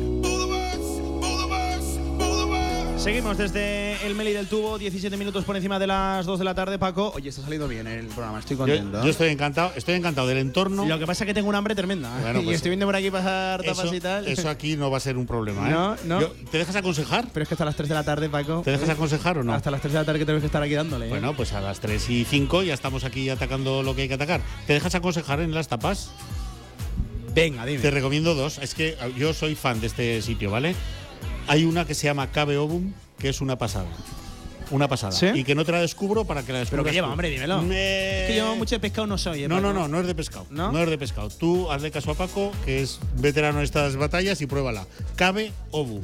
[3.04, 6.54] Seguimos desde el Meli del Tubo, 17 minutos por encima de las 2 de la
[6.54, 7.12] tarde, Paco.
[7.14, 8.96] Oye, está saliendo bien el programa, estoy contento.
[9.00, 10.86] Yo, yo estoy encantado, estoy encantado del entorno.
[10.86, 12.08] Lo que pasa es que tengo un hambre tremenda.
[12.32, 12.38] ¿eh?
[12.40, 14.26] Y pues, estoy viendo por aquí pasar tapas Eso, y tal.
[14.26, 15.72] eso aquí no va a ser un problema, ¿eh?
[15.72, 16.20] No, no.
[16.22, 17.28] Yo- ¿Te dejas aconsejar?
[17.34, 18.62] Pero es que hasta las 3 de la tarde, Paco.
[18.64, 19.52] ¿Te dejas aconsejar o no?
[19.52, 21.06] Hasta las 3 de la tarde que tenemos que estar aquí dándole.
[21.06, 21.10] ¿eh?
[21.10, 24.14] Bueno, pues a las 3 y 5 ya estamos aquí atacando lo que hay que
[24.14, 24.40] atacar.
[24.66, 26.10] ¿Te dejas aconsejar en las tapas?
[27.34, 27.82] Venga, dime.
[27.82, 28.56] Te recomiendo dos.
[28.58, 30.74] Es que yo soy fan de este sitio, ¿vale?
[31.46, 33.86] Hay una que se llama Cabe Obum, que es una pasada.
[34.70, 35.12] Una pasada.
[35.12, 35.26] ¿Sí?
[35.34, 36.82] Y que no te la descubro para que la descubras.
[36.82, 37.12] Pero que lleva, tú.
[37.12, 37.60] hombre, dímelo.
[37.62, 39.44] Me- Es que yo mucho de pescado no soy.
[39.44, 40.46] ¿eh, No, no, no, no es de pescado.
[40.50, 40.72] ¿No?
[40.72, 40.80] ¿No?
[40.82, 41.28] es de pescado.
[41.28, 44.86] Tú hazle caso a Paco, que es veterano en estas batallas, y pruébala.
[45.16, 46.00] Cabe Obum.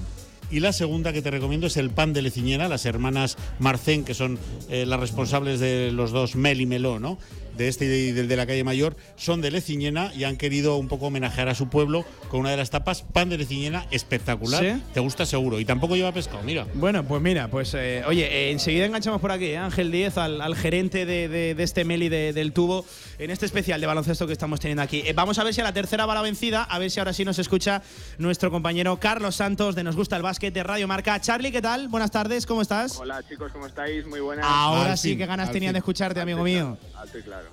[0.50, 4.14] Y la segunda que te recomiendo es el pan de Leciñena, las hermanas Marcén, que
[4.14, 4.38] son
[4.68, 7.18] eh, las responsables de los dos Mel y Meló, ¿no?
[7.60, 10.88] De este y del de la calle Mayor, son de Leciñena y han querido un
[10.88, 14.64] poco homenajear a su pueblo con una de las tapas, pan de Leciñena, espectacular.
[14.64, 14.82] ¿Sí?
[14.94, 15.60] Te gusta seguro.
[15.60, 16.66] Y tampoco lleva pescado, mira.
[16.72, 19.58] Bueno, pues mira, pues eh, oye, eh, enseguida enganchamos por aquí, ¿eh?
[19.58, 22.86] Ángel Díez, al, al gerente de, de- de este Meli de- del tubo,
[23.18, 25.02] en este especial de baloncesto que estamos teniendo aquí.
[25.04, 27.12] Eh, vamos a ver si a la tercera va la vencida, a ver si ahora
[27.12, 27.82] sí nos escucha
[28.16, 31.20] nuestro compañero Carlos Santos de Nos Gusta el Básquet de Radio Marca.
[31.20, 31.88] Charlie, ¿qué tal?
[31.88, 32.96] Buenas tardes, ¿cómo estás?
[32.98, 34.06] Hola chicos, ¿cómo estáis?
[34.06, 34.46] Muy buenas.
[34.48, 35.74] Ahora Al sí fin, que ganas tenían fin.
[35.74, 36.78] de escucharte, amigo mío.
[37.00, 37.48] Alto y claro.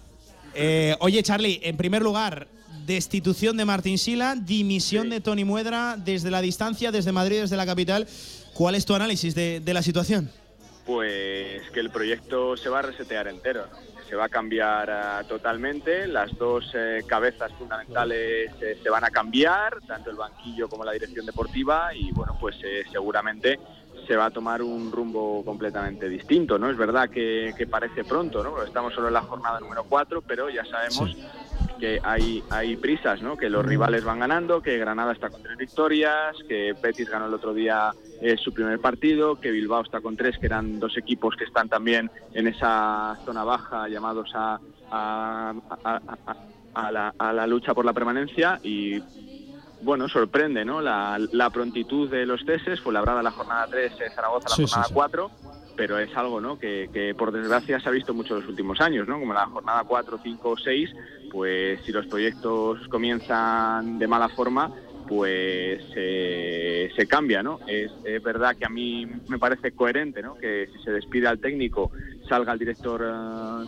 [0.53, 2.47] Eh, oye, Charlie, en primer lugar,
[2.85, 7.65] destitución de Martín Sila, dimisión de Tony Muedra desde la distancia, desde Madrid, desde la
[7.65, 8.07] capital.
[8.53, 10.31] ¿Cuál es tu análisis de, de la situación?
[10.85, 13.87] Pues que el proyecto se va a resetear entero, ¿no?
[14.07, 19.09] se va a cambiar ah, totalmente, las dos eh, cabezas fundamentales eh, se van a
[19.09, 23.59] cambiar, tanto el banquillo como la dirección deportiva y bueno, pues eh, seguramente
[24.07, 26.69] se va a tomar un rumbo completamente distinto, ¿no?
[26.69, 28.63] Es verdad que, que parece pronto, ¿no?
[28.63, 31.15] Estamos solo en la jornada número 4, pero ya sabemos
[31.77, 33.35] que hay, hay prisas, ¿no?
[33.37, 37.33] Que los rivales van ganando, que Granada está con tres victorias, que Betis ganó el
[37.33, 41.35] otro día eh, su primer partido, que Bilbao está con tres, que eran dos equipos
[41.35, 44.59] que están también en esa zona baja llamados a,
[44.89, 45.53] a,
[45.83, 46.37] a- a-
[46.73, 49.01] a la, a la lucha por la permanencia y
[49.81, 50.81] bueno, sorprende, ¿no?
[50.81, 54.63] La, la prontitud de los ceses, fue labrada la jornada 3, eh, Zaragoza la Sí,
[54.63, 54.93] jornada sí.
[54.93, 55.31] 4,
[55.75, 56.57] pero es algo, ¿no?
[56.57, 59.19] Que, que por desgracia se ha visto mucho en los últimos años, ¿no?
[59.19, 60.89] Como la jornada 4, 5 o 6,
[61.31, 64.71] pues si los proyectos comienzan de mala forma,
[65.07, 67.59] pues eh, se cambia, ¿no?
[67.67, 70.35] Es, es verdad que a mí me parece coherente, ¿no?
[70.35, 71.91] Que si se despide al técnico,
[72.27, 73.65] salga el director eh,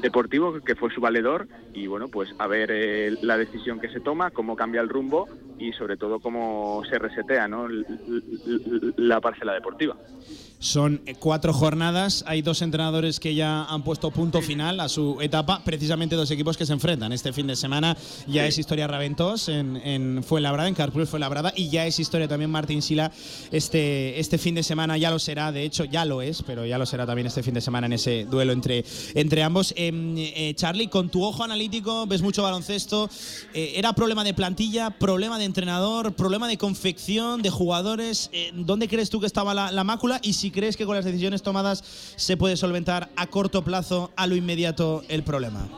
[0.00, 4.00] deportivo, que fue su valedor, y bueno, pues a ver eh, la decisión que se
[4.00, 5.28] toma, cómo cambia el rumbo
[5.58, 7.66] y sobre todo cómo se resetea, ¿no?
[8.96, 9.96] La parcela deportiva.
[10.58, 15.62] Son cuatro jornadas, hay dos entrenadores que ya han puesto punto final a su etapa,
[15.62, 17.12] precisamente dos equipos que se enfrentan.
[17.12, 17.94] Este fin de semana
[18.26, 22.50] ya es historia Raventos en, en Fuenlabrada, en Carpul Fuenlabrada, y ya es historia también
[22.50, 23.12] Martín Sila
[23.52, 26.78] este, este fin de semana, ya lo será, de hecho ya lo es, pero ya
[26.78, 28.82] lo será también este fin de semana en ese duelo entre,
[29.14, 29.74] entre ambos.
[29.76, 33.10] Em, eh, Charlie, con tu ojo analítico, ves mucho baloncesto,
[33.52, 38.30] eh, ¿era problema de plantilla, problema de entrenador, problema de confección, de jugadores?
[38.32, 40.18] Eh, ¿Dónde crees tú que estaba la, la mácula?
[40.22, 41.82] Y si crees que con las decisiones tomadas
[42.16, 45.68] se puede solventar a corto plazo, a lo inmediato, el problema.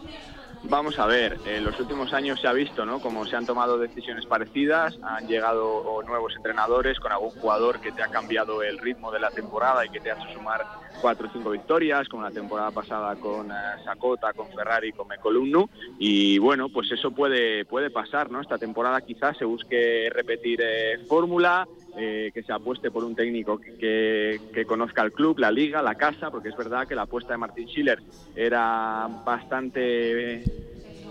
[0.65, 3.01] Vamos a ver, en los últimos años se ha visto, ¿no?
[3.01, 8.03] Como se han tomado decisiones parecidas, han llegado nuevos entrenadores con algún jugador que te
[8.03, 10.67] ha cambiado el ritmo de la temporada y que te ha hecho sumar
[11.01, 13.55] cuatro o cinco victorias, como la temporada pasada con eh,
[13.85, 15.71] Sakota, con Ferrari, con Mecolumnu.
[15.99, 18.41] Y bueno, pues eso puede, puede pasar, ¿no?
[18.41, 21.69] Esta temporada quizás se busque repetir eh, fórmula,
[22.01, 25.95] eh, que se apueste por un técnico que, que- conozca el club, la liga, la
[25.97, 27.99] casa, porque es verdad que la apuesta de Martin Schiller
[28.35, 30.45] era bastante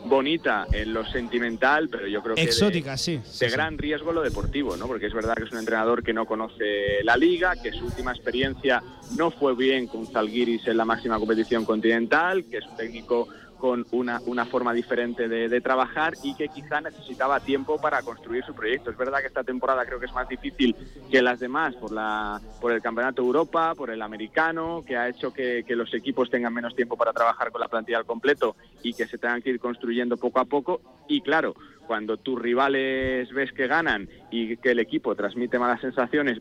[0.05, 3.19] bonita en lo sentimental, pero yo creo que de- Exótica, sí.
[3.26, 3.55] sí, de sí.
[3.55, 4.88] gran riesgo lo deportivo, ¿no?
[4.88, 8.11] Porque es verdad que es un entrenador que no conoce la liga, que su última
[8.14, 8.81] experiencia
[9.18, 13.27] no fue bien con Zalgiris en la máxima competición continental, que es un técnico
[13.57, 18.53] con una, una forma diferente de, trabajar y que quizá necesitaba tiempo para construir su
[18.53, 18.91] proyecto.
[18.91, 20.75] Es verdad que esta temporada creo que es más difícil
[21.09, 25.34] que las demás por, la, por el Campeonato Europa, por el americano, que ha hecho
[25.34, 28.93] que, que los equipos tengan menos tiempo para trabajar con la plantilla al completo y
[28.93, 30.81] que se tengan que ir construyendo poco a poco.
[31.07, 31.55] Y claro,
[31.88, 36.39] cuando tus rivales ves que ganan y que el equipo transmite malas sensaciones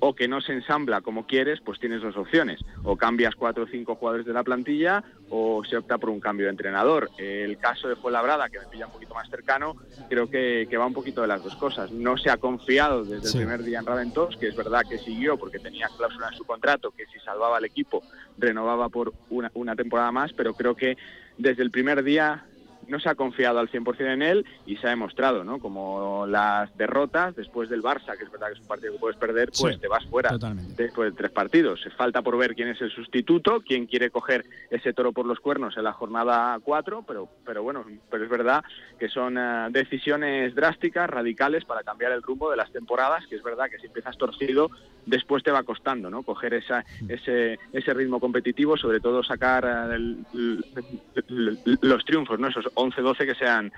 [0.00, 2.60] o que no se ensambla como quieres, pues tienes dos opciones.
[2.84, 6.46] O cambias cuatro o cinco jugadores de la plantilla o se opta por un cambio
[6.46, 7.10] de entrenador.
[7.18, 9.74] El caso de Fuenlabrada, que me pilla un poquito más cercano,
[10.08, 11.90] creo que, que va un poquito de las dos cosas.
[11.90, 13.38] No se ha confiado desde Sí.
[13.38, 16.44] el primer día en Raventos, que es verdad que siguió porque tenía cláusula en su
[16.44, 18.02] contrato que si salvaba al equipo
[18.38, 20.96] renovaba por una, una temporada más, pero creo que
[21.38, 22.44] desde el primer día
[22.88, 25.58] no se ha confiado al 100% en él y se ha demostrado, ¿no?
[25.58, 29.16] Como las derrotas después del Barça, que es verdad que es un partido que puedes
[29.18, 30.30] perder, pues Sí, te vas fuera
[30.76, 31.80] después de tres partidos.
[31.96, 35.76] Falta por ver quién es el sustituto, quién quiere coger ese toro por los cuernos
[35.76, 38.64] en la jornada 4, pero, pero bueno, pero es verdad
[38.98, 43.42] que son eh, decisiones drásticas, radicales para cambiar el rumbo de las temporadas, que es
[43.42, 44.70] verdad que si empiezas torcido,
[45.06, 46.22] después te va costando, ¿no?
[46.22, 52.38] Coger esa, ese, ese ritmo competitivo, sobre todo sacar eh, el- el- el- los triunfos,
[52.38, 52.48] ¿no?
[52.48, 53.72] Esos 11-12 que sean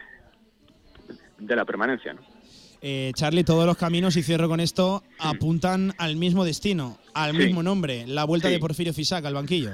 [1.39, 2.21] de la permanencia, ¿no?
[2.83, 7.39] Eh, Charlie, todos los caminos, y cierro con esto, apuntan al mismo destino, al Sí.
[7.39, 8.55] mismo nombre, la vuelta Sí.
[8.55, 9.73] de Porfirio Fisac al banquillo.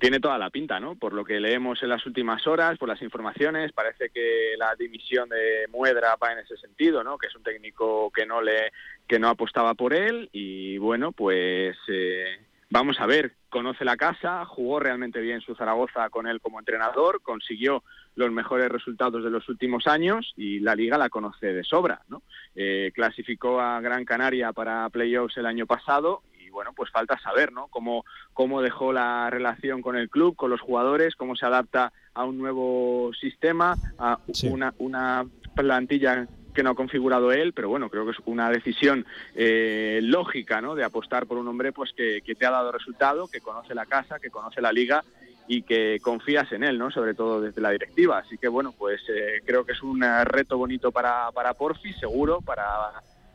[0.00, 0.94] tiene toda la pinta, ¿no?
[0.96, 5.28] Por lo que leemos en las últimas horas, por las informaciones, parece que la dimisión
[5.28, 7.18] de Muedra va en ese sentido, ¿no?
[7.18, 8.72] Que es un técnico que no le
[9.06, 12.24] que no apostaba por él y bueno, pues eh,
[12.70, 13.34] vamos a ver.
[13.50, 17.82] Conoce la casa, jugó realmente bien su Zaragoza con él como entrenador, consiguió
[18.14, 22.22] los mejores resultados de los últimos años y la liga la conoce de sobra, ¿no?
[22.54, 27.52] Eh, clasificó a Gran Canaria para playoffs el año pasado y bueno, pues falta saber,
[27.52, 27.68] ¿no?
[27.68, 32.24] Cómo, cómo dejó la relación con el club, con los jugadores, cómo se adapta a
[32.24, 36.26] un nuevo sistema, a una, una plantilla
[36.62, 40.74] no ha configurado él, pero bueno, creo que es una decisión eh, lógica, ¿no?
[40.74, 43.86] De apostar por un hombre pues que, que te ha dado resultado, que conoce la
[43.86, 45.04] casa, que conoce la liga
[45.46, 46.92] y que confías en él, ¿no?
[46.92, 48.18] Sobre todo desde la directiva.
[48.18, 51.92] Así que bueno, pues eh, creo que es un eh, reto bonito para, para Porfi,
[51.94, 52.64] seguro, para,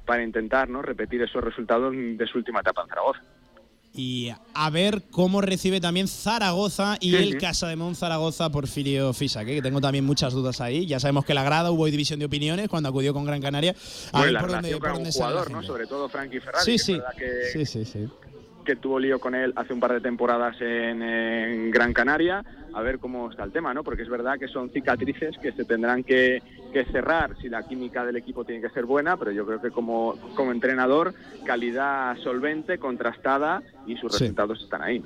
[0.05, 0.81] para intentar, ¿no?
[0.81, 3.21] Repetir esos resultados de su última etapa en Zaragoza.
[3.97, 7.37] Y a ver cómo recibe también Zaragoza y Sí, el sí.
[7.37, 9.55] Casa de Mon Zaragoza Porfirio Fisac, ¿eh?
[9.55, 10.85] que tengo también muchas dudas ahí.
[10.85, 13.71] Ya sabemos que la grada hubo división de opiniones cuando acudió con Gran Canaria.
[14.11, 15.63] A Bueno, ver la por dónde, por dónde sale la jugador, ¿no?
[15.63, 16.93] Sobre todo Frankie Ferrari, Sí, que es sí.
[16.93, 18.07] verdad que, Sí, sí, sí.
[18.65, 22.43] que tuvo lío con él hace un par de temporadas en, en Gran Canaria,
[22.73, 23.83] a ver cómo está el tema, ¿no?
[23.83, 26.41] Porque es verdad que son cicatrices que se tendrán que,
[26.83, 29.71] que cerrar si la química del equipo tiene que ser buena, pero yo creo que
[29.71, 31.13] como, como entrenador,
[31.45, 34.19] calidad solvente, contrastada y sus Sí.
[34.25, 35.01] resultados están ahí.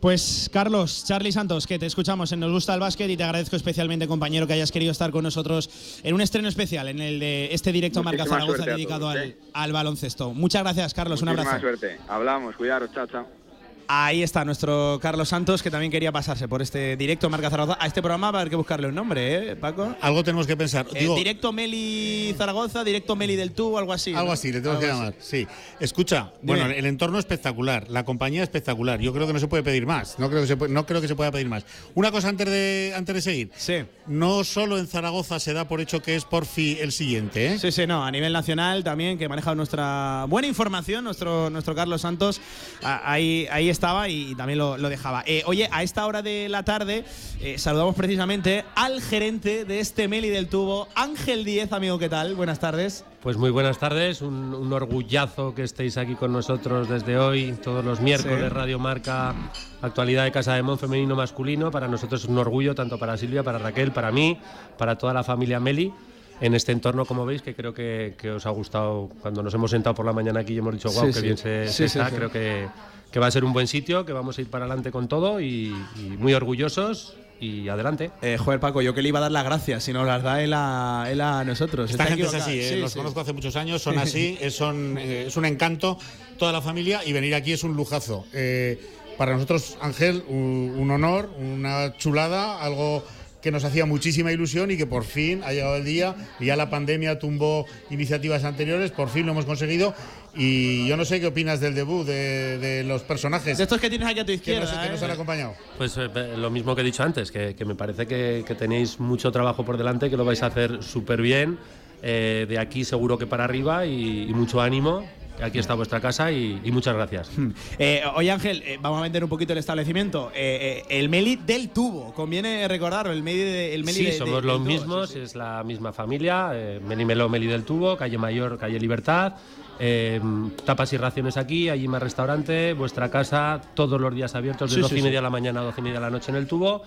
[0.00, 3.54] Pues Carlos, Charlie Santos, que te escuchamos en Nos Gusta el Básquet y te agradezco
[3.54, 7.52] especialmente, compañero, que hayas querido estar con nosotros en un estreno especial, en el de
[7.52, 9.36] este directo Marca Muchísima Zaragoza suerte a dedicado todos, al, ¿eh?
[9.52, 10.32] al baloncesto.
[10.32, 11.60] Muchas gracias, Carlos, un abrazo.
[11.60, 11.98] suerte.
[12.08, 13.41] Hablamos, cuidaros, chao, chao.
[13.88, 17.76] Ahí está nuestro Carlos Santos, que también quería pasarse por este directo Marca Zaragoza.
[17.80, 19.94] A este programa va a haber que buscarle un nombre, ¿eh, Paco?
[20.00, 20.86] Algo tenemos que pensar.
[20.94, 24.12] Eh, Digo, directo Meli Zaragoza, directo Meli del Tubo, algo así.
[24.14, 24.32] Algo ¿no?
[24.32, 24.94] así, le tengo que así.
[24.96, 25.14] llamar.
[25.20, 25.46] Sí.
[25.80, 26.58] Escucha, Dime.
[26.58, 29.00] bueno, el entorno espectacular, la compañía espectacular.
[29.00, 30.18] Yo creo que no se puede pedir más.
[30.18, 31.64] No creo que se, puede- no creo que se pueda pedir más.
[31.94, 33.50] Una cosa antes de antes de seguir.
[33.56, 33.74] Sí.
[34.06, 37.58] No solo en Zaragoza se da por hecho que es Porfi el siguiente, ¿eh?
[37.58, 42.00] Sí, sí, no, a nivel nacional también, que maneja nuestra buena información, nuestro, nuestro Carlos
[42.00, 42.40] Santos,
[42.82, 45.24] ahí, ahí estaba y también lo, lo dejaba.
[45.26, 47.04] Eh, oye, a esta hora de la tarde
[47.40, 52.34] eh, saludamos precisamente al gerente de este Meli del Tubo, Ángel Díez, amigo, ¿qué tal?
[52.34, 53.04] Buenas tardes.
[53.22, 57.84] Pues muy buenas tardes, un, un orgullazo que estéis aquí con nosotros desde hoy, todos
[57.84, 58.48] los miércoles, Sí.
[58.48, 59.32] Radio Marca,
[59.80, 61.70] actualidad de Casa de Mon femenino masculino.
[61.70, 64.38] Para nosotros es un orgullo, tanto para Silvia, para Raquel, para mí,
[64.76, 65.92] para toda la familia Meli.
[66.40, 69.70] En este entorno, como veis, que creo que, que os ha gustado cuando nos hemos
[69.70, 71.22] sentado por la mañana aquí y hemos dicho, wow, Sí, qué sí.
[71.22, 72.10] bien se, Sí, se sí, está.
[72.10, 72.16] sí.
[72.16, 72.66] Creo que,
[73.12, 75.40] que va a ser un buen sitio, que vamos a ir para adelante con todo
[75.40, 78.10] y, y muy orgullosos y adelante.
[78.22, 80.42] Eh, joder, Paco, yo que le iba a dar las gracias, si nos las da
[80.42, 81.90] él a, él a nosotros.
[81.90, 82.68] Esta Está gente es así, ¿eh?
[82.70, 82.98] Sí, los sí.
[82.98, 85.98] conozco hace muchos años, son así, es, son, eh, es un encanto
[86.38, 88.24] toda la familia y venir aquí es un lujazo.
[88.32, 88.80] Eh,
[89.18, 93.04] para nosotros, Ángel, un, un honor, una chulada, algo
[93.42, 96.14] que nos hacía muchísima ilusión y que por fin ha llegado el día.
[96.40, 99.94] Y ya la pandemia tumbó iniciativas anteriores, por fin lo hemos conseguido.
[100.34, 103.58] Y yo no sé qué opinas del debut de, de los personajes.
[103.58, 104.60] De estos que tienes aquí a tu que izquierda.
[104.60, 105.04] nos, que nos ¿eh?
[105.04, 105.54] han acompañado.
[105.76, 106.08] Pues eh,
[106.38, 109.64] lo mismo que he dicho antes, que, que me parece que, que tenéis mucho trabajo
[109.64, 111.58] por delante, que lo vais a hacer súper bien,
[112.02, 115.04] eh, de aquí seguro que para arriba y, y mucho ánimo.
[115.40, 117.30] Aquí está vuestra casa y, y muchas gracias.
[117.78, 120.30] Eh, oye Ángel, eh, vamos a vender un poquito el establecimiento.
[120.34, 124.10] Eh, eh, el Meli del tubo, conviene recordarlo, el Meli, de, el Meli sí, de-
[124.12, 125.20] de- somos del los tubo, mismos, sí, sí.
[125.20, 129.34] es la misma familia, eh, Meli Meló, Meli del Tubo, calle Mayor, calle Libertad,
[129.80, 130.20] eh,
[130.64, 134.80] tapas y raciones aquí, allí más restaurante, vuestra casa, todos los días abiertos de Sí,
[134.82, 136.36] 12 sí, y media de la mañana a 12 y media de la noche en
[136.36, 136.82] el Tubo.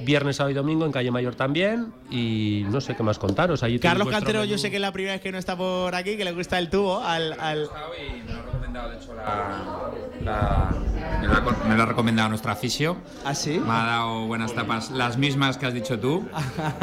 [0.00, 1.92] Viernes, sábado y domingo en calle Mayor también.
[2.10, 3.62] Y no sé qué más contaros.
[3.62, 4.52] Allí Carlos Cantero, menú.
[4.52, 6.58] yo sé que es la primera vez que no está por aquí, que le gusta
[6.58, 7.32] el tubo al.
[7.40, 7.68] al-
[8.46, 9.90] recomendado, de hecho, la,
[10.24, 10.70] la-
[11.20, 12.96] me, lo ha, me lo ha recomendado nuestra fisio.
[13.24, 13.58] ¿Ah, sí?
[13.64, 16.26] Me ha dado buenas tapas, las mismas que has dicho tú.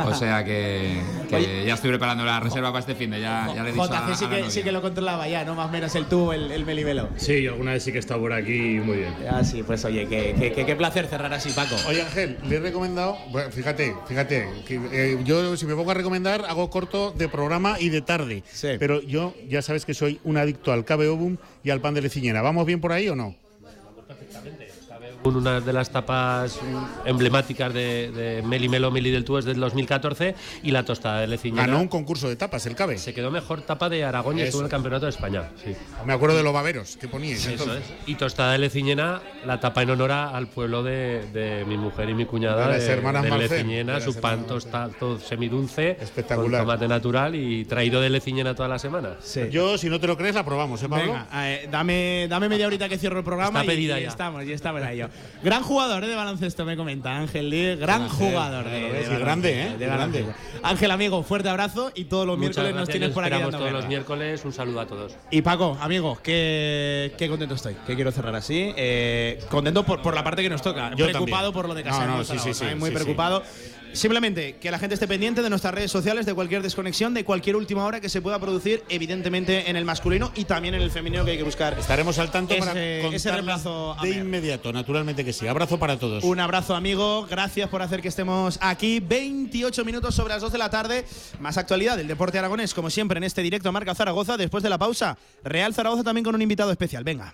[0.06, 3.64] O sea que, que ya estoy preparando la reserva para este fin de ya, ya
[3.64, 4.52] le he dicho a, sí a la que, novia.
[4.52, 5.56] sí que lo controlaba ya, ¿no?
[5.56, 7.10] Más o menos el tú, el, el melibelo.
[7.18, 9.14] Sí, yo alguna vez sí que he estado por aquí muy bien.
[9.30, 11.76] Ah, sí, pues oye, qué, qué- qué- qué placer cerrar así, Paco.
[11.88, 15.94] Oye Ángel, le he recomendado, bueno, fíjate, fíjate, que, eh, yo si me pongo a
[15.94, 18.44] recomendar hago corto de programa y de tarde,
[18.80, 22.42] pero yo ya sabes que soy un adicto al KBO y al pan de leciñera.
[22.42, 23.36] ¿Vamos bien por ahí o no?
[25.26, 26.60] Una de las tapas
[27.04, 31.28] emblemáticas de, de Meli Melo Meli del Tú es del 2014 y la tostada de
[31.28, 31.66] Leciñera.
[31.66, 33.00] Ganó un concurso de tapas, el CABE.
[33.00, 34.46] Se quedó mejor tapa de Aragón y Eso.
[34.50, 35.50] estuvo en el Campeonato de España.
[35.64, 35.74] Sí.
[36.06, 37.40] Me acuerdo de los baberos que poníais.
[37.46, 37.84] Eso entonces.
[38.04, 38.08] es.
[38.10, 42.08] Y tostada de Leciñena, la tapa en honor a- al pueblo de, de mi mujer
[42.10, 42.68] y mi cuñada.
[42.68, 45.98] De las hermanas de Leciñena, de las su pan tostado semidulce.
[46.00, 46.62] Espectacular.
[46.62, 49.16] Con tomate natural y traído de Leciñena toda la semana.
[49.52, 51.14] Yo, si no te lo crees, la probamos, ¿eh, Pablo?
[51.14, 54.10] Venga, eh, dame, dame media horita que cierro el programa Está y, pedida y ya.
[54.10, 55.10] estamos, y estamos a ello.
[55.44, 57.76] Gran jugador eh, de baloncesto, me comenta Ángel Lee.
[57.76, 59.78] Gran Ángel, jugador de, claro, de y baloncesto, grande, ¿eh?
[59.78, 60.34] de baloncesto.
[60.64, 63.72] Ángel, amigo, fuerte abrazo y todos los Muchas miércoles nos tienes por aquí dando todos
[63.72, 64.44] los miércoles.
[64.44, 65.14] Un saludo a todos.
[65.30, 68.74] Y Paco, amigo, qué, qué contento estoy, que quiero cerrar así.
[68.76, 70.90] Eh, contento por, por la parte que nos toca.
[70.96, 71.54] Yo preocupado también.
[71.54, 72.06] por lo de No, casa.
[72.08, 73.44] no, sí, sí, sí, muy sí, preocupado.
[73.96, 77.56] Simplemente que la gente esté pendiente de nuestras redes sociales, de cualquier desconexión, de cualquier
[77.56, 81.24] última hora que se pueda producir, evidentemente en el masculino y también en el femenino
[81.24, 81.80] que hay que buscar.
[81.80, 85.48] Estaremos al tanto ese, para ese reemplazo de inmediato, naturalmente que sí.
[85.48, 86.24] Abrazo para todos.
[86.24, 87.26] Un abrazo, amigo.
[87.30, 89.00] Gracias por hacer que estemos aquí.
[89.00, 91.06] 28 minutos sobre las 2 de la tarde.
[91.40, 94.36] Más actualidad del deporte aragonés, como siempre, en este directo Marca Zaragoza.
[94.36, 97.04] Después de la pausa, Real Zaragoza también con un invitado especial.
[97.04, 97.34] Venga.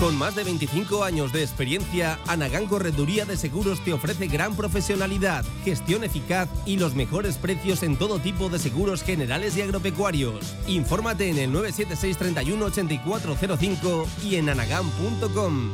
[0.00, 5.44] Con más de 25 años de experiencia, Anagán Correduría de Seguros te ofrece gran profesionalidad,
[5.62, 10.56] gestión eficaz y los mejores precios en todo tipo de seguros generales y agropecuarios.
[10.66, 15.70] Infórmate en el 976 31 8405 y en anagán.com.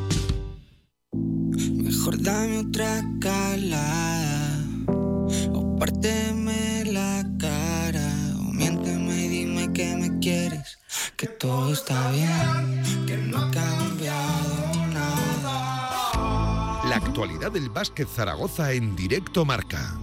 [1.13, 4.61] Mejor dame otra calada
[5.53, 10.79] O párteme la cara O miénteme y dime que me quieres
[11.17, 18.95] Que todo está bien Que no ha cambiado nada La actualidad del básquet Zaragoza en
[18.95, 19.97] directo marca.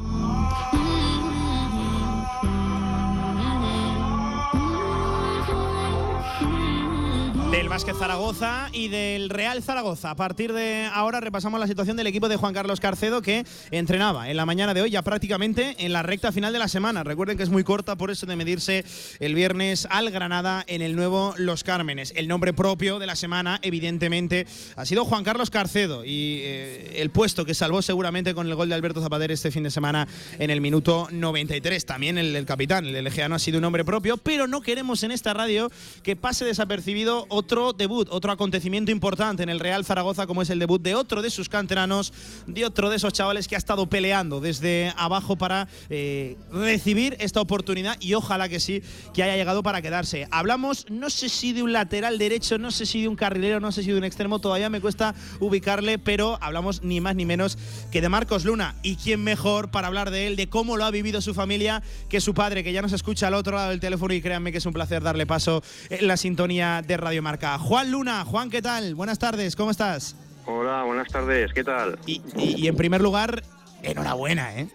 [7.53, 10.09] Del Básquet Zaragoza y del Real Zaragoza.
[10.09, 14.31] A partir de ahora repasamos la situación del equipo de Juan Carlos Carcedo que entrenaba
[14.31, 17.03] en la mañana de hoy ya prácticamente en la recta final de la semana.
[17.03, 18.83] Recuerden que es muy corta por eso de medirse
[19.19, 22.11] el viernes al Granada en el nuevo Los Cármenes.
[22.15, 27.11] El nombre propio de la semana evidentemente ha sido Juan Carlos Carcedo y eh, el
[27.11, 30.07] puesto que salvó seguramente con el gol de Alberto Zapater este fin de semana
[30.39, 31.85] en el minuto 93.
[31.85, 35.03] También el del capitán, el del Egeano ha sido un nombre propio, pero no queremos
[35.03, 35.69] en esta radio
[36.01, 37.42] que pase desapercibido otro
[37.77, 41.29] debut, otro acontecimiento importante en el Real Zaragoza, como es el debut de otro de
[41.29, 42.13] sus canteranos,
[42.47, 47.41] de otro de esos chavales que ha estado peleando desde abajo para eh, recibir esta
[47.41, 48.81] oportunidad y ojalá que sí,
[49.13, 50.27] que haya llegado para quedarse.
[50.31, 53.71] Hablamos, no sé si de un lateral derecho, no sé si de un carrilero, no
[53.71, 57.57] sé si de un extremo, todavía me cuesta ubicarle, pero hablamos ni más ni menos
[57.91, 58.75] que de Marcos Luna.
[58.83, 62.21] ¿Y quién mejor para hablar de él, de cómo lo ha vivido su familia, que
[62.21, 64.65] su padre, que ya nos escucha al otro lado del teléfono y créanme que es
[64.65, 67.32] un placer darle paso en la sintonía de Radio Marca.
[67.41, 68.95] Juan Luna, Juan, ¿qué tal?
[68.95, 70.15] Buenas tardes, ¿cómo estás?
[70.45, 71.97] Hola, buenas tardes, ¿qué tal?
[72.05, 73.43] Y, y en primer lugar,
[73.81, 74.67] enhorabuena, ¿eh?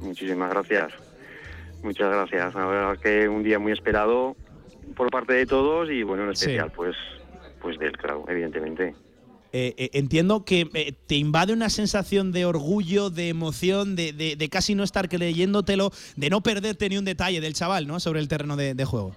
[0.00, 0.92] Muchísimas gracias.
[1.82, 2.54] Muchas gracias.
[2.54, 4.36] La verdad que un día muy esperado
[4.96, 6.94] por parte de todos y bueno, en especial pues
[7.60, 8.94] pues del claro, evidentemente.
[9.52, 14.36] Eh, eh, entiendo que eh, te invade una sensación de orgullo, de emoción, de, de-
[14.36, 17.98] de casi no estar creyéndotelo, de no perderte ni un detalle del chaval, ¿no?
[18.00, 19.16] Sobre el terreno de, de juego.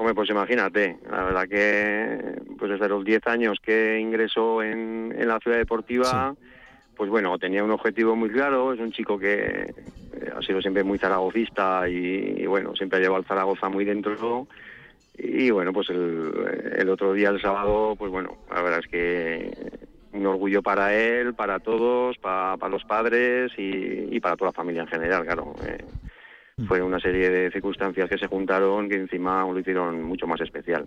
[0.00, 5.28] Hombre, pues imagínate, la verdad que pues desde los 10 años que ingresó en, en
[5.28, 6.34] la ciudad deportiva,
[6.96, 9.74] pues bueno, tenía un objetivo muy claro, es un chico que,
[10.14, 13.84] eh, ha sido siempre muy zaragocista y, y, bueno, siempre ha llevado al Zaragoza muy
[13.84, 14.48] dentro.
[15.18, 16.32] Y bueno, pues el,
[16.78, 19.50] el otro día, el sábado, pues bueno, la verdad es que
[20.14, 24.54] un orgullo para él, para todos, para, para los padres y, y, para toda la
[24.54, 25.54] familia en general, claro.
[25.66, 25.84] Eh,
[26.66, 30.86] fue una serie de circunstancias que se juntaron que encima lo hicieron mucho más especial.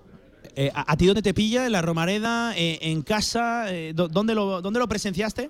[0.55, 1.65] Eh, ¿a, ¿a, ti dónde te pilla?
[1.65, 2.53] ¿En la Romareda?
[2.55, 3.65] Eh, ¿En casa?
[3.93, 5.49] ¿dónde, lo, ¿Dónde lo presenciaste?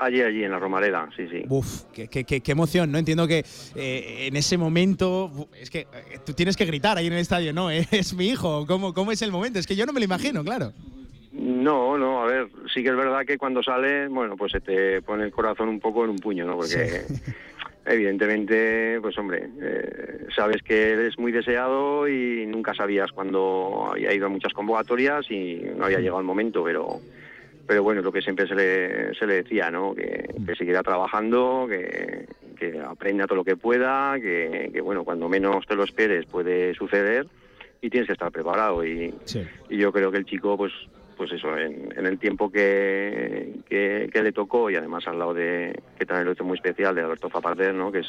[0.00, 1.44] Allí, allí, en la Romareda, sí, sí.
[1.50, 2.96] Uf, qué, qué, qué emoción, ¿no?
[2.96, 3.44] Entiendo que
[3.74, 7.52] eh, en ese momento, es que eh, tú tienes que gritar ahí en el estadio,
[7.52, 7.70] ¿no?
[7.70, 9.58] Es mi hijo, ¿Cómo, ¿cómo es el momento?
[9.58, 10.72] Es que yo no me lo imagino, claro.
[11.32, 15.02] No, no, a ver, sí que es verdad que cuando sale, bueno, pues se te
[15.02, 16.56] pone el corazón un poco en un puño, ¿no?
[16.56, 17.14] Porque sí.
[17.86, 24.26] evidentemente, pues hombre, eh, sabes que eres muy deseado y nunca sabías cuando había ido
[24.26, 27.00] a muchas convocatorias y no había llegado el momento, pero
[27.66, 29.94] pero bueno, lo que siempre se le, se le decía, ¿no?
[29.94, 32.26] Que, que siguiera trabajando, que,
[32.58, 36.74] que, aprenda todo lo que pueda, que, que, bueno, cuando menos te lo esperes puede
[36.74, 37.28] suceder
[37.80, 38.84] y tienes que estar preparado.
[38.84, 39.46] Y, sí.
[39.68, 40.72] y yo creo que el chico, pues
[41.20, 45.34] pues eso, en, en el tiempo que, que, que, le tocó y además al lado
[45.34, 47.92] de, que también lo hizo muy especial, de Alberto Zapater, ¿no?
[47.92, 48.06] que, es,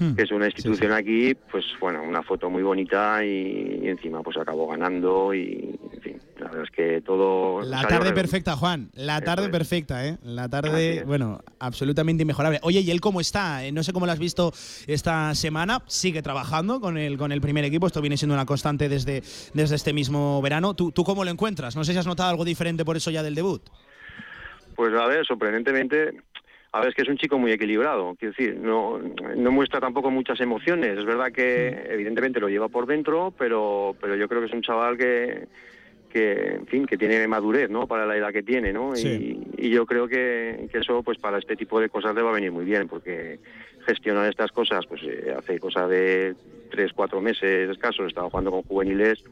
[0.00, 0.14] hmm.
[0.14, 0.92] que es una institución sí, sí.
[0.94, 6.00] aquí, pues bueno, una foto muy bonita y, y, encima pues acabó ganando y, en
[6.00, 7.62] fin, la verdad es que todo...
[7.62, 9.50] La tarde perfecta, Juan, la tarde es.
[9.50, 10.18] perfecta, ¿eh?
[10.22, 12.60] La tarde, bueno, absolutamente inmejorable.
[12.62, 13.60] Oye, ¿y él cómo está?
[13.72, 14.52] No sé cómo lo has visto
[14.86, 18.88] esta semana, sigue trabajando con el, con el primer equipo, esto viene siendo una constante
[18.88, 19.22] desde,
[19.54, 20.74] desde este mismo verano.
[20.74, 21.76] ¿Tú, ¿Tú cómo lo encuentras?
[21.76, 23.62] No sé si has notado algo diferente por eso ya del debut?
[24.76, 26.22] Pues a ver, sorprendentemente,
[26.72, 30.10] a ver, es que es un chico muy equilibrado, quiero decir, no, no muestra tampoco
[30.10, 30.98] muchas emociones.
[30.98, 34.62] Es verdad que evidentemente lo lleva por dentro, pero, pero yo creo que es un
[34.62, 35.48] chaval que,
[36.08, 37.86] que, en fin, que tiene madurez, ¿no?
[37.86, 38.96] Para la edad que tiene, ¿no?
[38.96, 39.44] Sí.
[39.56, 42.30] Y, y, yo creo que, que, eso, pues para este tipo de cosas le va
[42.30, 43.38] a venir muy bien, porque
[43.86, 46.34] gestionar estas cosas, pues eh, hace cosa de
[46.70, 49.24] tres, cuatro meses escasos, estaba jugando con juveniles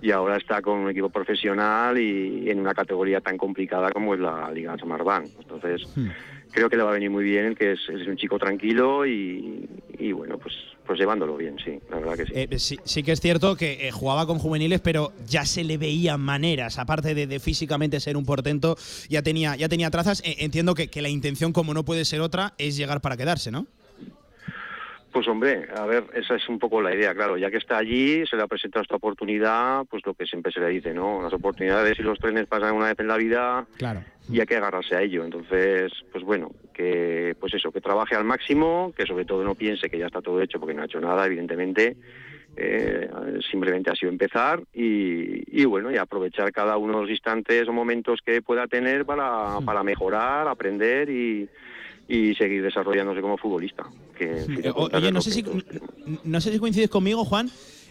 [0.00, 4.20] y ahora está con un equipo profesional y en una categoría tan complicada como es
[4.20, 5.26] la Liga Samarbank.
[5.40, 6.08] Entonces, hmm.
[6.52, 9.68] Creo que le va a venir muy bien, que es, es un chico tranquilo y,
[9.98, 10.54] y, bueno, pues
[10.86, 12.32] pues llevándolo bien, sí, la verdad que sí.
[12.34, 15.76] Eh, sí, sí, que es cierto que eh, jugaba con juveniles, pero ya se le
[15.76, 18.74] veían maneras, aparte de, físicamente ser un portento,
[19.10, 20.22] ya tenía, ya tenía trazas.
[20.24, 23.50] Eh, entiendo que, que la intención, como no puede ser otra, es llegar para quedarse,
[23.50, 23.66] ¿no?
[25.12, 28.26] Pues hombre, a ver, esa es un poco la idea, claro, ya que está allí,
[28.26, 31.22] se le ha presentado esta oportunidad, pues lo que siempre se le dice, ¿no?
[31.22, 34.04] Las oportunidades y los trenes pasan una vez en la vida claro.
[34.30, 35.24] y hay que agarrarse a ello.
[35.24, 39.88] Entonces, pues bueno, que pues eso, que trabaje al máximo, que sobre todo no piense
[39.88, 41.96] que ya está todo hecho porque no ha hecho nada, evidentemente,
[42.56, 43.08] eh,
[43.50, 47.72] simplemente ha sido empezar y, y, bueno, y aprovechar cada uno de los instantes o
[47.72, 51.48] momentos que pueda tener para, para mejorar, aprender y
[52.08, 53.84] y seguir desarrollándose como futbolista.
[54.16, 55.44] Que, eh, Oye, no sé, si,
[56.24, 57.50] no sé si coincides conmigo, Juan.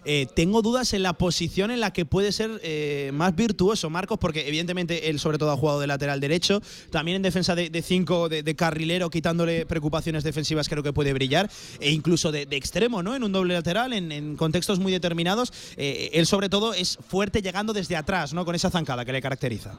[0.09, 4.17] Eh, tengo dudas en la posición en la que puede ser eh, más virtuoso Marcos,
[4.17, 6.61] porque evidentemente él sobre todo ha jugado de lateral derecho,
[6.91, 11.11] también en defensa de, de cinco, de, de, carrilero, quitándole preocupaciones defensivas creo que puede
[11.11, 11.49] brillar,
[11.81, 13.17] e incluso de, de extremo, ¿no?
[13.17, 17.41] En un doble lateral, en, en contextos muy determinados, eh, él sobre todo es fuerte
[17.41, 18.45] llegando desde atrás, ¿no?
[18.45, 19.77] Con esa zancada que le caracteriza.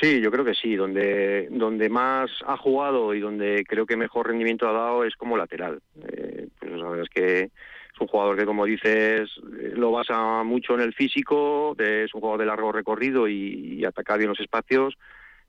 [0.00, 0.76] Sí, yo creo que sí.
[0.76, 5.36] Donde, donde más ha jugado y donde creo que mejor rendimiento ha dado es como
[5.36, 5.80] lateral.
[6.08, 9.30] Eh, pues la verdad es que es un jugador que, como dices,
[9.74, 13.84] lo basa mucho en el físico, es un jugador de largo recorrido y, y
[14.18, 14.96] bien los espacios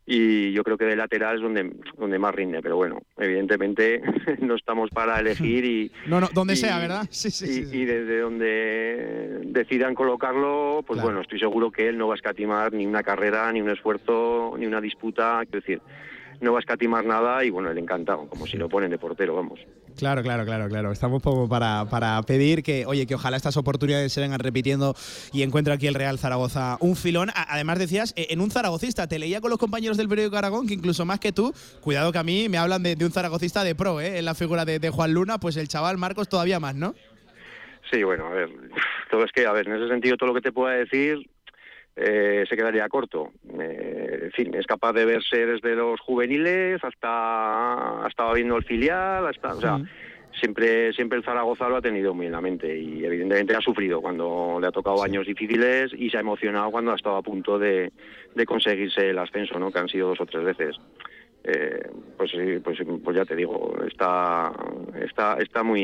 [0.09, 4.01] y yo creo que de lateral es donde, donde más rinde, pero bueno, evidentemente
[4.39, 5.91] no estamos para elegir y...
[6.07, 7.05] No, no, donde y, sea, ¿verdad?
[7.11, 11.09] Sí, sí, y, sí, y desde donde decidan colocarlo, pues claro.
[11.09, 14.55] bueno, estoy seguro que él no va a escatimar ni una carrera, ni un esfuerzo,
[14.57, 15.81] ni una disputa, quiero decir,
[16.39, 19.35] no va a escatimar nada y bueno, él encantado, como si lo ponen de portero,
[19.35, 19.59] vamos.
[19.97, 20.91] Claro, claro, claro, claro.
[20.91, 24.95] Estamos como para, para pedir que, oye, que ojalá estas oportunidades se vengan repitiendo
[25.33, 27.29] y encuentre aquí el Real Zaragoza un filón.
[27.33, 30.75] Además decías, eh, en un zaragocista, te leía con los compañeros del periódico Aragón que
[30.75, 33.99] incluso más que tú, cuidado que a mí me hablan de, un zaragocista de pro,
[33.99, 34.19] ¿eh?
[34.19, 36.93] En la figura de, de Juan Luna, pues el chaval Marcos todavía más, ¿no?
[37.91, 38.49] Sí, bueno, a ver,
[39.11, 41.27] todo es que, a ver, en ese sentido todo lo que te pueda decir
[41.97, 43.31] eh, se quedaría corto.
[43.59, 48.63] Eh, en fin, es capaz de verse desde los juveniles hasta ha estado viendo el
[48.63, 49.79] filial, hasta, o sea,
[50.39, 53.99] siempre siempre el Zaragoza lo ha tenido muy en la mente y evidentemente ha sufrido
[53.99, 57.57] cuando le ha tocado años difíciles y se ha emocionado cuando ha estado a punto
[57.57, 57.91] de,
[58.35, 59.71] de conseguirse el ascenso, ¿no?
[59.71, 60.75] Que han sido dos o tres veces.
[61.43, 62.31] Eh, pues
[62.63, 64.51] pues pues ya te digo está
[65.01, 65.79] está está muy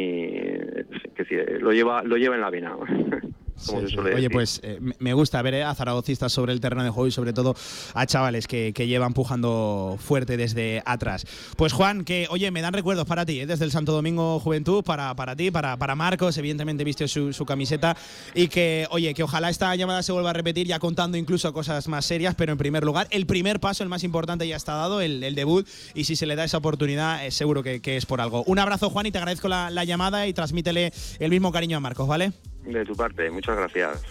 [1.16, 2.76] decir, lo lleva lo lleva en la vena
[3.66, 3.94] como Sí, se sí.
[3.96, 4.32] suele Oye, decir.
[4.32, 7.34] pues eh, me- gusta ver eh, a zaragocistas sobre el terreno de juego y sobre
[7.34, 7.56] todo
[7.94, 11.26] a chavales que, que llevan empujando fuerte desde atrás.
[11.56, 14.84] Pues Juan, que oye, me dan recuerdos para ti, eh, desde el Santo Domingo Juventud,
[14.84, 17.96] para, para ti, para, para Marcos, evidentemente viste su, su camiseta
[18.34, 21.88] y que, oye, que ojalá esta llamada se vuelva a repetir ya contando incluso cosas
[21.88, 25.00] más serias, pero en primer lugar, el primer paso, el más importante ya está dado,
[25.02, 28.06] el, el debut y si se le da esa oportunidad, eh, seguro que, que es
[28.06, 28.44] por algo.
[28.48, 31.80] Un abrazo Juan y te agradezco la, la llamada y transmítele el mismo cariño a
[31.80, 32.32] Marcos, ¿vale?
[32.66, 34.04] De tu parte, muchas gracias.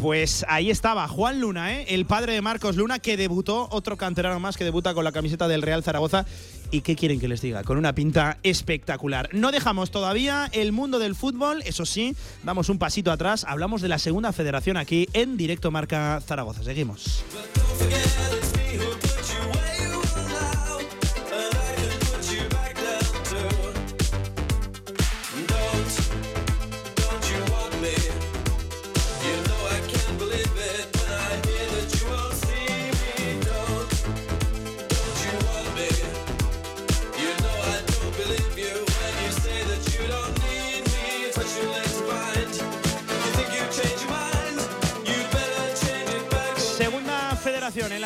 [0.00, 1.84] Pues ahí estaba Juan Luna, ¿eh?
[1.88, 5.46] el padre de Marcos Luna, que debutó, otro canterano más que debuta con la camiseta
[5.46, 6.24] del Real Zaragoza.
[6.70, 7.64] ¿Y qué quieren que les diga?
[7.64, 9.28] Con una pinta espectacular.
[9.32, 13.88] No dejamos todavía el mundo del fútbol, eso sí, damos un pasito atrás, hablamos de
[13.88, 16.62] la segunda federación aquí en directo Marca Zaragoza.
[16.62, 17.22] Seguimos.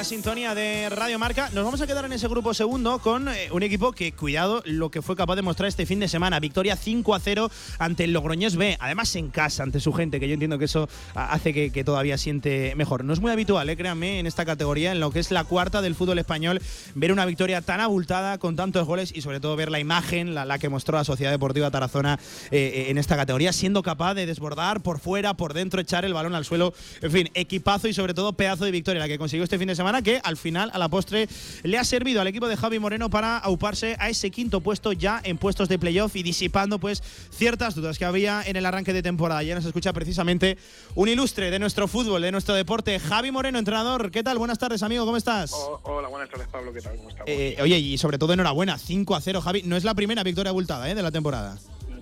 [0.04, 1.48] Sintonía de Radio Marca.
[1.54, 4.90] Nos vamos a quedar en ese grupo segundo con eh, un equipo que, cuidado, lo
[4.90, 6.40] que fue capaz de mostrar este fin de semana.
[6.40, 8.76] Victoria 5 a 0 ante el Logroñés B.
[8.80, 12.18] Además en casa, ante su gente, que yo entiendo que eso ah, hace que, todavía
[12.18, 13.04] siente mejor.
[13.04, 15.80] No es muy habitual, eh, créanme, en esta categoría, en lo que es la cuarta
[15.80, 16.60] del fútbol español,
[16.94, 20.44] ver una victoria tan abultada, con tantos goles y sobre todo ver la imagen, la,
[20.44, 22.18] la que mostró la Sociedad Deportiva Tarazona
[22.50, 26.12] eh, eh, en esta categoría, siendo capaz de desbordar por fuera, por dentro, echar el
[26.12, 26.74] balón al suelo.
[27.00, 29.74] En fin, equipazo y sobre todo pedazo de victoria la que consiguió este fin de
[29.74, 31.28] semana, que al final, a la postre,
[31.62, 35.20] le ha servido al equipo de Javi Moreno para auparse a ese quinto puesto ya
[35.24, 39.02] en puestos de playoff y disipando pues ciertas dudas que había en el arranque de
[39.02, 39.42] temporada.
[39.42, 40.58] Ya nos escucha precisamente
[40.94, 44.10] un ilustre de nuestro fútbol, de nuestro deporte, Javi Moreno, entrenador.
[44.10, 44.38] ¿Qué tal?
[44.38, 45.52] Buenas tardes, amigo, ¿cómo estás?
[45.52, 46.72] Oh, hola, buenas tardes, Pablo.
[46.72, 46.96] ¿Qué tal?
[46.96, 47.28] ¿Cómo estamos?
[47.28, 49.62] Eh, oye, y sobre todo enhorabuena, 5 a 0, Javi.
[49.64, 50.94] No es la primera victoria abultada ¿eh?
[50.94, 51.58] de la temporada.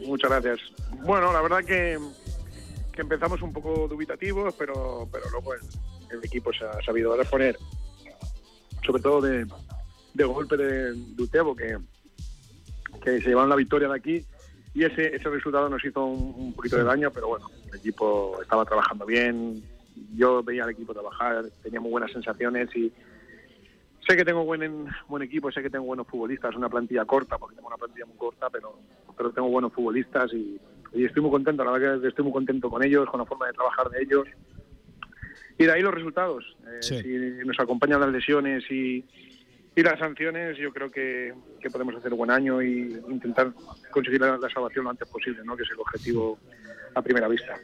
[0.07, 0.59] Muchas gracias.
[1.05, 1.99] Bueno, la verdad que,
[2.93, 5.61] que empezamos un poco dubitativos, pero, pero luego el,
[6.13, 7.59] el equipo se ha sabido reponer,
[8.85, 9.47] sobre todo de,
[10.15, 11.77] de golpe de, de Utebo, que,
[13.03, 14.25] que se llevaron la victoria de aquí.
[14.75, 18.65] Y ese, ese resultado nos hizo un, poquito de daño, pero bueno, el equipo estaba
[18.65, 19.63] trabajando bien.
[20.15, 22.91] Yo veía al equipo trabajar, tenía muy buenas sensaciones y,
[24.07, 27.55] sé que tengo buen buen equipo, sé que tengo buenos futbolistas, una plantilla corta, porque
[27.55, 28.79] tengo una plantilla muy corta, pero,
[29.17, 30.59] pero tengo buenos futbolistas y,
[30.95, 33.47] y estoy muy contento, la verdad que estoy muy contento con ellos, con la forma
[33.47, 34.27] de trabajar de ellos.
[35.63, 36.57] Y de ahí los resultados.
[36.67, 37.01] Eh, Sí.
[37.03, 39.05] Si nos acompañan las lesiones y,
[39.77, 43.53] y las sanciones, yo creo que, que podemos hacer un buen año y intentar
[43.91, 45.57] conseguir la, la salvación lo antes posible, ¿no?
[45.57, 46.39] que es el objetivo
[46.95, 47.57] a primera vista.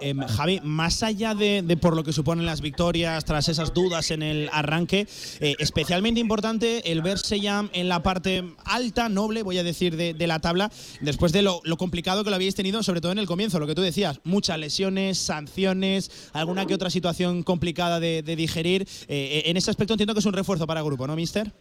[0.00, 4.22] Em, Javi, más allá de, por lo que suponen las victorias, tras esas dudas en
[4.22, 5.06] el arranque,
[5.40, 10.26] eh, especialmente importante el verse ya en la parte alta, noble, voy a decir, de,
[10.26, 10.70] la tabla,
[11.00, 13.74] después de lo, complicado que lo habéis tenido, sobre todo en el comienzo, lo que
[13.74, 18.88] tú decías, muchas lesiones, sanciones, alguna que otra situación complicada de, digerir.
[19.08, 21.52] Eh, en ese aspecto entiendo que es un refuerzo para el grupo, ¿no, mister?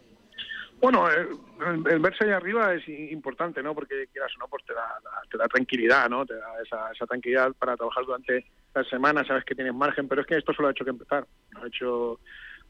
[0.81, 1.27] Bueno, el,
[1.67, 3.75] el- el verse ahí arriba es importante, ¿no?
[3.75, 6.25] Porque quieras o no, pues te da, da- te da tranquilidad, ¿no?
[6.25, 10.21] Te da esa, esa tranquilidad para trabajar durante la semana, sabes que tienes margen, pero
[10.21, 11.27] es que esto solo ha hecho que empezar.
[11.61, 12.19] Ha hecho,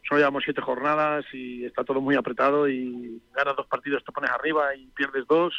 [0.07, 4.29] solo llevamos siete jornadas y está todo muy apretado y ganas dos partidos, te pones
[4.31, 5.53] arriba y pierdes dos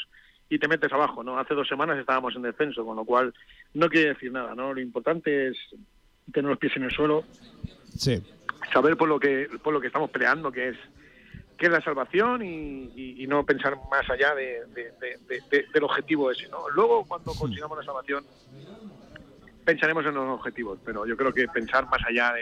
[0.50, 1.38] y te metes abajo, ¿no?
[1.38, 3.32] Hace dos semanas estábamos en descenso, con lo cual
[3.72, 4.74] no quiere decir nada, ¿no?
[4.74, 5.56] Lo importante es
[6.30, 7.24] tener los pies en el suelo,
[7.96, 8.22] Sí.
[8.74, 10.76] saber por lo que por lo que estamos peleando, que es
[11.62, 15.42] que es la salvación y, y- y no pensar más allá de, de- de- de-
[15.48, 16.48] de- del objetivo ese.
[16.48, 16.68] ¿no?
[16.74, 18.24] Luego, cuando consigamos la salvación,
[19.64, 22.32] pensaremos en los objetivos, pero yo creo que pensar más allá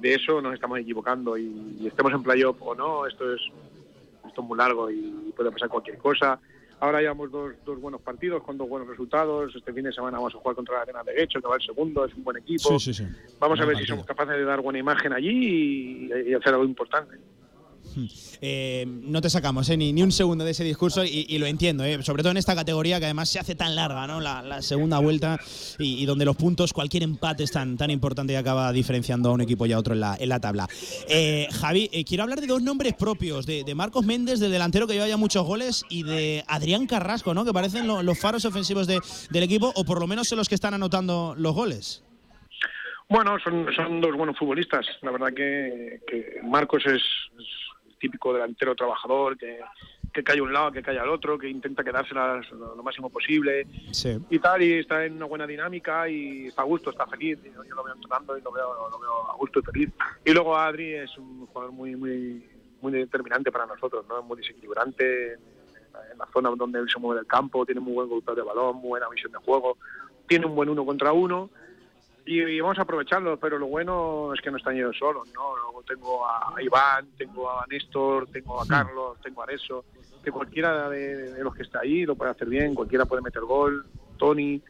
[0.00, 3.42] de, eso nos estamos equivocando y, y estemos en playoff o no, esto es,
[4.26, 6.40] esto es muy largo y puede pasar cualquier cosa.
[6.80, 9.54] Ahora llevamos dos, dos buenos partidos con dos buenos resultados.
[9.54, 11.62] Este fin de semana vamos a jugar contra la Arena de Guecho, que va el
[11.62, 12.78] segundo, es un buen equipo.
[12.78, 13.12] Sí, sí, sí.
[13.40, 16.64] Vamos a ver si somos capaces de dar buena imagen allí y, y hacer algo
[16.64, 17.16] importante.
[18.40, 21.84] Eh, no te sacamos eh, ni, ni un segundo de ese discurso y, lo entiendo,
[21.84, 24.20] eh, sobre todo en esta categoría que además se hace tan larga, ¿no?
[24.20, 25.38] La, segunda vuelta
[25.78, 29.40] y, donde los puntos, cualquier empate es tan, tan importante y acaba diferenciando a un
[29.40, 30.68] equipo y a otro en la, en la tabla.
[31.08, 34.94] Eh, Javi, eh, quiero hablar de dos nombres propios, de, Marcos Méndez, del delantero que
[34.94, 37.44] lleva ya muchos goles, y de Adrián Carrasco, ¿no?
[37.44, 39.00] Que parecen lo- los faros ofensivos de-
[39.30, 42.02] del equipo, o por lo menos son los que están anotando los goles.
[43.08, 44.84] Bueno, son, son dos buenos futbolistas.
[45.02, 46.00] La verdad que,
[46.44, 47.00] Marcos es
[47.98, 49.60] típico delantero trabajador, que,
[50.12, 53.66] que cae un lado, que cae al otro, que intenta quedárselas lo, lo máximo posible
[53.92, 54.18] Sí.
[54.30, 57.38] y tal, y está en una buena dinámica y está a gusto, está feliz.
[57.44, 59.90] Yo, yo lo veo entrenando y lo veo, lo veo a gusto y feliz.
[60.24, 62.48] Y luego Adri es un jugador muy, muy,
[62.80, 64.22] muy determinante para nosotros, ¿no?
[64.22, 68.34] Muy desequilibrante en la zona donde él se mueve del campo, tiene muy buen golpeo
[68.34, 69.76] de balón, muy buena visión de juego,
[70.28, 71.50] tiene un buen uno contra uno.
[72.28, 75.56] Y, y vamos a aprovecharlo, pero lo bueno es que no están ellos solos, ¿no?
[75.56, 79.86] Luego tengo a Iván, tengo a Néstor, tengo a Carlos, tengo a Areso,
[80.22, 83.40] que cualquiera de, de los que está ahí lo puede hacer bien, cualquiera puede meter
[83.44, 83.86] gol,
[84.18, 84.60] Tony,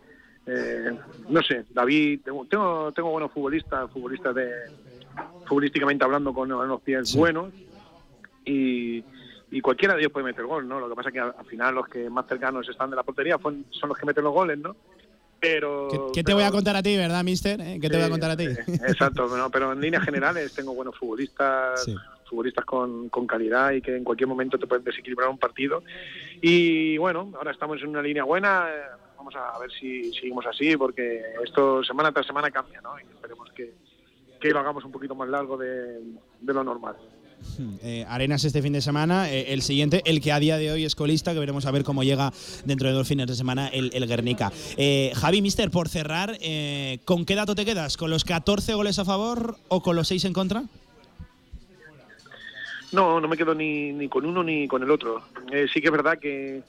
[0.47, 0.97] eh,
[1.31, 4.51] no sé, David, tengo, tengo, tengo buenos futbolistas, futbolistas de
[5.45, 7.53] futbolísticamente hablando con los pies buenos
[8.45, 9.03] y,
[9.51, 10.79] y cualquiera de ellos puede meter gol, ¿no?
[10.79, 13.03] Lo que pasa es que al, al final los que más cercanos están de la
[13.03, 14.77] portería son, son los que meten los goles, ¿no?
[15.40, 17.60] Pero ¿Qué, qué te voy a contar a ti, verdad, mister?
[17.60, 17.78] ¿Eh?
[17.81, 18.47] ¿Qué te voy a contar a ti?
[18.47, 21.86] Exacto, no, pero en líneas generales tengo buenos futbolistas,
[22.28, 25.82] futbolistas con, con calidad y que en cualquier momento te pueden desequilibrar un partido.
[26.40, 28.82] Y bueno, ahora estamos en una línea buena, eh,
[29.16, 32.98] vamos a ver si seguimos así, porque esto semana tras semana cambia, ¿no?
[32.98, 33.74] Y esperemos que,
[34.40, 36.01] que lo hagamos un poquito más largo de,
[36.40, 36.97] de lo normal.
[37.82, 40.85] Eh, Arenas este fin de semana, eh, el siguiente, el que a día de hoy
[40.85, 42.32] es colista, que veremos a ver cómo llega
[42.65, 44.52] dentro de dos fines de semana el, el Guernica.
[44.77, 47.97] Eh, Javi, mister, por cerrar, eh, ¿con qué dato te quedas?
[47.97, 50.65] ¿Con los 14 goles a favor o con los 6 en contra?
[52.93, 55.23] No, no me quedo ni, ni con uno ni con el otro.
[55.52, 56.62] Eh, sí que es verdad que,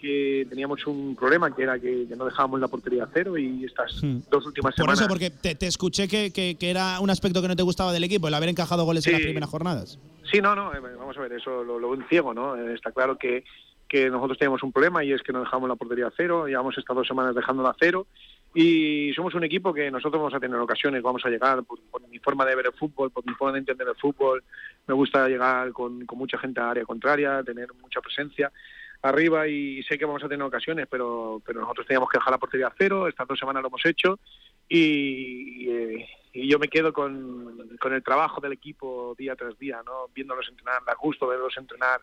[0.00, 3.64] que teníamos un problema, que era que, que no dejábamos la portería a cero y
[3.64, 4.00] estas
[4.30, 5.00] dos últimas Por semanas...
[5.00, 7.92] eso, porque te, te escuché que, que- que era un aspecto que no te gustaba
[7.92, 9.98] del equipo, el haber encajado goles en las primeras jornadas.
[10.30, 12.56] Sí, no, no, eh, vamos a ver, eso lo, lo en ciego, ¿no?
[12.56, 13.44] Eh, está claro que,
[13.88, 16.76] que nosotros tenemos un problema y es que no dejamos la portería a cero, llevamos
[16.76, 18.06] estas dos semanas dejándola a cero
[18.54, 22.06] y somos un equipo que nosotros vamos a tener ocasiones, vamos a llegar por, por
[22.08, 24.42] mi forma de ver el fútbol, por mi forma de entender el fútbol,
[24.86, 28.50] me gusta llegar con, con mucha gente a área contraria, tener mucha presencia
[29.02, 32.38] arriba y sé que vamos a tener ocasiones, pero, pero nosotros teníamos que dejar la
[32.38, 34.18] portería a cero, estas dos semanas lo hemos hecho
[34.68, 39.80] y, eh, y yo me quedo con, con el trabajo del equipo día tras día,
[39.86, 40.08] ¿no?
[40.14, 42.02] viéndolos entrenar, da gusto verlos entrenar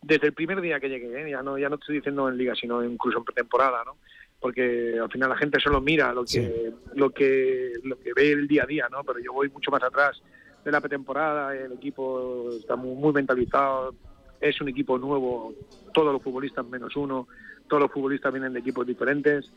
[0.00, 1.30] desde el primer día que llegué, ¿eh?
[1.30, 3.96] ya no ya no estoy diciendo en liga, sino incluso en pretemporada, ¿no?
[4.38, 8.46] porque al final la gente solo mira lo que lo que lo que ve el
[8.46, 9.02] día a día, ¿no?
[9.02, 10.22] pero yo voy mucho más atrás
[10.64, 13.96] de la pretemporada, el equipo está muy, muy mentalizado,
[14.40, 15.54] es un equipo nuevo,
[15.92, 17.26] todos los futbolistas menos uno,
[17.68, 19.52] todos los futbolistas vienen de equipos diferentes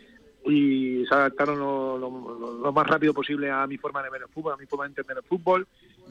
[0.45, 4.27] y se adaptaron lo, lo- lo más rápido posible a mi forma de ver el
[4.29, 5.67] fútbol, a mi forma de entender el fútbol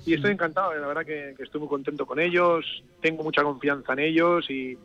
[0.07, 2.65] y estoy encantado, la verdad que, que estoy muy contento con ellos,
[3.01, 4.79] tengo mucha confianza en ellos y,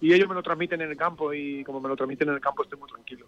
[0.00, 2.40] y ellos me lo transmiten en el campo y como me lo transmiten en el
[2.40, 3.26] campo estoy muy tranquilo.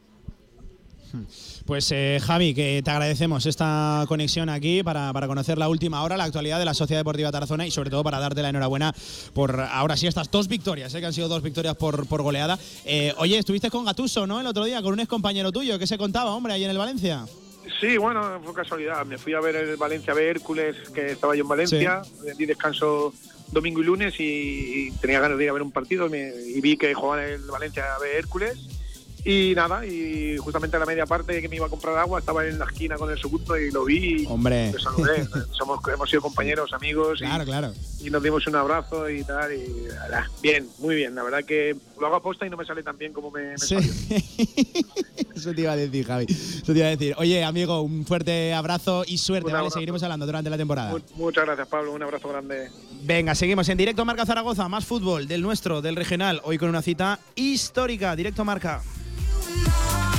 [1.66, 6.16] Pues eh, Javi, que te agradecemos esta conexión aquí para, para conocer la última hora,
[6.16, 8.94] la actualidad de la Sociedad Deportiva Tarazona y sobre todo para darte la enhorabuena
[9.32, 12.58] por ahora sí estas dos victorias, eh, que han sido dos victorias por, por goleada.
[12.84, 14.40] Eh, oye, estuviste con Gatuso, ¿no?
[14.40, 16.78] El otro día, con un ex compañero tuyo, ¿qué se contaba, hombre, ahí en el
[16.78, 17.26] Valencia?
[17.80, 19.06] Sí, bueno, fue casualidad.
[19.06, 22.02] Me fui a ver el Valencia B Hércules, que estaba yo en Valencia.
[22.36, 23.14] Di descanso
[23.52, 24.24] domingo y lunes y,
[24.88, 27.24] y tenía ganas de ir a ver un partido y, me- y vi que jugaba
[27.24, 28.58] el Valencia B Hércules.
[29.26, 32.46] Y nada, y justamente a la media parte que me iba a comprar agua, estaba
[32.46, 34.70] en la esquina con el segundo y lo vi y Hombre.
[34.72, 35.26] le saludé.
[35.52, 37.20] Somos, hemos sido compañeros, amigos.
[37.22, 37.72] y- Claro, claro.
[38.00, 39.50] y nos dimos un abrazo y tal.
[39.54, 41.14] Y ala, bien, muy bien.
[41.14, 43.52] La verdad que lo hago a posta y no me sale tan bien como me,
[43.52, 43.76] me Sí.
[43.76, 43.92] salió.
[45.34, 46.26] Eso te iba a decir, Javi.
[46.28, 47.14] Eso te iba a decir.
[47.16, 49.60] Oye, amigo, un fuerte abrazo y suerte, Un ¿vale?
[49.60, 49.74] abrazo.
[49.74, 50.90] Seguiremos hablando durante la temporada.
[50.90, 51.92] Mu- Muchas gracias, Pablo.
[51.92, 52.68] Un abrazo grande.
[53.04, 56.82] Venga, seguimos en directo Marca Zaragoza, más fútbol del nuestro, del regional, hoy con una
[56.82, 58.82] cita histórica, directo Marca.
[59.54, 60.13] Oye,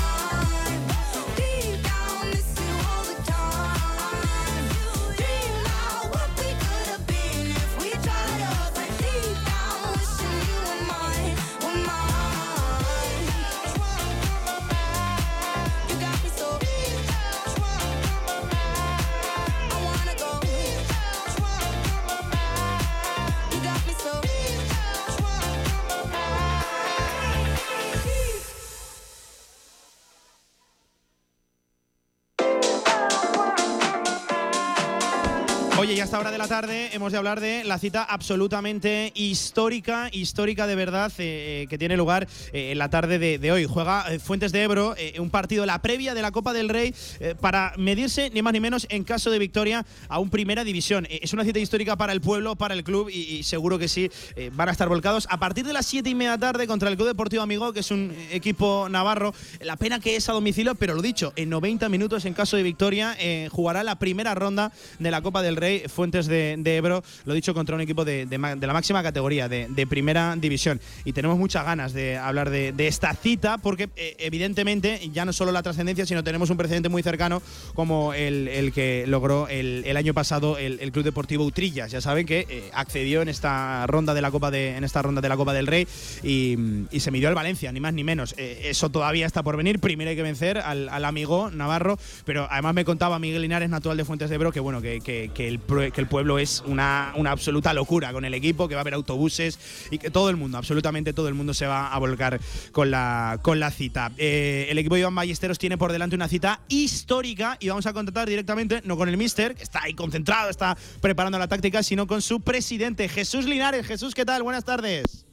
[36.26, 41.12] hora de la tarde hemos de hablar de la cita absolutamente histórica, histórica de verdad,
[41.20, 43.66] eh, que tiene lugar eh, en la tarde de, de hoy.
[43.66, 46.96] Juega eh, Fuentes de Ebro, eh, un partido, la previa de la Copa del Rey,
[47.20, 51.06] eh, para medirse ni más ni menos en caso de victoria a un Primera División.
[51.12, 53.88] Eh, es una cita histórica para el pueblo, para el club y, y seguro que
[53.88, 56.90] sí, eh, van a estar volcados a partir de las 7 y media tarde contra
[56.90, 59.34] el Club Deportivo Amigo, que es un eh, equipo navarro.
[59.60, 62.64] La pena que es a domicilio, pero lo dicho, en 90 minutos en caso de
[62.64, 65.84] victoria eh, jugará la primera ronda de la Copa del Rey Rey,
[66.24, 70.36] De, Ebro, lo dicho, contra un equipo de, de de la máxima categoría, de, primera
[70.38, 70.80] división.
[71.04, 75.52] Y tenemos muchas ganas de hablar de, esta cita, porque eh, evidentemente ya no solo
[75.52, 77.42] la trascendencia, sino tenemos un precedente muy cercano
[77.74, 81.92] como el, que logró el, año pasado el, Club Deportivo Utrillas.
[81.92, 85.38] Ya saben que eh, accedió en esta ronda de la Copa de, en de la
[85.38, 85.88] Copa del Rey
[86.24, 86.56] y,
[87.00, 88.34] se midió al Valencia, ni más ni menos.
[88.38, 89.80] Eh, eso todavía está por venir.
[89.80, 94.06] Primero hay que vencer al, amigo Navarro, pero además me contaba Miguel Linares, natural de
[94.06, 98.26] Fuentes de Ebro, que bueno, que, que el pueblo es una, una absoluta locura con
[98.26, 99.60] el equipo, que va a haber autobuses
[99.92, 102.40] y que todo el mundo, absolutamente todo el mundo se va a volcar
[102.72, 104.12] con la, con la cita.
[104.18, 107.94] Eh, el equipo de Iván Ballesteros tiene por delante una cita histórica y vamos a
[107.94, 112.08] contactar directamente, no con el mister, que está ahí concentrado, está preparando la táctica, sino
[112.08, 113.86] con su presidente, Jesús Linares.
[113.86, 114.44] Jesús, ¿qué tal?
[114.44, 115.25] Buenas tardes.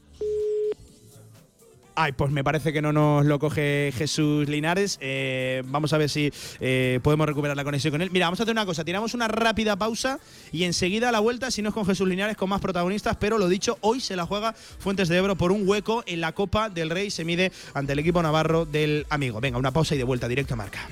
[1.95, 4.97] Ay, pues me parece que no nos lo coge Jesús Linares.
[4.99, 8.09] Eh, vamos a ver si eh, podemos recuperar la conexión con él.
[8.11, 8.83] Mira, vamos a hacer una cosa.
[8.83, 10.19] Tiramos una rápida pausa
[10.51, 13.15] y enseguida a la vuelta, si no es con Jesús Linares, con más protagonistas.
[13.17, 16.31] Pero lo dicho, hoy se la juega Fuentes de Ebro por un hueco en la
[16.31, 17.11] Copa del Rey.
[17.11, 19.39] Se mide ante el equipo navarro del amigo.
[19.39, 20.87] Venga, una pausa y de vuelta directo a marca.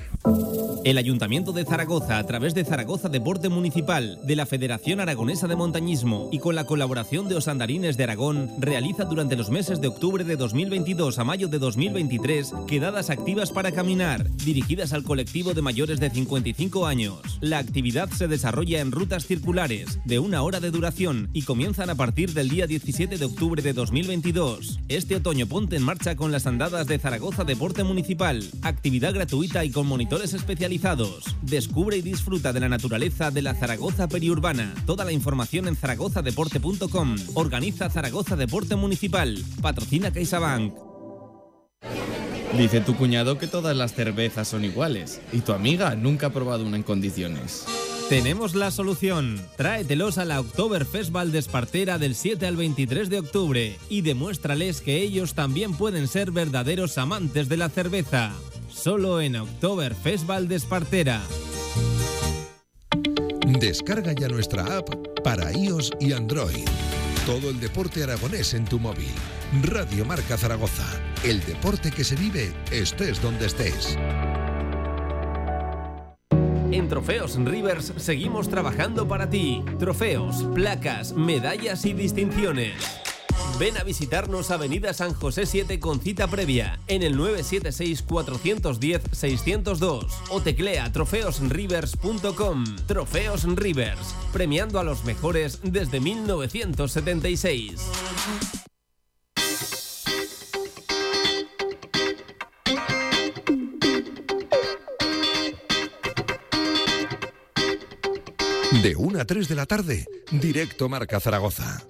[0.84, 5.56] El Ayuntamiento de Zaragoza, a través de Zaragoza Deporte Municipal, de la Federación Aragonesa de
[5.56, 10.24] Montañismo y con la colaboración de Osandarines de Aragón, realiza durante los meses de octubre
[10.24, 15.98] de 2022 a mayo de 2023 quedadas activas para caminar, dirigidas al colectivo de mayores
[16.00, 17.18] de 55 años.
[17.40, 21.94] La actividad se desarrolla en rutas circulares de una hora de duración y comienzan a
[21.94, 24.80] partir del día 17 de octubre de 2022.
[24.88, 29.70] Este otoño ponte en marcha con las andadas de Zaragoza Deporte Municipal, actividad gratuita y
[29.70, 31.24] con monitores especializados.
[31.40, 34.74] Descubre y disfruta de la naturaleza de la Zaragoza periurbana.
[34.84, 37.16] Toda la información en zaragozadeporte.com.
[37.32, 39.42] Organiza Zaragoza Deporte Municipal.
[39.62, 40.81] Patrocina CaixaBank.
[42.56, 46.66] Dice tu cuñado que todas las cervezas son iguales y tu amiga nunca ha probado
[46.66, 47.64] una en condiciones.
[48.08, 49.40] Tenemos la solución.
[49.56, 55.32] Tráetelos a la Oktoberfest Valdespartera del 7 al 23 de octubre y demuéstrales que ellos
[55.32, 58.32] también pueden ser verdaderos amantes de la cerveza.
[58.70, 61.22] Solo en Oktoberfest Valdespartera.
[63.46, 64.90] Descarga ya nuestra app
[65.24, 66.66] para iOS y Android.
[67.26, 69.12] Todo el deporte aragonés en tu móvil.
[69.62, 70.88] Radio Marca Zaragoza.
[71.22, 73.96] El deporte que se vive estés donde estés.
[76.72, 79.62] En Trofeos Rivers seguimos trabajando para ti.
[79.78, 82.74] Trofeos, placas, medallas y distinciones.
[83.58, 90.90] Ven a visitarnos Avenida San José 7 con cita previa en el 976-410-602 o teclea
[90.92, 92.64] trofeosrivers.com.
[92.86, 97.82] Trofeos Rivers, premiando a los mejores desde 1976.
[108.82, 111.86] De 1 a 3 de la tarde, directo Marca Zaragoza.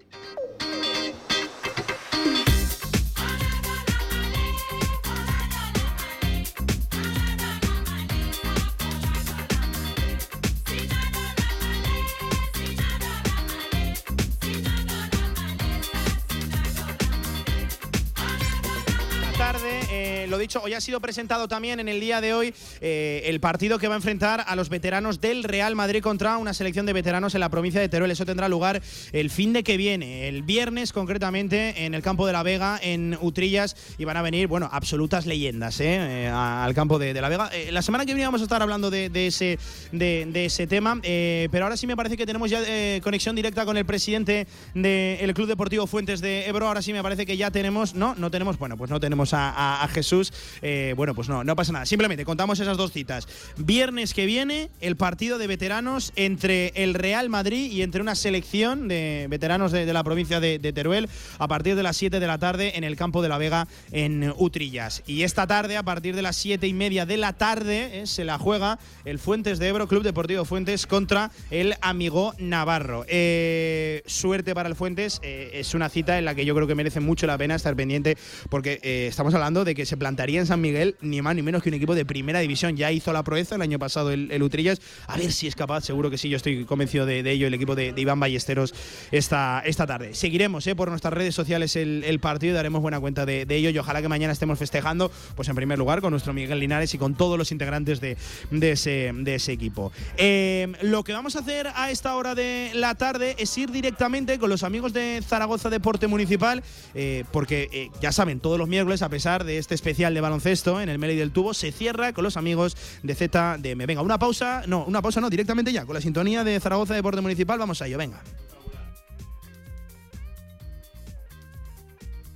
[20.43, 23.89] Dicho, hoy ha sido presentado también en el día de hoy eh, el partido que
[23.89, 27.41] va a enfrentar a los veteranos del Real Madrid contra una selección de veteranos en
[27.41, 28.11] la provincia de Teruel.
[28.11, 28.83] Eso tendrá lugar
[29.13, 33.17] el fin de que viene, el viernes concretamente, en el campo de la Vega, en
[33.21, 37.51] Utrillas, y van a venir, bueno, absolutas leyendas eh, eh, al campo de, la Vega.
[37.53, 39.59] Eh, la semana que viene vamos a estar hablando de, ese,
[39.93, 42.61] de, ese tema, pero ahora sí me parece que tenemos ya
[43.01, 46.67] conexión directa con el presidente del Club Deportivo Fuentes de Ebro.
[46.67, 49.89] Ahora sí me parece que ya tenemos, no, no tenemos, bueno, pues no tenemos a
[49.93, 50.32] Jesús.
[50.63, 51.87] Eh, bueno, pues no, no pasa nada.
[51.87, 53.27] Simplemente contamos esas dos citas.
[53.57, 58.89] Viernes que viene, el partido de veteranos entre el Real Madrid y entre una selección
[58.89, 62.77] de veteranos de, la provincia de, Teruel a partir de las 7 de la tarde
[62.77, 65.03] en el campo de la Vega en Utrillas.
[65.07, 68.25] Y esta tarde, a partir de las 7 y media de la tarde, eh, se
[68.25, 73.05] la juega el Fuentes de Ebro, Club Deportivo Fuentes, contra el Amigo Navarro.
[73.09, 77.01] Eh, suerte para el Fuentes, es una cita en la que yo creo que merece
[77.01, 78.17] mucho la pena estar pendiente
[78.49, 81.69] porque estamos hablando de que se plantaría en San Miguel ni más ni menos que
[81.69, 82.77] un equipo de primera división.
[82.77, 84.81] Ya hizo la proeza el año pasado el, el Utrillas.
[85.09, 87.75] A ver si es capaz, seguro que sí, yo estoy convencido de, ello, el equipo
[87.75, 88.73] de, Iván Ballesteros
[89.11, 90.15] esta, esta tarde.
[90.15, 93.79] Seguiremos eh, por nuestras redes sociales el, partido y daremos buena cuenta de, ello y
[93.79, 97.17] ojalá que mañana estemos festejando, pues en primer lugar con nuestro Miguel Linares y con
[97.17, 98.17] todos los integrantes de,
[98.61, 99.91] ese, equipo.
[100.19, 104.39] Eh, lo que vamos a hacer a esta hora de la tarde es ir directamente
[104.39, 106.63] con los amigos de Zaragoza Deporte Municipal,
[106.95, 110.21] eh, porque eh, ya saben, todos los miércoles, a pesar de este especial especial de
[110.21, 113.87] baloncesto en el Meli del Tubo se cierra con los amigos de ZDM.
[113.87, 117.21] Venga, una pausa, no, una pausa no, directamente ya, con la sintonía de Zaragoza Deporte
[117.21, 118.23] Municipal, vamos a ello, venga.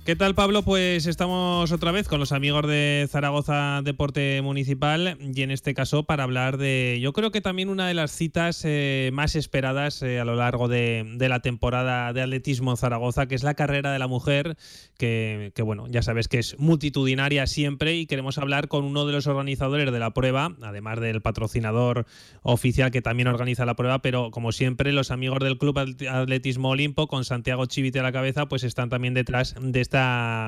[0.07, 0.63] ¿Qué tal, Pablo?
[0.63, 6.03] Pues estamos otra vez con los amigos de Zaragoza Deporte Municipal y en este caso
[6.03, 10.21] para hablar de, yo creo que también una de las citas eh, más esperadas eh,
[10.21, 13.99] a lo largo de, la temporada de atletismo en Zaragoza, que es la carrera de
[13.99, 14.55] la mujer,
[14.97, 19.27] que, bueno, ya sabes que es multitudinaria siempre y queremos hablar con uno de los
[19.27, 22.05] organizadores de la prueba, además del patrocinador
[22.43, 27.07] oficial que también organiza la prueba, pero como siempre los amigos del Club Atletismo Olimpo,
[27.07, 29.96] con Santiago Chivite a la cabeza, pues están también detrás de esta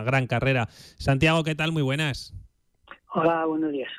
[0.05, 0.67] gran carrera.
[0.97, 1.71] Santiago, ¿qué tal?
[1.71, 2.33] Muy buenas.
[3.13, 3.89] Hola, buenos días.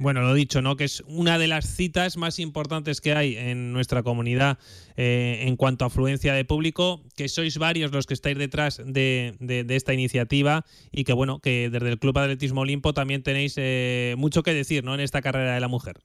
[0.00, 0.76] Bueno, lo dicho, ¿no?
[0.76, 4.58] Que es una de las citas más importantes que hay en nuestra comunidad
[4.96, 9.36] eh, en cuanto a afluencia de público, que sois varios los que estáis detrás de,
[9.68, 14.42] esta iniciativa y que, bueno, que desde el Club Atletismo Olimpo también tenéis eh, mucho
[14.42, 14.94] que decir, ¿no?
[14.94, 15.98] En esta carrera de la mujer.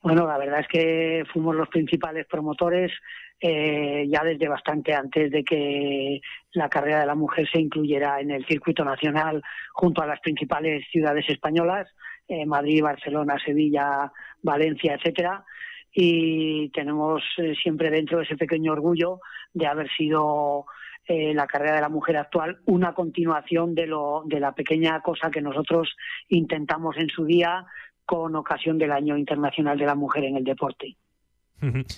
[0.00, 2.92] Bueno, la verdad es que fuimos los principales promotores
[3.40, 6.20] eh, ya desde bastante antes de que
[6.58, 10.84] la carrera de la mujer se incluyera en el circuito nacional junto a las principales
[10.90, 11.88] ciudades españolas,
[12.28, 14.12] eh, Madrid, Barcelona, Sevilla,
[14.42, 15.44] Valencia, etcétera.
[15.92, 19.20] Y tenemos eh, siempre dentro ese pequeño orgullo
[19.52, 20.66] de haber sido
[21.10, 25.40] la carrera de la mujer actual una continuación de, lo, de la pequeña cosa que
[25.40, 25.96] nosotros
[26.28, 27.64] intentamos en su día
[28.04, 30.96] con ocasión del Año Internacional de la Mujer en el Deporte.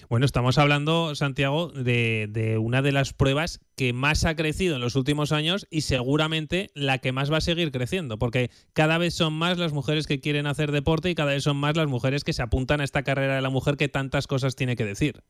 [0.09, 4.97] Bueno, estamos hablando, Santiago, de, una de las pruebas que más ha crecido en los
[4.97, 9.35] últimos años y seguramente la que más va a seguir creciendo, porque cada vez son
[9.35, 12.33] más las mujeres que quieren hacer deporte y cada vez son más las mujeres que
[12.33, 15.21] se apuntan a esta carrera de la mujer que tantas cosas tiene que decir.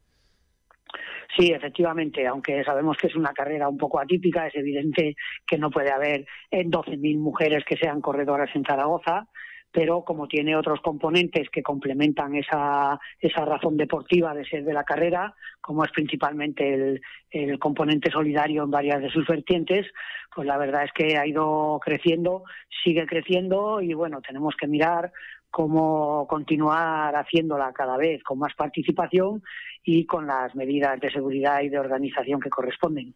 [1.37, 5.15] Sí, efectivamente, aunque sabemos que es una carrera un poco atípica, es evidente
[5.47, 9.29] que no puede haber 12.000 mujeres que sean corredoras en Zaragoza
[9.73, 14.85] pero como tiene otros componentes que complementan esa, esa razón deportiva de ser de la
[14.85, 19.87] carrera, como es principalmente el, el componente solidario en varias de sus vertientes,
[20.35, 22.45] pues la verdad es que ha ido creciendo,
[22.83, 25.13] sigue creciendo y bueno, tenemos que mirar
[25.51, 29.43] cómo continuar haciéndola cada vez con más participación
[29.85, 33.15] y con las medidas de seguridad y de organización que corresponden.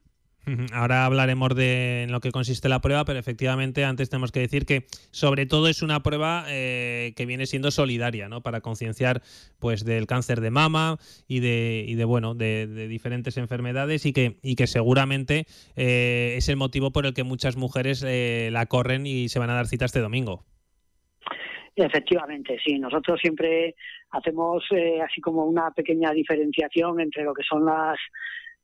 [0.73, 4.67] Ahora hablaremos de en lo que consiste la prueba, pero efectivamente antes tenemos que decir
[4.67, 8.43] que sobre todo es una prueba eh, que viene siendo solidaria, ¿no?
[8.43, 9.23] Para concienciar
[9.59, 14.37] pues del cáncer de mama y de, y de bueno de, diferentes enfermedades y que
[14.43, 15.47] y que seguramente
[15.77, 19.51] eh, es el motivo por el que muchas mujeres eh, la corren y se van
[19.51, 20.45] a dar cita este domingo.
[21.77, 22.79] Efectivamente, sí.
[22.79, 23.75] Nosotros siempre
[24.11, 24.63] hacemos
[25.05, 27.99] así como una pequeña diferenciación entre lo que son las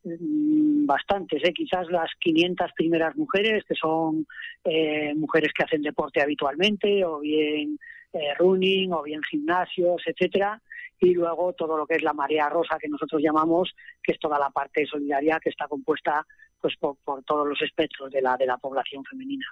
[0.02, 1.52] bastantes, ¿eh?
[1.52, 4.26] quizás las 500 primeras mujeres, que son
[4.64, 7.78] eh, mujeres que hacen deporte habitualmente, o bien
[8.12, 10.60] eh, running, o bien gimnasios, etcétera,
[10.98, 14.38] y luego todo lo que es la marea rosa que nosotros llamamos, que es toda
[14.38, 16.26] la parte solidaria que está compuesta
[16.60, 19.46] pues por, por todos los espectros de la de la población femenina.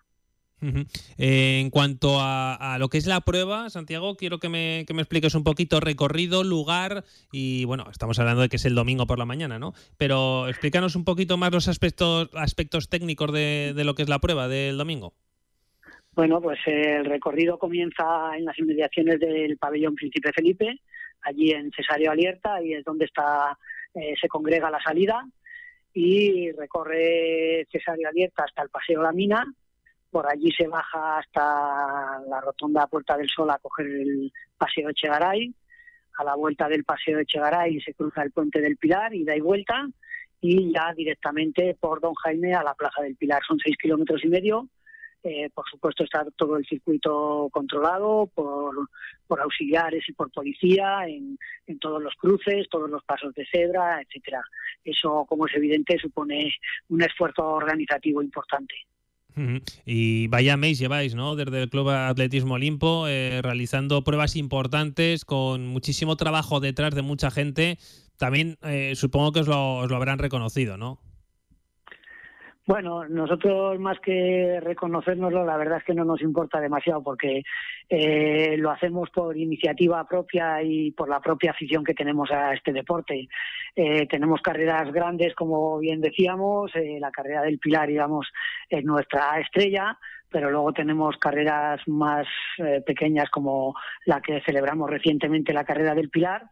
[0.60, 5.34] En cuanto a, lo que es la prueba, Santiago, quiero que me, que me, expliques
[5.34, 9.24] un poquito recorrido, lugar y bueno, estamos hablando de que es el domingo por la
[9.24, 9.72] mañana, ¿no?
[9.96, 14.48] Pero explícanos un poquito más los aspectos, aspectos técnicos de, lo que es la prueba
[14.48, 15.14] del domingo.
[16.12, 20.80] Bueno, pues el recorrido comienza en las inmediaciones del pabellón Príncipe Felipe,
[21.22, 23.56] allí en Cesario Alierta, y es donde está
[23.94, 25.24] eh, se congrega la salida
[25.94, 29.44] y recorre Cesario Alierta hasta el Paseo La Mina,
[30.10, 35.54] por allí se baja hasta la rotonda Puerta del Sol a coger el Paseo Echegaray.
[36.18, 39.40] A la vuelta del Paseo Echegaray se cruza el Puente del Pilar y da y
[39.40, 39.88] vuelta.
[40.40, 43.42] Y ya directamente por Don Jaime a la Plaza del Pilar.
[43.46, 44.68] Son seis kilómetros y medio.
[45.24, 48.88] Eh, por supuesto está todo el circuito controlado por,
[49.26, 51.36] por auxiliares y por policía en,
[51.66, 54.42] en, todos los cruces, todos los pasos de cebra, etcétera.
[54.84, 56.54] Eso, como es evidente, supone
[56.88, 58.74] un esfuerzo organizativo importante.
[59.84, 61.36] Y vaya mes lleváis, ¿no?
[61.36, 67.30] Desde el Club Atletismo Olimpo, eh, realizando pruebas importantes con muchísimo trabajo detrás de mucha
[67.30, 67.78] gente.
[68.16, 71.00] También eh, supongo que os lo, os lo habrán reconocido, ¿no?
[72.68, 77.42] Bueno, nosotros más que reconocérnoslo, la verdad es que no nos importa demasiado porque
[77.88, 82.74] eh, lo hacemos por iniciativa propia y por la propia afición que tenemos a este
[82.74, 83.26] deporte.
[83.74, 88.28] Eh, tenemos carreras grandes, como bien decíamos, eh, la carrera del Pilar, digamos,
[88.68, 89.96] es nuestra estrella,
[90.28, 92.26] pero luego tenemos carreras más
[92.84, 96.42] pequeñas como la que celebramos recientemente, la carrera del Pilar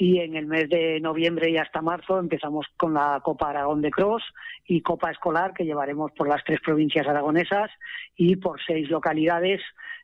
[0.00, 3.90] y en el mes de noviembre y hasta marzo empezamos con la Copa Aragón de
[3.90, 4.22] Cross
[4.66, 7.70] y Copa Escolar que llevaremos por las tres provincias aragonesas
[8.16, 9.60] y por seis localidades,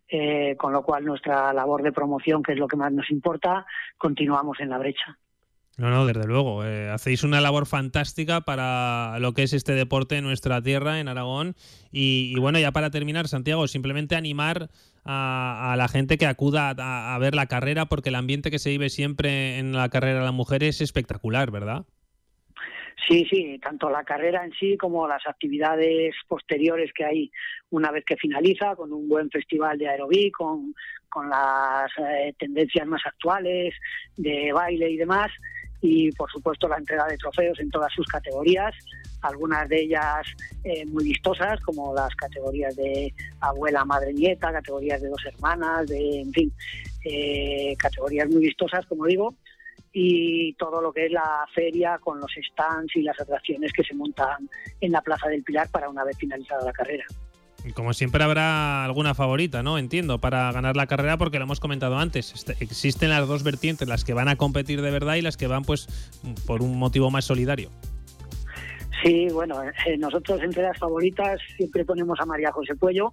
[0.07, 3.65] eh, con lo cual nuestra labor de promoción, que es lo que más nos importa,
[3.97, 5.19] continuamos en la brecha.
[5.79, 6.63] No, no, desde luego.
[6.63, 11.09] Eh, hacéis una labor fantástica para lo que es este deporte en nuestra tierra, en
[11.09, 11.55] Aragón.
[11.91, 14.69] Y, y bueno, ya para terminar, Santiago, simplemente animar
[15.07, 18.59] a, a la gente que acuda a, a ver la carrera, porque el ambiente que
[18.59, 21.87] se vive siempre en la carrera de la mujer es espectacular, ¿verdad?
[23.09, 27.31] Sí, sí, tanto la carrera en sí como las actividades posteriores que hay
[27.71, 30.75] una vez que finaliza, con un buen festival de aerobí, con,
[31.09, 33.75] con las eh, tendencias más actuales
[34.17, 35.31] de baile y demás,
[35.81, 38.75] y por supuesto la entrega de trofeos en todas sus categorías,
[39.23, 40.27] algunas de ellas
[40.65, 46.21] eh, muy vistosas, como las categorías de abuela, madre, nieta, categorías de dos hermanas, de,
[46.21, 46.53] en fin,
[47.05, 49.35] eh, categorías muy vistosas, como digo,
[49.93, 53.95] y todo lo que es la feria con los stands y las atracciones que se
[53.95, 54.49] montan
[54.81, 57.05] en la Plaza del Pilar para una vez finalizada la carrera.
[57.75, 59.79] Como siempre habrá alguna favorita, ¿no?
[59.79, 62.33] Entiendo, para ganar la carrera, porque lo hemos comentado antes.
[62.35, 65.47] Este- existen las dos vertientes, las que van a competir de verdad y las que
[65.47, 65.89] van, pues,
[66.47, 67.71] por un motivo más solidario.
[69.03, 73.13] Sí, bueno, eh, nosotros entre las favoritas siempre ponemos a María José Puello,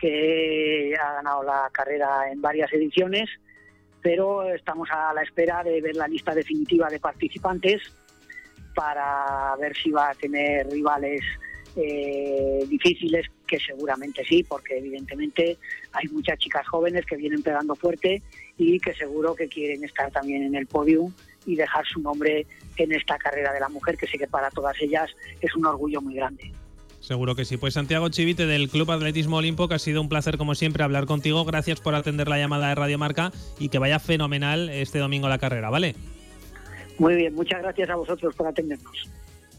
[0.00, 3.28] que ha ganado la carrera en varias ediciones,
[4.00, 7.82] pero estamos a la espera de ver la lista definitiva de participantes
[8.74, 11.20] para ver si va a tener rivales
[11.80, 15.58] eh, difíciles, que seguramente sí, porque evidentemente
[15.92, 18.20] hay muchas chicas jóvenes que vienen pegando fuerte
[18.56, 21.12] y que seguro que quieren estar también en el podium
[21.46, 22.46] y dejar su nombre
[22.76, 25.08] en esta carrera de la mujer, que sé que para todas ellas
[25.40, 26.50] es un orgullo muy grande.
[27.00, 27.56] Seguro que sí.
[27.56, 31.06] Pues Santiago Chivite del Club Atletismo Olimpo, que ha sido un placer como siempre hablar
[31.06, 31.44] contigo.
[31.44, 35.38] Gracias por atender la llamada de Radio Marca y que vaya fenomenal este domingo la
[35.38, 35.94] carrera, ¿vale?
[36.98, 39.08] Muy bien, muchas gracias a vosotros por atendernos.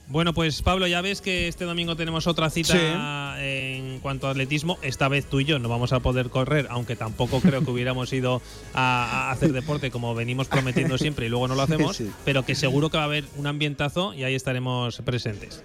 [0.10, 3.44] Bueno, pues Pablo, ya ves que este domingo tenemos otra cita Sí.
[3.46, 4.80] en cuanto a atletismo.
[4.82, 8.12] Esta vez tú y yo no vamos a poder correr, aunque tampoco creo que hubiéramos
[8.12, 8.42] ido
[8.74, 12.10] a, a hacer deporte como venimos prometiendo siempre y luego no lo hacemos, Sí.
[12.26, 15.64] pero que seguro que va a haber un ambientazo y ahí estaremos presentes.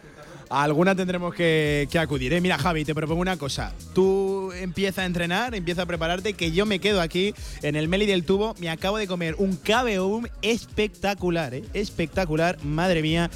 [0.51, 2.35] A alguna tendremos que, que acudir.
[2.35, 2.41] ¿eh?
[2.43, 3.73] Mira, Javi, te propongo una cosa.
[3.95, 8.05] Tú empieza a entrenar, empieza a prepararte, que yo me quedo aquí en el Meli
[8.05, 8.55] del Tubo.
[8.61, 11.65] Me acabo de comer un KBOM espectacular, ¿eh?
[11.73, 12.63] espectacular.
[12.63, 13.31] Madre mía.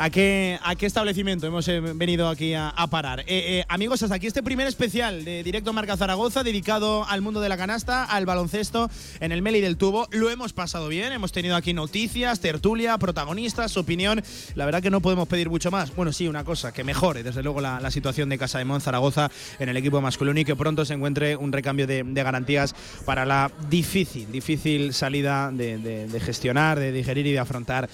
[0.00, 3.20] ¿A qué, ¿A qué establecimiento hemos eh, venido aquí a, parar?
[3.20, 7.42] Eh, eh, amigos, hasta aquí este primer especial de Directo Marca Zaragoza dedicado al mundo
[7.42, 8.88] de la canasta, al baloncesto
[9.20, 10.08] en el Meli del Tubo.
[10.10, 14.22] Lo hemos pasado bien, hemos tenido aquí noticias, tertulia, protagonistas, opinión.
[14.54, 15.94] La verdad que no podemos pedir mucho más.
[15.94, 19.30] Bueno, sí, una cosa, que mejore desde luego la, situación de Casa de Mon Zaragoza
[19.58, 22.74] en el equipo masculino y que pronto se encuentre un recambio de, garantías
[23.04, 27.90] para la difícil, difícil salida de gestionar, de digerir y de afrontar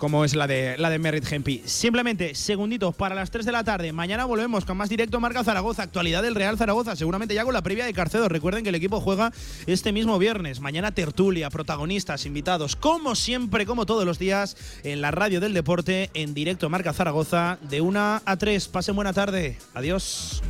[0.00, 1.62] como es la de la de Merritt Gempi.
[1.66, 3.92] Simplemente segunditos para las 3 de la tarde.
[3.92, 7.62] Mañana volvemos con más directo Marca Zaragoza, actualidad del Real Zaragoza, seguramente ya con la
[7.62, 8.28] previa de Carcedo.
[8.28, 9.30] Recuerden que el equipo juega
[9.66, 10.60] este mismo viernes.
[10.60, 16.10] Mañana tertulia, protagonistas, invitados, como siempre, como todos los días, en la radio del deporte,
[16.14, 18.68] en directo Marca Zaragoza, de 1 a 3.
[18.68, 19.58] Pasen buena tarde.
[19.74, 20.42] Adiós.